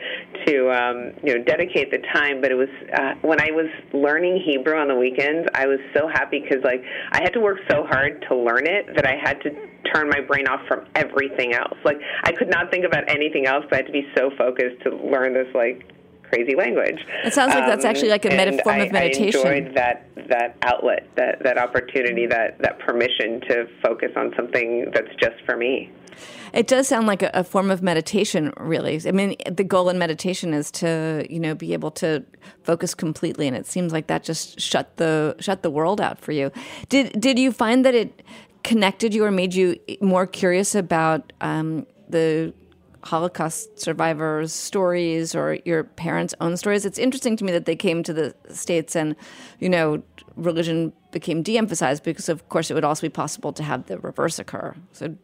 to 0.46 0.70
um, 0.70 1.12
you 1.22 1.37
know 1.37 1.44
dedicate 1.44 1.90
the 1.90 1.98
time. 2.12 2.40
But 2.40 2.52
it 2.52 2.56
was 2.56 2.68
uh, 2.94 3.14
when 3.22 3.40
I 3.40 3.50
was 3.50 3.70
learning 3.92 4.42
Hebrew 4.46 4.76
on 4.76 4.88
the 4.88 4.96
weekends, 4.96 5.48
I 5.54 5.66
was 5.66 5.80
so 5.94 6.09
happy 6.09 6.40
because 6.40 6.62
like 6.62 6.82
I 7.12 7.20
had 7.22 7.32
to 7.32 7.40
work 7.40 7.59
so 7.70 7.85
hard 7.85 8.24
to 8.28 8.36
learn 8.37 8.66
it 8.66 8.87
that 8.94 9.07
I 9.07 9.16
had 9.16 9.40
to 9.42 9.51
turn 9.92 10.09
my 10.09 10.20
brain 10.20 10.46
off 10.49 10.61
from 10.66 10.87
everything 10.94 11.55
else. 11.55 11.77
Like 11.85 11.99
I 12.25 12.33
could 12.33 12.49
not 12.49 12.70
think 12.70 12.85
about 12.85 13.09
anything 13.09 13.46
else, 13.46 13.64
but 13.68 13.75
I 13.75 13.77
had 13.79 13.87
to 13.87 13.92
be 13.92 14.07
so 14.16 14.31
focused 14.37 14.83
to 14.85 14.96
learn 14.96 15.35
this 15.35 15.49
like 15.55 15.92
crazy 16.31 16.57
language. 16.57 16.99
It 17.25 17.33
sounds 17.33 17.55
like 17.55 17.66
that's 17.66 17.85
actually 17.85 18.11
like 18.11 18.25
a 18.25 18.31
med- 18.31 18.49
um, 18.49 18.61
form 18.62 18.77
I, 18.77 18.85
of 18.85 18.92
meditation. 18.92 19.40
I 19.44 19.55
enjoyed 19.55 19.75
that 19.77 20.09
that 20.29 20.57
outlet, 20.62 21.09
that 21.16 21.42
that 21.42 21.59
opportunity, 21.59 22.27
that 22.27 22.59
that 22.61 22.79
permission 22.81 23.40
to 23.49 23.66
focus 23.83 24.11
on 24.16 24.33
something 24.37 24.90
that's 24.92 25.14
just 25.20 25.37
for 25.44 25.57
me. 25.57 25.90
It 26.52 26.66
does 26.66 26.88
sound 26.88 27.07
like 27.07 27.22
a, 27.22 27.31
a, 27.35 27.44
form 27.44 27.70
of 27.70 27.83
meditation, 27.83 28.52
really. 28.59 29.00
I 29.07 29.12
mean, 29.12 29.37
the 29.50 29.64
goal 29.64 29.88
in 29.88 29.98
meditation 29.98 30.55
is 30.55 30.70
to, 30.72 31.26
you 31.29 31.40
know, 31.40 31.55
be 31.55 31.72
able 31.72 31.90
to 31.92 32.24
focus 32.62 32.94
completely, 32.94 33.46
and 33.46 33.57
it 33.57 33.66
seems 33.66 33.92
like 33.92 34.07
that 34.07 34.24
just 34.24 34.61
shut 34.61 34.96
the 34.96 35.37
shut 35.40 35.62
the 35.62 35.70
world 35.70 36.00
out 36.00 36.20
for 36.20 36.33
you. 36.33 36.50
Did 36.88 37.20
did 37.20 37.38
you 37.38 37.52
find 37.52 37.85
that 37.85 37.94
it 37.94 38.22
connected 38.62 39.14
you 39.14 39.24
or 39.24 39.31
made 39.31 39.55
you 39.55 39.79
more 40.00 40.26
curious 40.26 40.74
about 40.74 41.33
um, 41.40 41.87
the 42.09 42.52
Holocaust 43.05 43.79
survivors' 43.79 44.52
stories 44.52 45.35
or 45.35 45.59
your 45.64 45.85
parents' 45.85 46.35
own 46.40 46.57
stories? 46.57 46.85
It's 46.85 46.98
interesting 46.98 47.37
to 47.37 47.44
me 47.44 47.52
that 47.52 47.66
they 47.66 47.76
came 47.76 48.02
to 48.02 48.12
the 48.12 48.35
states 48.50 48.96
and, 48.96 49.14
you 49.61 49.68
know, 49.68 50.02
religion 50.37 50.92
became 51.12 51.42
de-emphasized 51.42 52.02
because, 52.02 52.29
of 52.29 52.48
course, 52.48 52.70
it 52.70 52.74
would 52.74 52.85
also 52.85 53.02
be 53.02 53.09
possible 53.09 53.52
to 53.52 53.62
have 53.62 53.87
the 53.87 53.98
reverse 53.98 54.38
occur. 54.38 54.74
So 54.92 55.16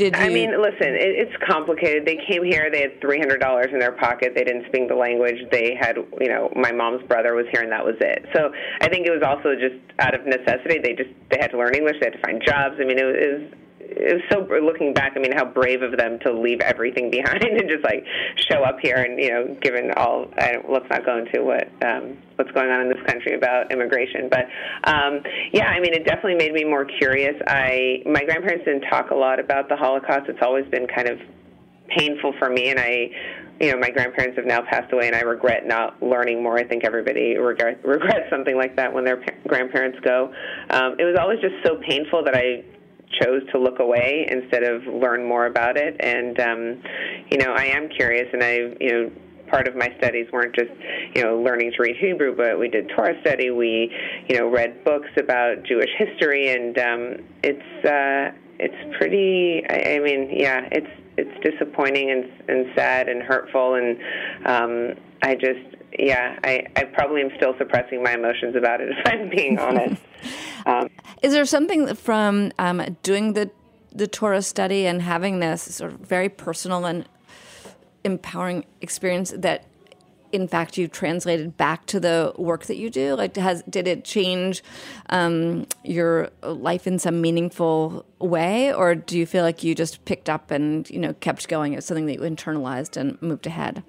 did 0.00 0.16
you? 0.16 0.22
I 0.22 0.28
mean, 0.30 0.50
listen, 0.56 0.96
it, 0.96 1.12
it's 1.20 1.36
complicated. 1.46 2.06
They 2.06 2.16
came 2.26 2.42
here. 2.42 2.70
They 2.72 2.80
had 2.80 3.00
three 3.00 3.18
hundred 3.18 3.38
dollars 3.38 3.68
in 3.72 3.78
their 3.78 3.92
pocket. 3.92 4.32
They 4.34 4.44
didn't 4.44 4.66
speak 4.66 4.88
the 4.88 4.96
language. 4.96 5.36
They 5.52 5.76
had, 5.78 5.96
you 6.20 6.28
know, 6.28 6.50
my 6.56 6.72
mom's 6.72 7.06
brother 7.06 7.34
was 7.34 7.44
here, 7.52 7.60
and 7.60 7.70
that 7.70 7.84
was 7.84 7.96
it. 8.00 8.24
So 8.34 8.50
I 8.80 8.88
think 8.88 9.06
it 9.06 9.10
was 9.10 9.22
also 9.22 9.54
just 9.54 9.76
out 9.98 10.14
of 10.14 10.24
necessity. 10.24 10.80
They 10.82 10.94
just 10.94 11.10
they 11.30 11.36
had 11.38 11.50
to 11.52 11.58
learn 11.58 11.74
English. 11.74 11.96
They 12.00 12.06
had 12.06 12.16
to 12.16 12.22
find 12.24 12.40
jobs. 12.40 12.76
I 12.80 12.84
mean, 12.84 12.98
it 12.98 13.04
was 13.04 13.16
it 13.20 13.30
was 13.36 13.44
so 14.30 14.46
looking 14.62 14.92
back. 14.92 15.12
I 15.16 15.20
mean, 15.20 15.32
how 15.32 15.44
brave 15.44 15.82
of 15.82 15.96
them 15.96 16.18
to 16.20 16.32
leave 16.32 16.60
everything 16.60 17.10
behind 17.10 17.42
and 17.42 17.68
just 17.68 17.84
like 17.84 18.04
show 18.50 18.62
up 18.62 18.78
here 18.80 18.96
and 18.96 19.18
you 19.18 19.30
know, 19.30 19.56
given 19.60 19.90
all. 19.96 20.26
I, 20.38 20.56
let's 20.68 20.88
not 20.90 21.04
go 21.04 21.18
into 21.18 21.42
what 21.44 21.68
um, 21.84 22.16
what's 22.36 22.50
going 22.52 22.70
on 22.70 22.82
in 22.82 22.88
this 22.88 23.02
country 23.06 23.34
about 23.34 23.72
immigration, 23.72 24.28
but 24.30 24.46
um, 24.84 25.20
yeah, 25.52 25.66
I 25.66 25.80
mean, 25.80 25.94
it 25.94 26.04
definitely 26.04 26.36
made 26.36 26.52
me 26.52 26.64
more 26.64 26.84
curious. 26.84 27.34
I 27.46 28.02
my 28.06 28.24
grandparents 28.24 28.64
didn't 28.64 28.88
talk 28.90 29.10
a 29.10 29.16
lot 29.16 29.40
about 29.40 29.68
the 29.68 29.76
Holocaust. 29.76 30.28
It's 30.28 30.42
always 30.42 30.66
been 30.66 30.86
kind 30.86 31.08
of 31.08 31.18
painful 31.96 32.34
for 32.38 32.48
me, 32.48 32.70
and 32.70 32.78
I 32.78 33.10
you 33.60 33.70
know, 33.70 33.78
my 33.78 33.90
grandparents 33.90 34.38
have 34.38 34.46
now 34.46 34.62
passed 34.62 34.90
away, 34.90 35.06
and 35.06 35.14
I 35.14 35.20
regret 35.20 35.66
not 35.66 36.02
learning 36.02 36.42
more. 36.42 36.56
I 36.56 36.64
think 36.64 36.82
everybody 36.82 37.36
regret, 37.36 37.78
regrets 37.84 38.30
something 38.30 38.56
like 38.56 38.74
that 38.76 38.92
when 38.92 39.04
their 39.04 39.18
pa- 39.18 39.34
grandparents 39.46 39.98
go. 40.00 40.32
Um, 40.70 40.96
it 40.98 41.04
was 41.04 41.16
always 41.20 41.40
just 41.40 41.56
so 41.62 41.76
painful 41.86 42.24
that 42.24 42.34
I 42.34 42.64
chose 43.20 43.42
to 43.52 43.58
look 43.58 43.78
away 43.80 44.26
instead 44.30 44.62
of 44.62 44.82
learn 44.86 45.26
more 45.26 45.46
about 45.46 45.76
it. 45.76 45.96
And 46.00 46.38
um, 46.40 46.82
you 47.30 47.38
know, 47.38 47.52
I 47.52 47.66
am 47.66 47.88
curious, 47.88 48.28
and 48.32 48.42
I 48.42 48.54
you 48.80 48.92
know 48.92 49.10
part 49.50 49.66
of 49.66 49.74
my 49.74 49.92
studies 49.98 50.26
weren't 50.32 50.54
just 50.54 50.70
you 51.14 51.22
know 51.22 51.40
learning 51.40 51.72
to 51.72 51.82
read 51.82 51.96
Hebrew, 51.96 52.36
but 52.36 52.58
we 52.58 52.68
did 52.68 52.90
Torah 52.94 53.20
study. 53.20 53.50
We 53.50 53.92
you 54.28 54.38
know 54.38 54.48
read 54.48 54.84
books 54.84 55.10
about 55.16 55.64
Jewish 55.64 55.90
history, 55.98 56.50
and 56.50 56.78
um, 56.78 57.16
it's 57.42 57.84
uh, 57.84 58.36
it's 58.58 58.96
pretty. 58.96 59.62
I, 59.68 59.96
I 59.96 59.98
mean, 59.98 60.30
yeah, 60.32 60.68
it's 60.70 60.90
it's 61.16 61.44
disappointing 61.44 62.10
and 62.10 62.24
and 62.48 62.66
sad 62.74 63.08
and 63.08 63.22
hurtful, 63.22 63.74
and 63.74 63.98
um, 64.46 64.94
I 65.22 65.34
just 65.34 65.79
yeah, 65.98 66.38
I, 66.44 66.66
I 66.76 66.84
probably 66.84 67.22
am 67.22 67.30
still 67.36 67.54
suppressing 67.58 68.02
my 68.02 68.14
emotions 68.14 68.56
about 68.56 68.80
it 68.80 68.90
if 68.96 69.06
I'm 69.06 69.28
being 69.28 69.58
honest. 69.58 70.02
Um, 70.66 70.90
Is 71.22 71.32
there 71.32 71.46
something 71.46 71.94
from 71.94 72.52
um, 72.58 72.98
doing 73.02 73.32
the 73.32 73.50
the 73.94 74.06
Torah 74.06 74.42
study 74.42 74.86
and 74.86 75.00
having 75.00 75.40
this 75.40 75.62
sort 75.62 75.92
of 75.92 76.00
very 76.00 76.28
personal 76.28 76.84
and 76.84 77.08
empowering 78.04 78.66
experience 78.82 79.32
that 79.36 79.64
in 80.32 80.46
fact 80.46 80.76
you 80.76 80.86
translated 80.86 81.56
back 81.56 81.86
to 81.86 81.98
the 81.98 82.34
work 82.36 82.66
that 82.66 82.76
you 82.76 82.90
do? 82.90 83.14
Like 83.14 83.36
has 83.36 83.62
did 83.70 83.88
it 83.88 84.04
change 84.04 84.62
um, 85.08 85.66
your 85.82 86.28
life 86.42 86.86
in 86.86 86.98
some 86.98 87.22
meaningful 87.22 88.04
way? 88.18 88.70
Or 88.72 88.94
do 88.94 89.18
you 89.18 89.24
feel 89.24 89.42
like 89.42 89.64
you 89.64 89.74
just 89.74 90.04
picked 90.04 90.28
up 90.28 90.50
and 90.50 90.88
you 90.90 90.98
know 90.98 91.14
kept 91.14 91.48
going? 91.48 91.72
It 91.72 91.76
was 91.76 91.86
something 91.86 92.04
that 92.04 92.14
you 92.14 92.20
internalized 92.20 92.98
and 92.98 93.20
moved 93.22 93.46
ahead 93.46 93.82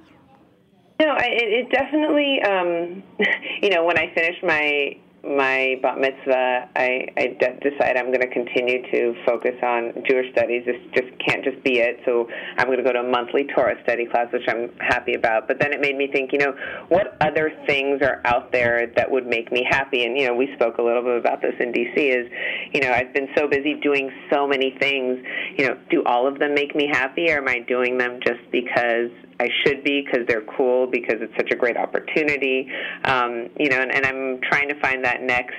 no, 1.01 1.15
it, 1.17 1.65
it 1.65 1.71
definitely. 1.71 2.41
Um, 2.43 3.03
you 3.61 3.69
know, 3.69 3.85
when 3.85 3.97
I 3.97 4.13
finished 4.13 4.43
my 4.43 4.97
my 5.23 5.75
bat 5.83 5.99
mitzvah, 5.99 6.67
I, 6.75 7.05
I 7.15 7.37
de- 7.39 7.59
decided 7.61 7.97
I'm 7.97 8.07
going 8.07 8.21
to 8.21 8.33
continue 8.33 8.81
to 8.91 9.13
focus 9.23 9.53
on 9.61 9.93
Jewish 10.09 10.31
studies. 10.31 10.65
This 10.65 10.77
just 10.95 11.09
can't 11.19 11.43
just 11.43 11.63
be 11.63 11.77
it. 11.77 11.99
So 12.05 12.27
I'm 12.57 12.65
going 12.65 12.79
to 12.79 12.83
go 12.83 12.91
to 12.91 13.01
a 13.01 13.07
monthly 13.07 13.45
Torah 13.55 13.75
study 13.83 14.07
class, 14.07 14.33
which 14.33 14.47
I'm 14.47 14.71
happy 14.79 15.13
about. 15.13 15.47
But 15.47 15.59
then 15.59 15.73
it 15.73 15.79
made 15.79 15.95
me 15.95 16.07
think, 16.11 16.33
you 16.33 16.39
know, 16.39 16.55
what 16.89 17.17
other 17.21 17.53
things 17.67 18.01
are 18.01 18.21
out 18.25 18.51
there 18.51 18.91
that 18.95 19.11
would 19.11 19.27
make 19.27 19.51
me 19.51 19.63
happy? 19.69 20.05
And 20.05 20.17
you 20.17 20.27
know, 20.27 20.33
we 20.33 20.49
spoke 20.55 20.79
a 20.79 20.81
little 20.81 21.03
bit 21.03 21.17
about 21.17 21.41
this 21.41 21.53
in 21.59 21.71
DC. 21.71 21.97
Is 21.97 22.31
you 22.73 22.81
know, 22.81 22.91
I've 22.91 23.13
been 23.13 23.29
so 23.37 23.47
busy 23.47 23.75
doing 23.75 24.11
so 24.31 24.47
many 24.47 24.75
things. 24.79 25.23
You 25.55 25.67
know, 25.67 25.77
do 25.91 26.03
all 26.05 26.27
of 26.27 26.39
them 26.39 26.55
make 26.55 26.75
me 26.75 26.87
happy, 26.91 27.29
or 27.29 27.37
am 27.37 27.47
I 27.47 27.59
doing 27.59 27.99
them 27.99 28.19
just 28.25 28.41
because 28.51 29.11
I 29.41 29.49
should 29.63 29.83
be 29.83 30.05
because 30.05 30.27
they're 30.27 30.45
cool 30.55 30.85
because 30.85 31.15
it's 31.19 31.35
such 31.35 31.49
a 31.51 31.55
great 31.55 31.75
opportunity. 31.75 32.67
Um, 33.05 33.49
you 33.59 33.69
know, 33.69 33.81
and, 33.81 33.91
and 33.91 34.05
I'm 34.05 34.39
trying 34.41 34.69
to 34.69 34.79
find 34.79 35.03
that 35.03 35.23
next 35.23 35.55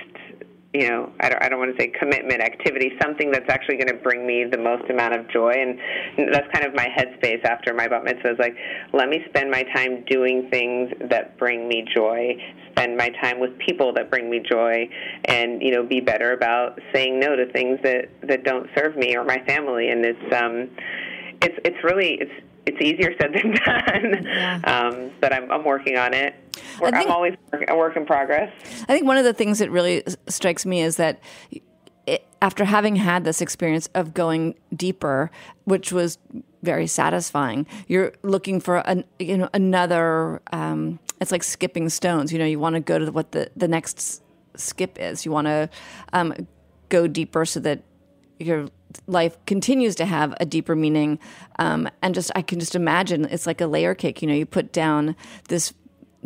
you 0.73 0.89
know, 0.89 1.11
I 1.19 1.29
don't, 1.29 1.43
I 1.43 1.49
don't 1.49 1.59
want 1.59 1.77
to 1.77 1.81
say 1.81 1.89
commitment 1.89 2.41
activity, 2.41 2.93
something 2.99 3.29
that's 3.29 3.47
actually 3.47 3.75
going 3.75 3.89
to 3.89 4.01
bring 4.01 4.25
me 4.25 4.45
the 4.45 4.57
most 4.57 4.89
amount 4.89 5.13
of 5.13 5.29
joy. 5.29 5.51
And 5.51 5.77
that's 6.33 6.51
kind 6.51 6.65
of 6.65 6.73
my 6.73 6.87
headspace 6.87 7.45
after 7.45 7.75
my 7.75 7.87
bat 7.87 8.03
mitzvah 8.03 8.31
is 8.31 8.39
like, 8.39 8.55
let 8.91 9.07
me 9.07 9.23
spend 9.29 9.51
my 9.51 9.61
time 9.75 10.03
doing 10.05 10.49
things 10.49 10.91
that 11.11 11.37
bring 11.37 11.67
me 11.67 11.85
joy, 11.95 12.37
spend 12.71 12.97
my 12.97 13.09
time 13.21 13.39
with 13.39 13.55
people 13.59 13.93
that 13.93 14.09
bring 14.09 14.31
me 14.31 14.39
joy, 14.39 14.89
and, 15.25 15.61
you 15.61 15.69
know, 15.69 15.83
be 15.83 15.99
better 15.99 16.33
about 16.33 16.79
saying 16.91 17.19
no 17.19 17.35
to 17.35 17.51
things 17.51 17.77
that, 17.83 18.09
that 18.23 18.43
don't 18.43 18.67
serve 18.75 18.97
me 18.97 19.15
or 19.15 19.23
my 19.23 19.43
family. 19.45 19.89
And 19.89 20.03
it's, 20.03 20.33
um, 20.33 20.69
it's, 21.43 21.59
it's 21.65 21.83
really, 21.83 22.17
it's, 22.19 22.31
it's 22.65 22.81
easier 22.81 23.13
said 23.19 23.33
than 23.33 23.51
done. 23.65 24.23
Yeah. 24.25 24.59
Um, 24.63 25.11
but 25.19 25.33
I'm, 25.33 25.51
I'm 25.51 25.63
working 25.63 25.97
on 25.97 26.13
it. 26.13 26.35
Think, 26.53 26.95
I'm 26.95 27.11
always 27.11 27.35
a 27.67 27.75
work 27.75 27.95
in 27.97 28.05
progress. 28.05 28.51
I 28.83 28.93
think 28.93 29.05
one 29.05 29.17
of 29.17 29.25
the 29.25 29.33
things 29.33 29.59
that 29.59 29.69
really 29.69 30.03
strikes 30.27 30.65
me 30.65 30.81
is 30.81 30.97
that 30.97 31.19
it, 32.05 32.25
after 32.41 32.65
having 32.65 32.95
had 32.95 33.23
this 33.23 33.41
experience 33.41 33.89
of 33.93 34.13
going 34.13 34.55
deeper, 34.75 35.31
which 35.65 35.91
was 35.91 36.17
very 36.61 36.87
satisfying, 36.87 37.65
you're 37.87 38.13
looking 38.23 38.59
for 38.59 38.77
an, 38.87 39.05
you 39.19 39.37
know 39.37 39.49
another. 39.53 40.41
Um, 40.51 40.99
it's 41.21 41.31
like 41.31 41.43
skipping 41.43 41.89
stones. 41.89 42.31
You 42.31 42.39
know, 42.39 42.45
you 42.45 42.59
want 42.59 42.75
to 42.75 42.81
go 42.81 42.99
to 42.99 43.11
what 43.11 43.31
the 43.31 43.49
the 43.55 43.67
next 43.67 44.21
skip 44.55 44.97
is. 44.99 45.25
You 45.25 45.31
want 45.31 45.47
to 45.47 45.69
um, 46.11 46.47
go 46.89 47.07
deeper 47.07 47.45
so 47.45 47.59
that 47.61 47.83
your 48.39 48.67
life 49.07 49.37
continues 49.45 49.95
to 49.95 50.05
have 50.05 50.33
a 50.39 50.45
deeper 50.45 50.75
meaning. 50.75 51.19
Um, 51.59 51.89
and 52.01 52.15
just, 52.15 52.31
I 52.35 52.41
can 52.41 52.59
just 52.59 52.75
imagine 52.75 53.25
it's 53.25 53.47
like 53.47 53.61
a 53.61 53.67
layer 53.67 53.95
cake. 53.95 54.21
You 54.21 54.27
know, 54.27 54.33
you 54.33 54.45
put 54.45 54.71
down 54.71 55.15
this 55.49 55.73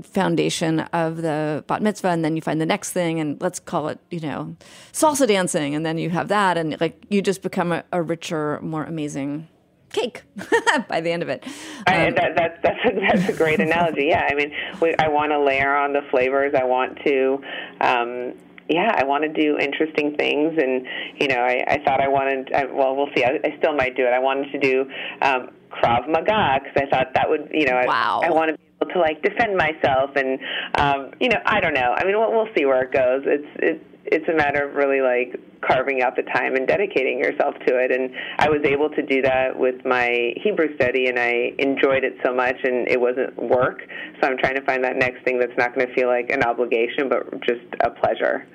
foundation 0.04 0.82
of 0.94 1.18
the 1.18 1.64
bat 1.68 1.82
mitzvah 1.82 2.10
and 2.10 2.24
then 2.24 2.36
you 2.36 2.42
find 2.42 2.62
the 2.62 2.66
next 2.66 2.92
thing 2.92 3.20
and 3.20 3.42
let's 3.42 3.60
call 3.60 3.88
it 3.88 4.00
you 4.12 4.20
know 4.20 4.56
salsa 4.94 5.28
dancing 5.28 5.74
and 5.74 5.86
then 5.86 5.98
you 5.98 6.10
have 6.10 6.28
that 6.28 6.58
and 6.58 6.80
like 6.80 7.04
you 7.10 7.22
just 7.22 7.42
become 7.42 7.72
a, 7.72 7.84
a 7.92 8.02
richer 8.02 8.60
more 8.62 8.84
amazing 8.84 9.48
cake 9.94 10.24
by 10.88 11.02
the 11.02 11.12
end 11.12 11.24
of 11.24 11.30
it 11.30 11.44
um, 11.46 11.54
I, 11.88 12.12
that, 12.12 12.36
that, 12.36 12.60
that's, 12.62 12.86
a, 12.86 13.00
that's 13.00 13.30
a 13.30 13.34
great 13.34 13.60
analogy 13.68 14.06
yeah 14.06 14.28
i 14.30 14.36
mean 14.36 14.54
we, 14.82 14.94
i 15.00 15.08
want 15.08 15.32
to 15.32 15.40
layer 15.40 15.76
on 15.76 15.94
the 15.94 16.02
flavors 16.12 16.54
i 16.56 16.64
want 16.64 17.00
to 17.04 17.42
um, 17.82 18.34
yeah, 18.70 18.92
I 18.96 19.04
want 19.04 19.24
to 19.24 19.30
do 19.30 19.58
interesting 19.58 20.16
things, 20.18 20.58
and 20.58 20.86
you 21.20 21.28
know, 21.28 21.40
I, 21.40 21.64
I 21.68 21.78
thought 21.86 22.02
I 22.02 22.08
wanted. 22.08 22.54
I, 22.54 22.66
well, 22.66 22.96
we'll 22.96 23.10
see. 23.16 23.24
I, 23.24 23.40
I 23.44 23.58
still 23.58 23.74
might 23.74 23.96
do 23.96 24.04
it. 24.06 24.14
I 24.14 24.20
wanted 24.20 24.52
to 24.52 24.60
do 24.60 24.82
um, 25.22 25.50
Krav 25.72 26.10
Maga 26.10 26.60
because 26.64 26.76
I 26.76 26.90
thought 26.90 27.14
that 27.14 27.30
would, 27.30 27.50
you 27.52 27.66
know, 27.66 27.82
wow. 27.86 28.22
I, 28.24 28.28
I 28.28 28.32
want 28.32 28.52
to 28.52 28.58
be 28.58 28.64
able 28.82 28.94
to 28.94 29.00
like 29.00 29.22
defend 29.22 29.56
myself, 29.56 30.12
and 30.16 30.40
um, 30.76 31.12
you 31.20 31.30
know, 31.30 31.40
I 31.46 31.60
don't 31.60 31.74
know. 31.74 31.94
I 31.96 32.04
mean, 32.04 32.18
we'll, 32.18 32.32
we'll 32.32 32.54
see 32.58 32.66
where 32.66 32.84
it 32.84 32.92
goes. 32.92 33.24
It's 33.26 33.48
it's 33.56 33.86
it's 34.10 34.28
a 34.30 34.34
matter 34.34 34.68
of 34.68 34.76
really 34.76 35.02
like 35.02 35.40
carving 35.62 36.02
out 36.02 36.16
the 36.16 36.24
time 36.24 36.56
and 36.56 36.68
dedicating 36.68 37.20
yourself 37.20 37.56
to 37.66 37.78
it. 37.78 37.92
And 37.92 38.10
I 38.40 38.50
was 38.50 38.62
able 38.64 38.90
to 38.90 39.02
do 39.02 39.22
that 39.22 39.58
with 39.58 39.86
my 39.86 40.34
Hebrew 40.42 40.74
study, 40.76 41.08
and 41.08 41.20
I 41.20 41.54
enjoyed 41.60 42.04
it 42.04 42.16
so 42.26 42.34
much, 42.34 42.56
and 42.64 42.88
it 42.88 43.00
wasn't 43.00 43.36
work. 43.38 43.82
So 44.22 44.30
I'm 44.30 44.38
trying 44.38 44.56
to 44.56 44.62
find 44.64 44.84
that 44.84 44.96
next 44.96 45.24
thing 45.24 45.40
that's 45.40 45.58
not 45.58 45.76
going 45.76 45.88
to 45.88 45.94
feel 45.94 46.08
like 46.08 46.30
an 46.30 46.44
obligation, 46.44 47.10
but 47.10 47.42
just 47.42 47.66
a 47.82 47.90
pleasure. 47.92 48.48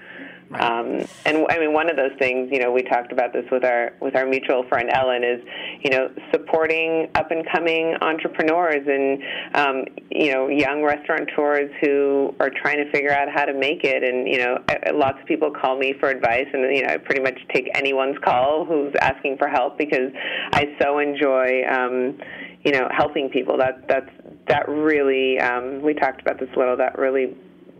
Um, 0.54 1.06
and 1.24 1.46
I 1.50 1.58
mean, 1.58 1.72
one 1.72 1.90
of 1.90 1.96
those 1.96 2.12
things, 2.18 2.50
you 2.52 2.58
know, 2.58 2.70
we 2.70 2.82
talked 2.82 3.12
about 3.12 3.32
this 3.32 3.44
with 3.50 3.64
our 3.64 3.92
with 4.00 4.14
our 4.16 4.26
mutual 4.26 4.64
friend 4.68 4.90
Ellen, 4.92 5.24
is 5.24 5.40
you 5.82 5.90
know 5.90 6.10
supporting 6.30 7.08
up 7.14 7.30
and 7.30 7.46
coming 7.50 7.94
entrepreneurs 8.00 8.86
and 8.86 9.22
um, 9.54 9.84
you 10.10 10.32
know 10.32 10.48
young 10.48 10.82
restaurateurs 10.82 11.70
who 11.80 12.34
are 12.40 12.50
trying 12.50 12.78
to 12.78 12.90
figure 12.90 13.12
out 13.12 13.28
how 13.32 13.44
to 13.44 13.54
make 13.54 13.84
it. 13.84 14.02
And 14.02 14.28
you 14.28 14.38
know, 14.38 14.58
lots 14.94 15.20
of 15.20 15.26
people 15.26 15.50
call 15.50 15.78
me 15.78 15.94
for 15.98 16.08
advice, 16.10 16.46
and 16.52 16.74
you 16.74 16.82
know, 16.82 16.94
I 16.94 16.96
pretty 16.98 17.22
much 17.22 17.38
take 17.52 17.70
anyone's 17.74 18.18
call 18.24 18.64
who's 18.64 18.94
asking 19.00 19.38
for 19.38 19.48
help 19.48 19.78
because 19.78 20.12
I 20.52 20.76
so 20.80 20.98
enjoy. 20.98 21.64
Um, 21.68 22.18
you 22.64 22.70
know, 22.70 22.88
helping 22.96 23.28
people. 23.28 23.58
That 23.58 23.88
that's 23.88 24.10
that 24.48 24.68
really. 24.68 25.38
Um, 25.40 25.82
we 25.82 25.94
talked 25.94 26.20
about 26.20 26.38
this 26.38 26.48
a 26.54 26.58
little. 26.58 26.76
That 26.76 26.98
really 26.98 27.36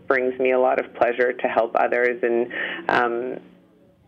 brings 0.07 0.37
me 0.39 0.51
a 0.51 0.59
lot 0.59 0.83
of 0.83 0.93
pleasure 0.95 1.33
to 1.33 1.47
help 1.47 1.75
others, 1.75 2.21
and 2.23 2.53
um, 2.89 3.39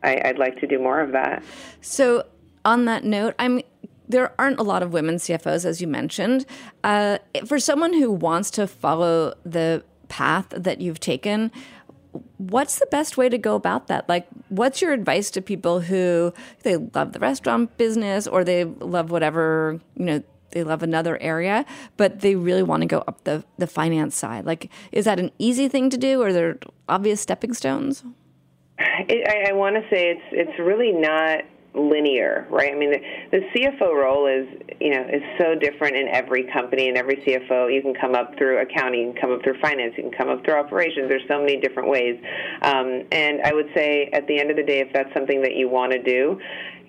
I, 0.03 0.21
I'd 0.25 0.37
like 0.37 0.59
to 0.59 0.67
do 0.67 0.79
more 0.79 0.99
of 0.99 1.11
that. 1.13 1.43
So, 1.81 2.25
on 2.63 2.85
that 2.85 3.03
note, 3.03 3.35
I'm 3.39 3.61
there 4.07 4.33
aren't 4.39 4.59
a 4.59 4.63
lot 4.63 4.83
of 4.83 4.93
women 4.93 5.15
CFOs, 5.15 5.65
as 5.65 5.81
you 5.81 5.87
mentioned. 5.87 6.45
Uh, 6.83 7.17
for 7.45 7.59
someone 7.59 7.93
who 7.93 8.11
wants 8.11 8.51
to 8.51 8.67
follow 8.67 9.33
the 9.43 9.83
path 10.09 10.47
that 10.49 10.79
you've 10.79 10.99
taken, 10.99 11.51
what's 12.37 12.79
the 12.79 12.85
best 12.87 13.17
way 13.17 13.29
to 13.29 13.37
go 13.37 13.55
about 13.55 13.87
that? 13.87 14.07
Like, 14.07 14.27
what's 14.49 14.81
your 14.81 14.93
advice 14.93 15.31
to 15.31 15.41
people 15.41 15.81
who 15.81 16.33
they 16.63 16.77
love 16.77 17.13
the 17.13 17.19
restaurant 17.19 17.77
business 17.77 18.27
or 18.27 18.43
they 18.43 18.65
love 18.65 19.11
whatever 19.11 19.79
you 19.95 20.05
know 20.05 20.23
they 20.55 20.63
love 20.63 20.81
another 20.81 21.21
area, 21.21 21.65
but 21.97 22.21
they 22.21 22.33
really 22.33 22.63
want 22.63 22.81
to 22.81 22.87
go 22.87 23.03
up 23.07 23.25
the, 23.25 23.43
the 23.57 23.67
finance 23.67 24.15
side. 24.15 24.45
Like, 24.45 24.71
is 24.93 25.03
that 25.03 25.19
an 25.19 25.31
easy 25.37 25.67
thing 25.67 25.89
to 25.89 25.97
do, 25.97 26.21
or 26.21 26.29
are 26.29 26.33
there 26.33 26.57
obvious 26.87 27.19
stepping 27.19 27.53
stones? 27.53 28.05
It, 28.79 29.27
I, 29.27 29.51
I 29.51 29.53
want 29.53 29.75
to 29.75 29.81
say 29.93 30.09
it's 30.09 30.23
it's 30.31 30.59
really 30.59 30.93
not 30.93 31.43
linear, 31.75 32.47
right? 32.49 32.71
I 32.71 32.75
mean, 32.75 32.91
the, 32.91 32.99
the 33.31 33.39
CFO 33.53 33.93
role 33.93 34.27
is, 34.27 34.47
you 34.79 34.91
know, 34.91 35.01
is 35.01 35.21
so 35.37 35.55
different 35.55 35.95
in 35.97 36.07
every 36.07 36.43
company 36.51 36.87
and 36.87 36.97
every 36.97 37.17
CFO. 37.17 37.73
You 37.73 37.81
can 37.81 37.93
come 37.93 38.15
up 38.15 38.37
through 38.37 38.61
accounting, 38.61 39.07
you 39.07 39.11
can 39.11 39.21
come 39.21 39.31
up 39.33 39.43
through 39.43 39.59
finance, 39.59 39.93
you 39.97 40.03
can 40.03 40.11
come 40.13 40.29
up 40.29 40.43
through 40.45 40.55
operations. 40.55 41.09
There's 41.09 41.27
so 41.27 41.39
many 41.39 41.59
different 41.59 41.89
ways. 41.89 42.15
Um, 42.61 43.03
and 43.11 43.41
I 43.43 43.53
would 43.53 43.67
say, 43.75 44.09
at 44.13 44.25
the 44.27 44.39
end 44.39 44.51
of 44.51 44.57
the 44.57 44.63
day, 44.63 44.79
if 44.79 44.93
that's 44.93 45.13
something 45.13 45.41
that 45.41 45.55
you 45.55 45.67
want 45.67 45.91
to 45.91 46.01
do, 46.01 46.39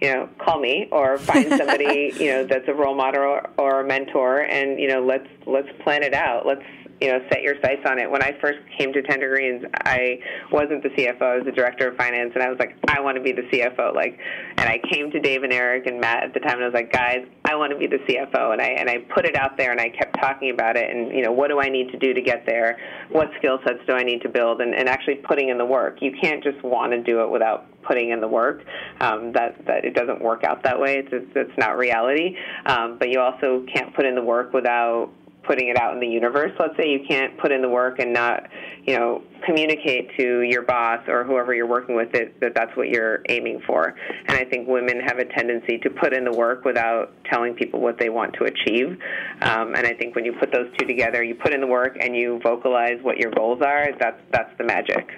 you 0.01 0.13
know, 0.13 0.29
call 0.39 0.61
me 0.61 0.89
or 0.93 1.19
find 1.19 1.49
somebody, 1.49 2.13
you 2.19 2.31
know, 2.31 2.47
that's 2.47 2.69
a 2.69 2.75
role 2.75 2.95
model 2.95 3.23
or, 3.23 3.51
or 3.59 3.81
a 3.81 3.85
mentor, 3.85 4.41
and 4.41 4.79
you 4.79 4.89
know, 4.89 5.05
let's 5.05 5.29
let's 5.47 5.69
plan 5.83 6.03
it 6.03 6.15
out. 6.15 6.47
Let's 6.47 6.65
you 7.01 7.09
know, 7.09 7.21
set 7.29 7.43
your 7.43 7.55
sights 7.63 7.83
on 7.87 7.99
it. 7.99 8.11
When 8.11 8.23
I 8.23 8.37
first 8.41 8.59
came 8.79 8.93
to 8.93 9.03
Tender 9.03 9.29
Greens, 9.29 9.65
I 9.85 10.19
wasn't 10.51 10.83
the 10.83 10.89
CFO. 10.91 11.23
I 11.23 11.37
was 11.37 11.45
the 11.45 11.53
director 11.53 11.89
of 11.89 11.97
finance, 11.97 12.33
and 12.35 12.43
I 12.43 12.49
was 12.49 12.59
like, 12.59 12.77
I 12.89 13.01
want 13.01 13.17
to 13.17 13.23
be 13.23 13.33
the 13.33 13.43
CFO. 13.43 13.95
Like, 13.95 14.19
and 14.57 14.69
I 14.69 14.81
came 14.91 15.11
to 15.11 15.21
Dave 15.21 15.43
and 15.43 15.53
Eric 15.53 15.87
and 15.87 16.01
Matt 16.01 16.25
at 16.25 16.35
the 16.35 16.41
time, 16.41 16.55
and 16.55 16.63
I 16.63 16.67
was 16.67 16.75
like, 16.75 16.93
guys, 16.93 17.27
I 17.45 17.55
want 17.55 17.73
to 17.73 17.79
be 17.79 17.87
the 17.87 17.99
CFO. 17.99 18.53
And 18.53 18.63
I 18.63 18.69
and 18.69 18.89
I 18.89 18.99
put 19.15 19.27
it 19.27 19.37
out 19.37 19.59
there, 19.59 19.73
and 19.73 19.81
I 19.81 19.91
kept 19.91 20.19
talking 20.21 20.51
about 20.51 20.77
it. 20.77 20.91
And 20.91 21.13
you 21.13 21.23
know, 21.23 21.33
what 21.33 21.49
do 21.49 21.61
I 21.61 21.69
need 21.69 21.91
to 21.93 21.99
do 21.99 22.15
to 22.15 22.23
get 22.23 22.47
there? 22.47 22.79
What 23.11 23.29
skill 23.39 23.59
sets 23.65 23.81
do 23.87 23.93
I 23.93 24.03
need 24.03 24.23
to 24.23 24.29
build? 24.29 24.61
And, 24.61 24.75
and 24.75 24.89
actually 24.89 25.17
putting 25.17 25.51
in 25.51 25.59
the 25.59 25.67
work. 25.67 25.99
You 26.01 26.13
can't 26.21 26.43
just 26.43 26.63
want 26.63 26.93
to 26.93 27.03
do 27.03 27.23
it 27.23 27.31
without 27.31 27.67
putting 27.83 28.11
in 28.11 28.21
the 28.21 28.29
work. 28.29 28.63
Um, 29.01 29.33
that 29.33 29.57
that 29.67 29.85
it 29.85 29.95
doesn't 29.95 30.23
work 30.23 30.45
out 30.45 30.63
that 30.63 30.81
way. 30.81 30.97
It's 30.97 31.09
it's, 31.13 31.33
it's 31.35 31.59
not 31.59 31.77
reality. 31.77 32.37
Um, 32.65 32.97
but 32.99 33.11
you 33.11 33.21
also 33.21 33.67
can't 33.73 33.95
put 33.95 34.07
in 34.07 34.15
the 34.15 34.25
work 34.25 34.55
without 34.55 35.11
putting 35.47 35.69
it 35.69 35.79
out 35.79 35.95
in 35.95 36.01
the 36.01 36.07
universe. 36.07 36.53
Let's 36.59 36.77
say 36.77 36.89
you 36.91 37.01
can't 37.09 37.37
put 37.39 37.53
in 37.53 37.63
the 37.63 37.69
work 37.69 37.99
and 37.99 38.13
not, 38.13 38.49
you 38.85 38.97
know, 38.97 39.23
communicate 39.45 40.11
to 40.19 40.43
your 40.43 40.63
boss 40.63 41.01
or 41.09 41.25
whoever 41.25 41.55
you're 41.55 41.67
working 41.67 41.95
with 41.95 42.15
it, 42.15 42.39
that 42.41 42.55
that's 42.55 42.77
what 42.77 42.89
you're 42.89 43.21
aiming 43.29 43.61
for. 43.67 43.95
And 44.27 44.37
I 44.37 44.45
think 44.45 44.69
women 44.69 45.01
have 45.01 45.19
a 45.19 45.25
tendency 45.25 45.79
to 45.79 45.91
put 45.91 46.13
in 46.13 46.25
the 46.25 46.33
work 46.33 46.65
without 46.65 47.13
telling 47.25 47.55
people 47.55 47.81
what 47.81 47.99
they 47.99 48.09
want 48.09 48.35
to 48.35 48.45
achieve. 48.45 48.99
Um, 49.43 49.75
and 49.75 49.87
I 49.87 49.95
think 49.95 50.15
when 50.15 50.25
you 50.25 50.33
put 50.33 50.53
those 50.53 50.69
two 50.79 50.87
together, 50.87 51.23
you 51.23 51.35
put 51.35 51.53
in 51.53 51.61
the 51.61 51.67
work 51.67 51.97
and 52.01 52.17
you 52.17 52.41
vocalize 52.43 52.99
what 53.03 53.19
your 53.19 53.31
goals 53.31 53.63
are. 53.63 53.89
That's 53.99 54.21
that's 54.33 54.51
the 54.59 54.65
magic. 54.65 55.11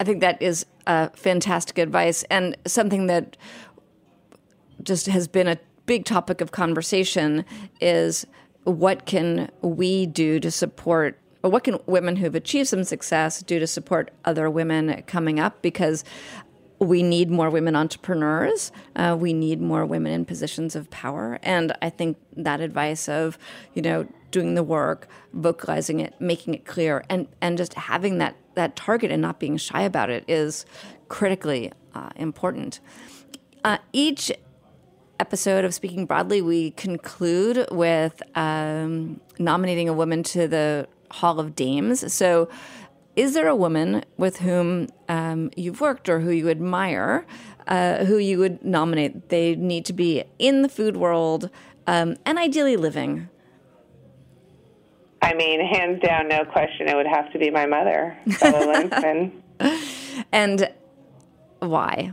I 0.00 0.04
think 0.04 0.20
that 0.20 0.40
is 0.40 0.64
uh, 0.86 1.08
fantastic 1.14 1.78
advice 1.78 2.22
and 2.30 2.56
something 2.66 3.06
that 3.06 3.36
just 4.82 5.06
has 5.06 5.26
been 5.26 5.48
a 5.48 5.58
big 5.86 6.04
topic 6.04 6.40
of 6.40 6.52
conversation 6.52 7.44
is 7.80 8.26
what 8.68 9.06
can 9.06 9.50
we 9.62 10.06
do 10.06 10.38
to 10.40 10.50
support 10.50 11.18
or 11.42 11.50
what 11.50 11.64
can 11.64 11.78
women 11.86 12.16
who've 12.16 12.34
achieved 12.34 12.68
some 12.68 12.84
success 12.84 13.42
do 13.42 13.58
to 13.58 13.66
support 13.66 14.10
other 14.24 14.50
women 14.50 15.02
coming 15.06 15.38
up 15.38 15.62
because 15.62 16.04
we 16.80 17.02
need 17.02 17.30
more 17.30 17.50
women 17.50 17.74
entrepreneurs. 17.74 18.70
Uh, 18.94 19.16
we 19.18 19.32
need 19.32 19.60
more 19.60 19.84
women 19.84 20.12
in 20.12 20.24
positions 20.24 20.76
of 20.76 20.90
power. 20.90 21.38
And 21.42 21.72
I 21.82 21.90
think 21.90 22.16
that 22.36 22.60
advice 22.60 23.08
of, 23.08 23.38
you 23.74 23.82
know, 23.82 24.06
doing 24.30 24.54
the 24.54 24.62
work, 24.62 25.08
vocalizing 25.32 26.00
it, 26.00 26.14
making 26.20 26.54
it 26.54 26.64
clear, 26.64 27.04
and, 27.08 27.26
and 27.40 27.56
just 27.56 27.74
having 27.74 28.18
that, 28.18 28.36
that 28.54 28.76
target 28.76 29.10
and 29.10 29.22
not 29.22 29.40
being 29.40 29.56
shy 29.56 29.82
about 29.82 30.10
it 30.10 30.24
is 30.28 30.66
critically 31.08 31.72
uh, 31.94 32.10
important. 32.16 32.80
Uh, 33.64 33.78
each 33.92 34.30
episode 35.20 35.64
of 35.64 35.74
Speaking 35.74 36.06
Broadly, 36.06 36.40
we 36.42 36.70
conclude 36.72 37.66
with 37.70 38.22
um, 38.36 39.20
nominating 39.38 39.88
a 39.88 39.92
woman 39.92 40.22
to 40.24 40.48
the 40.48 40.88
Hall 41.10 41.40
of 41.40 41.54
Dames. 41.54 42.12
So, 42.12 42.48
is 43.16 43.34
there 43.34 43.48
a 43.48 43.56
woman 43.56 44.04
with 44.16 44.38
whom 44.38 44.88
um, 45.08 45.50
you've 45.56 45.80
worked 45.80 46.08
or 46.08 46.20
who 46.20 46.30
you 46.30 46.48
admire, 46.48 47.26
uh, 47.66 48.04
who 48.04 48.18
you 48.18 48.38
would 48.38 48.62
nominate? 48.64 49.28
They 49.28 49.56
need 49.56 49.84
to 49.86 49.92
be 49.92 50.24
in 50.38 50.62
the 50.62 50.68
food 50.68 50.96
world 50.96 51.50
um, 51.86 52.16
and 52.24 52.38
ideally 52.38 52.76
living. 52.76 53.28
I 55.20 55.34
mean, 55.34 55.60
hands 55.66 56.00
down, 56.00 56.28
no 56.28 56.44
question, 56.44 56.88
it 56.88 56.94
would 56.94 57.08
have 57.08 57.32
to 57.32 57.38
be 57.38 57.50
my 57.50 57.66
mother, 57.66 58.16
Bella 58.40 58.88
and 60.32 60.70
why? 61.58 62.12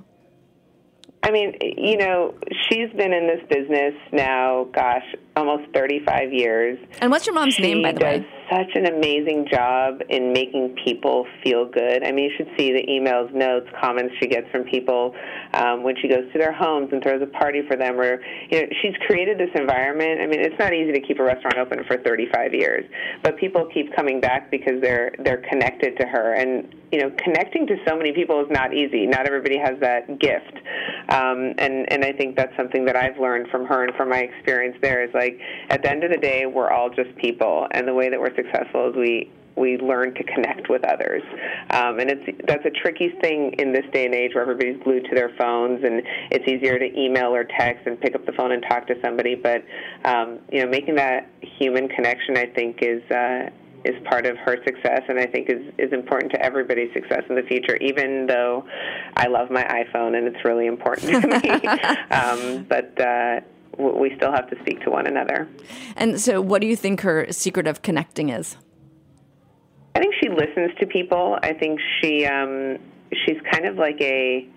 I 1.26 1.32
mean, 1.32 1.56
you 1.60 1.98
know, 1.98 2.36
she's 2.70 2.92
been 2.96 3.12
in 3.12 3.26
this 3.26 3.42
business 3.50 3.96
now, 4.14 4.68
gosh, 4.72 5.04
almost 5.36 5.74
35 5.74 6.32
years. 6.32 6.78
And 7.02 7.10
what's 7.10 7.26
your 7.26 7.34
mom's 7.34 7.56
she 7.56 7.64
name, 7.64 7.82
by 7.82 7.94
the 7.94 8.06
way? 8.06 8.20
way? 8.20 8.28
Such 8.52 8.76
an 8.76 8.86
amazing 8.86 9.48
job 9.52 10.02
in 10.10 10.34
making 10.34 10.76
people 10.84 11.26
feel 11.44 11.66
good. 11.66 12.04
I 12.04 12.12
mean, 12.12 12.26
you 12.26 12.32
should 12.38 12.50
see 12.58 12.72
the 12.72 12.86
emails, 12.88 13.34
notes, 13.34 13.68
comments 13.82 14.14
she 14.20 14.28
gets 14.28 14.50
from 14.52 14.64
people 14.64 15.16
um, 15.54 15.84
when 15.84 15.96
she 16.02 16.08
goes 16.08 16.32
to 16.34 16.40
their 16.40 16.54
homes 16.54 16.90
and 16.92 17.02
throws 17.02 17.22
a 17.22 17.28
party 17.28 17.62
for 17.68 17.76
them. 17.76 18.00
Or 18.00 18.22
you 18.50 18.62
know, 18.62 18.68
she's 18.82 18.96
created 19.08 19.38
this 19.38 19.50
environment. 19.56 20.22
I 20.22 20.28
mean, 20.28 20.40
it's 20.40 20.58
not 20.60 20.74
easy 20.74 20.92
to 20.92 21.02
keep 21.02 21.20
a 21.20 21.24
restaurant 21.24 21.58
open 21.58 21.84
for 21.86 21.98
35 21.98 22.54
years, 22.54 22.86
but 23.24 23.38
people 23.38 23.68
keep 23.74 23.96
coming 23.96 24.20
back 24.20 24.52
because 24.52 24.82
they're 24.82 25.14
they're 25.24 25.44
connected 25.50 25.98
to 26.00 26.06
her. 26.06 26.34
And 26.34 26.74
you 26.92 27.02
know, 27.02 27.12
connecting 27.24 27.68
to 27.68 27.76
so 27.88 27.98
many 27.98 28.14
people 28.14 28.40
is 28.42 28.52
not 28.52 28.74
easy. 28.74 29.06
Not 29.06 29.28
everybody 29.28 29.58
has 29.58 29.80
that 29.82 30.20
gift. 30.20 30.58
Um, 31.10 31.54
and 31.58 31.92
and 31.92 32.04
I 32.04 32.12
think 32.12 32.36
that's 32.36 32.56
something 32.58 32.86
that 32.86 32.96
I've 32.96 33.18
learned 33.18 33.48
from 33.50 33.66
her 33.66 33.84
and 33.84 33.96
from 33.96 34.10
my 34.10 34.20
experience 34.20 34.78
there 34.82 35.04
is 35.04 35.14
like 35.14 35.40
at 35.70 35.82
the 35.82 35.90
end 35.90 36.04
of 36.04 36.12
the 36.12 36.18
day, 36.18 36.46
we're 36.46 36.70
all 36.70 36.90
just 36.90 37.16
people, 37.18 37.68
and 37.72 37.88
the 37.88 37.94
way 37.94 38.10
that 38.10 38.20
we're 38.20 38.35
successful 38.36 38.90
is 38.90 38.96
we 38.96 39.32
we 39.56 39.78
learn 39.78 40.14
to 40.16 40.24
connect 40.24 40.70
with 40.70 40.84
others. 40.84 41.24
Um, 41.70 42.00
and 42.00 42.10
it's 42.12 42.40
that's 42.48 42.66
a 42.66 42.70
tricky 42.70 43.10
thing 43.22 43.54
in 43.58 43.72
this 43.72 43.86
day 43.94 44.06
and 44.06 44.14
age 44.14 44.32
where 44.34 44.42
everybody's 44.42 44.82
glued 44.84 45.06
to 45.06 45.16
their 45.16 45.32
phones, 45.38 45.84
and 45.84 46.02
it's 46.32 46.48
easier 46.48 46.78
to 46.78 47.00
email 47.00 47.34
or 47.34 47.44
text 47.44 47.88
and 47.88 48.00
pick 48.00 48.16
up 48.16 48.26
the 48.26 48.34
phone 48.34 48.52
and 48.52 48.64
talk 48.68 48.88
to 48.88 48.96
somebody. 49.02 49.36
But 49.36 49.64
um, 50.04 50.40
you 50.52 50.62
know, 50.62 50.70
making 50.70 50.96
that 50.96 51.30
human 51.42 51.88
connection, 51.88 52.38
I 52.38 52.48
think, 52.48 52.80
is 52.82 53.02
uh, 53.12 53.50
is 53.86 53.96
part 54.06 54.26
of 54.26 54.38
her 54.38 54.58
success, 54.66 55.02
and 55.08 55.20
I 55.20 55.26
think 55.26 55.50
is 55.50 55.74
is 55.78 55.94
important 55.94 56.32
to 56.34 56.42
everybody's 56.42 56.94
success 56.94 57.24
in 57.30 57.36
the 57.36 57.44
future. 57.44 57.78
Even 57.78 58.28
though 58.28 58.66
I 59.16 59.28
love 59.28 59.50
my 59.50 59.64
iPhone 59.64 60.18
and 60.18 60.28
it's 60.28 60.44
really 60.44 60.68
important 60.68 61.12
to 61.12 61.28
me, 61.28 61.50
um, 62.12 62.66
but. 62.68 63.00
Uh, 63.00 63.42
we 63.78 64.16
still 64.16 64.32
have 64.32 64.50
to 64.50 64.60
speak 64.62 64.82
to 64.82 64.90
one 64.90 65.08
another. 65.08 65.48
And 65.96 66.20
so, 66.20 66.42
what 66.42 66.62
do 66.62 66.68
you 66.68 66.76
think 66.76 67.02
her 67.02 67.32
secret 67.32 67.68
of 67.68 67.82
connecting 67.82 68.30
is? 68.30 68.58
I 69.96 70.00
think 70.00 70.14
she 70.22 70.30
listens 70.30 70.72
to 70.80 70.86
people. 70.86 71.38
I 71.42 71.54
think 71.54 71.80
she 72.02 72.26
um, 72.26 72.78
she's 73.26 73.38
kind 73.52 73.66
of 73.66 73.78
like 73.78 74.00
a 74.02 74.48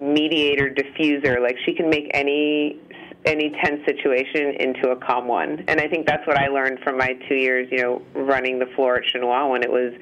mediator, 0.00 0.70
diffuser. 0.70 1.40
Like 1.42 1.56
she 1.64 1.74
can 1.74 1.90
make 1.90 2.10
any 2.14 2.78
any 3.24 3.50
tense 3.62 3.84
situation 3.84 4.54
into 4.60 4.90
a 4.90 4.96
calm 4.96 5.26
one. 5.26 5.64
And 5.66 5.80
I 5.80 5.88
think 5.88 6.06
that's 6.06 6.26
what 6.26 6.38
I 6.38 6.46
learned 6.46 6.78
from 6.80 6.96
my 6.98 7.14
two 7.28 7.34
years, 7.34 7.68
you 7.70 7.78
know, 7.78 8.02
running 8.14 8.58
the 8.58 8.66
floor 8.76 8.96
at 8.96 9.02
Chinois 9.04 9.50
when 9.50 9.62
it 9.62 9.70
was 9.70 9.92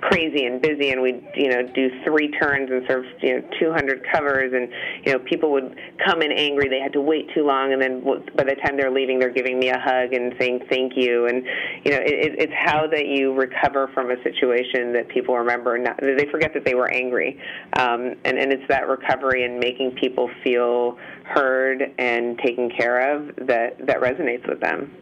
crazy 0.00 0.46
and 0.46 0.60
busy, 0.60 0.90
and 0.90 1.02
we'd 1.02 1.22
you 1.36 1.48
know 1.48 1.62
do 1.74 1.90
three 2.04 2.30
turns 2.30 2.70
and 2.70 2.82
serve 2.88 3.04
you 3.20 3.40
know 3.40 3.48
200 3.60 4.04
covers, 4.10 4.52
and 4.54 4.68
you 5.04 5.12
know 5.12 5.18
people 5.18 5.52
would 5.52 5.76
come 6.04 6.22
in 6.22 6.32
angry, 6.32 6.68
they 6.68 6.80
had 6.80 6.92
to 6.94 7.00
wait 7.00 7.28
too 7.34 7.44
long, 7.46 7.72
and 7.72 7.80
then 7.80 8.02
by 8.36 8.44
the 8.44 8.56
time 8.64 8.76
they're 8.76 8.90
leaving, 8.90 9.18
they're 9.18 9.30
giving 9.30 9.58
me 9.58 9.68
a 9.68 9.78
hug 9.78 10.12
and 10.12 10.34
saying 10.40 10.60
thank 10.68 10.94
you, 10.96 11.26
and 11.26 11.44
you 11.84 11.92
know 11.92 11.98
it, 11.98 12.34
it's 12.38 12.52
how 12.56 12.86
that 12.86 13.06
you 13.06 13.34
recover 13.34 13.88
from 13.94 14.10
a 14.10 14.22
situation 14.22 14.92
that 14.92 15.08
people 15.08 15.36
remember. 15.36 15.76
Not, 15.76 16.00
they 16.00 16.26
forget 16.30 16.54
that 16.54 16.64
they 16.64 16.74
were 16.74 16.90
angry, 16.90 17.38
um, 17.74 18.14
and 18.24 18.38
and 18.38 18.52
it's 18.52 18.66
that 18.68 18.88
recovery 18.88 19.44
and 19.44 19.60
making 19.60 19.92
people 19.92 20.30
feel 20.42 20.98
heard 21.24 21.82
and 21.98 22.38
taken 22.38 22.70
care 22.76 23.14
of 23.16 23.34
that 23.46 23.86
that 23.86 24.00
resonates 24.00 24.48
with 24.48 24.60
them. 24.60 24.94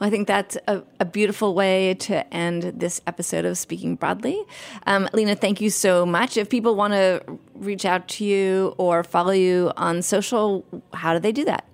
Well, 0.00 0.08
I 0.08 0.10
think 0.10 0.26
that's 0.26 0.58
a, 0.66 0.82
a, 0.98 1.04
beautiful 1.04 1.54
way 1.54 1.94
to 1.94 2.34
end 2.34 2.62
this 2.62 3.00
episode 3.06 3.44
of 3.44 3.56
Speaking 3.56 3.94
Broadly. 3.94 4.42
Um, 4.88 5.08
Lina, 5.12 5.36
thank 5.36 5.60
you 5.60 5.70
so 5.70 6.04
much. 6.04 6.36
If 6.36 6.48
people 6.48 6.74
want 6.74 6.94
to 6.94 7.22
reach 7.54 7.84
out 7.84 8.08
to 8.08 8.24
you 8.24 8.74
or 8.76 9.04
follow 9.04 9.30
you 9.30 9.72
on 9.76 10.02
social, 10.02 10.64
how 10.92 11.12
do 11.12 11.20
they 11.20 11.30
do 11.30 11.44
that? 11.44 11.64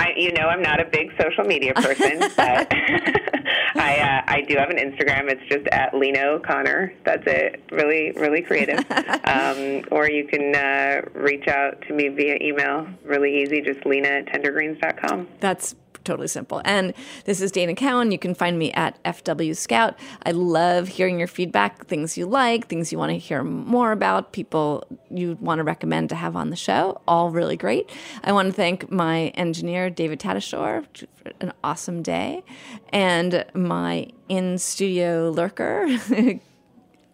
I, 0.00 0.14
you 0.16 0.32
know, 0.32 0.48
I'm 0.48 0.62
not 0.62 0.80
a 0.80 0.86
big 0.86 1.12
social 1.20 1.44
media 1.44 1.74
person, 1.74 2.18
but 2.36 2.68
I 3.76 3.98
uh, 4.00 4.32
I 4.32 4.44
do 4.48 4.56
have 4.56 4.70
an 4.70 4.78
Instagram. 4.78 5.30
It's 5.30 5.46
just 5.48 5.66
at 5.68 5.92
Lina 5.94 6.20
O'Connor. 6.20 6.94
That's 7.04 7.22
it. 7.26 7.62
Really, 7.70 8.12
really 8.12 8.40
creative. 8.40 8.78
um, 9.24 9.84
or 9.90 10.08
you 10.10 10.26
can 10.26 10.54
uh, 10.56 11.02
reach 11.12 11.48
out 11.48 11.82
to 11.82 11.92
me 11.92 12.08
via 12.08 12.38
email. 12.40 12.88
Really 13.04 13.42
easy. 13.42 13.60
Just 13.60 13.84
Lina 13.84 14.08
at 14.08 14.26
tendergreens.com. 14.26 15.28
That's 15.38 15.74
totally 16.04 16.28
simple. 16.28 16.62
And 16.64 16.94
this 17.24 17.40
is 17.40 17.50
Dana 17.50 17.74
Cowin. 17.74 18.12
You 18.12 18.18
can 18.18 18.34
find 18.34 18.58
me 18.58 18.72
at 18.72 19.02
FW 19.04 19.56
Scout. 19.56 19.98
I 20.24 20.32
love 20.32 20.88
hearing 20.88 21.18
your 21.18 21.28
feedback, 21.28 21.86
things 21.86 22.16
you 22.16 22.26
like, 22.26 22.68
things 22.68 22.92
you 22.92 22.98
want 22.98 23.10
to 23.10 23.18
hear 23.18 23.42
more 23.42 23.92
about, 23.92 24.32
people 24.32 24.86
you 25.10 25.36
want 25.40 25.58
to 25.58 25.64
recommend 25.64 26.08
to 26.10 26.14
have 26.14 26.36
on 26.36 26.50
the 26.50 26.56
show. 26.56 27.00
All 27.06 27.30
really 27.30 27.56
great. 27.56 27.90
I 28.24 28.32
want 28.32 28.48
to 28.48 28.52
thank 28.52 28.90
my 28.90 29.28
engineer, 29.28 29.90
David 29.90 30.20
Tadashore, 30.20 30.86
for 30.94 31.32
an 31.40 31.52
awesome 31.62 32.02
day, 32.02 32.42
and 32.90 33.44
my 33.54 34.08
in 34.28 34.58
studio 34.58 35.30
lurker, 35.30 35.88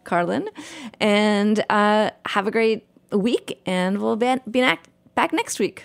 Carlin. 0.04 0.48
And 1.00 1.64
uh, 1.70 2.10
have 2.26 2.46
a 2.46 2.50
great 2.50 2.86
week, 3.10 3.60
and 3.66 4.00
we'll 4.00 4.16
be 4.16 4.36
back 5.14 5.32
next 5.32 5.58
week. 5.58 5.84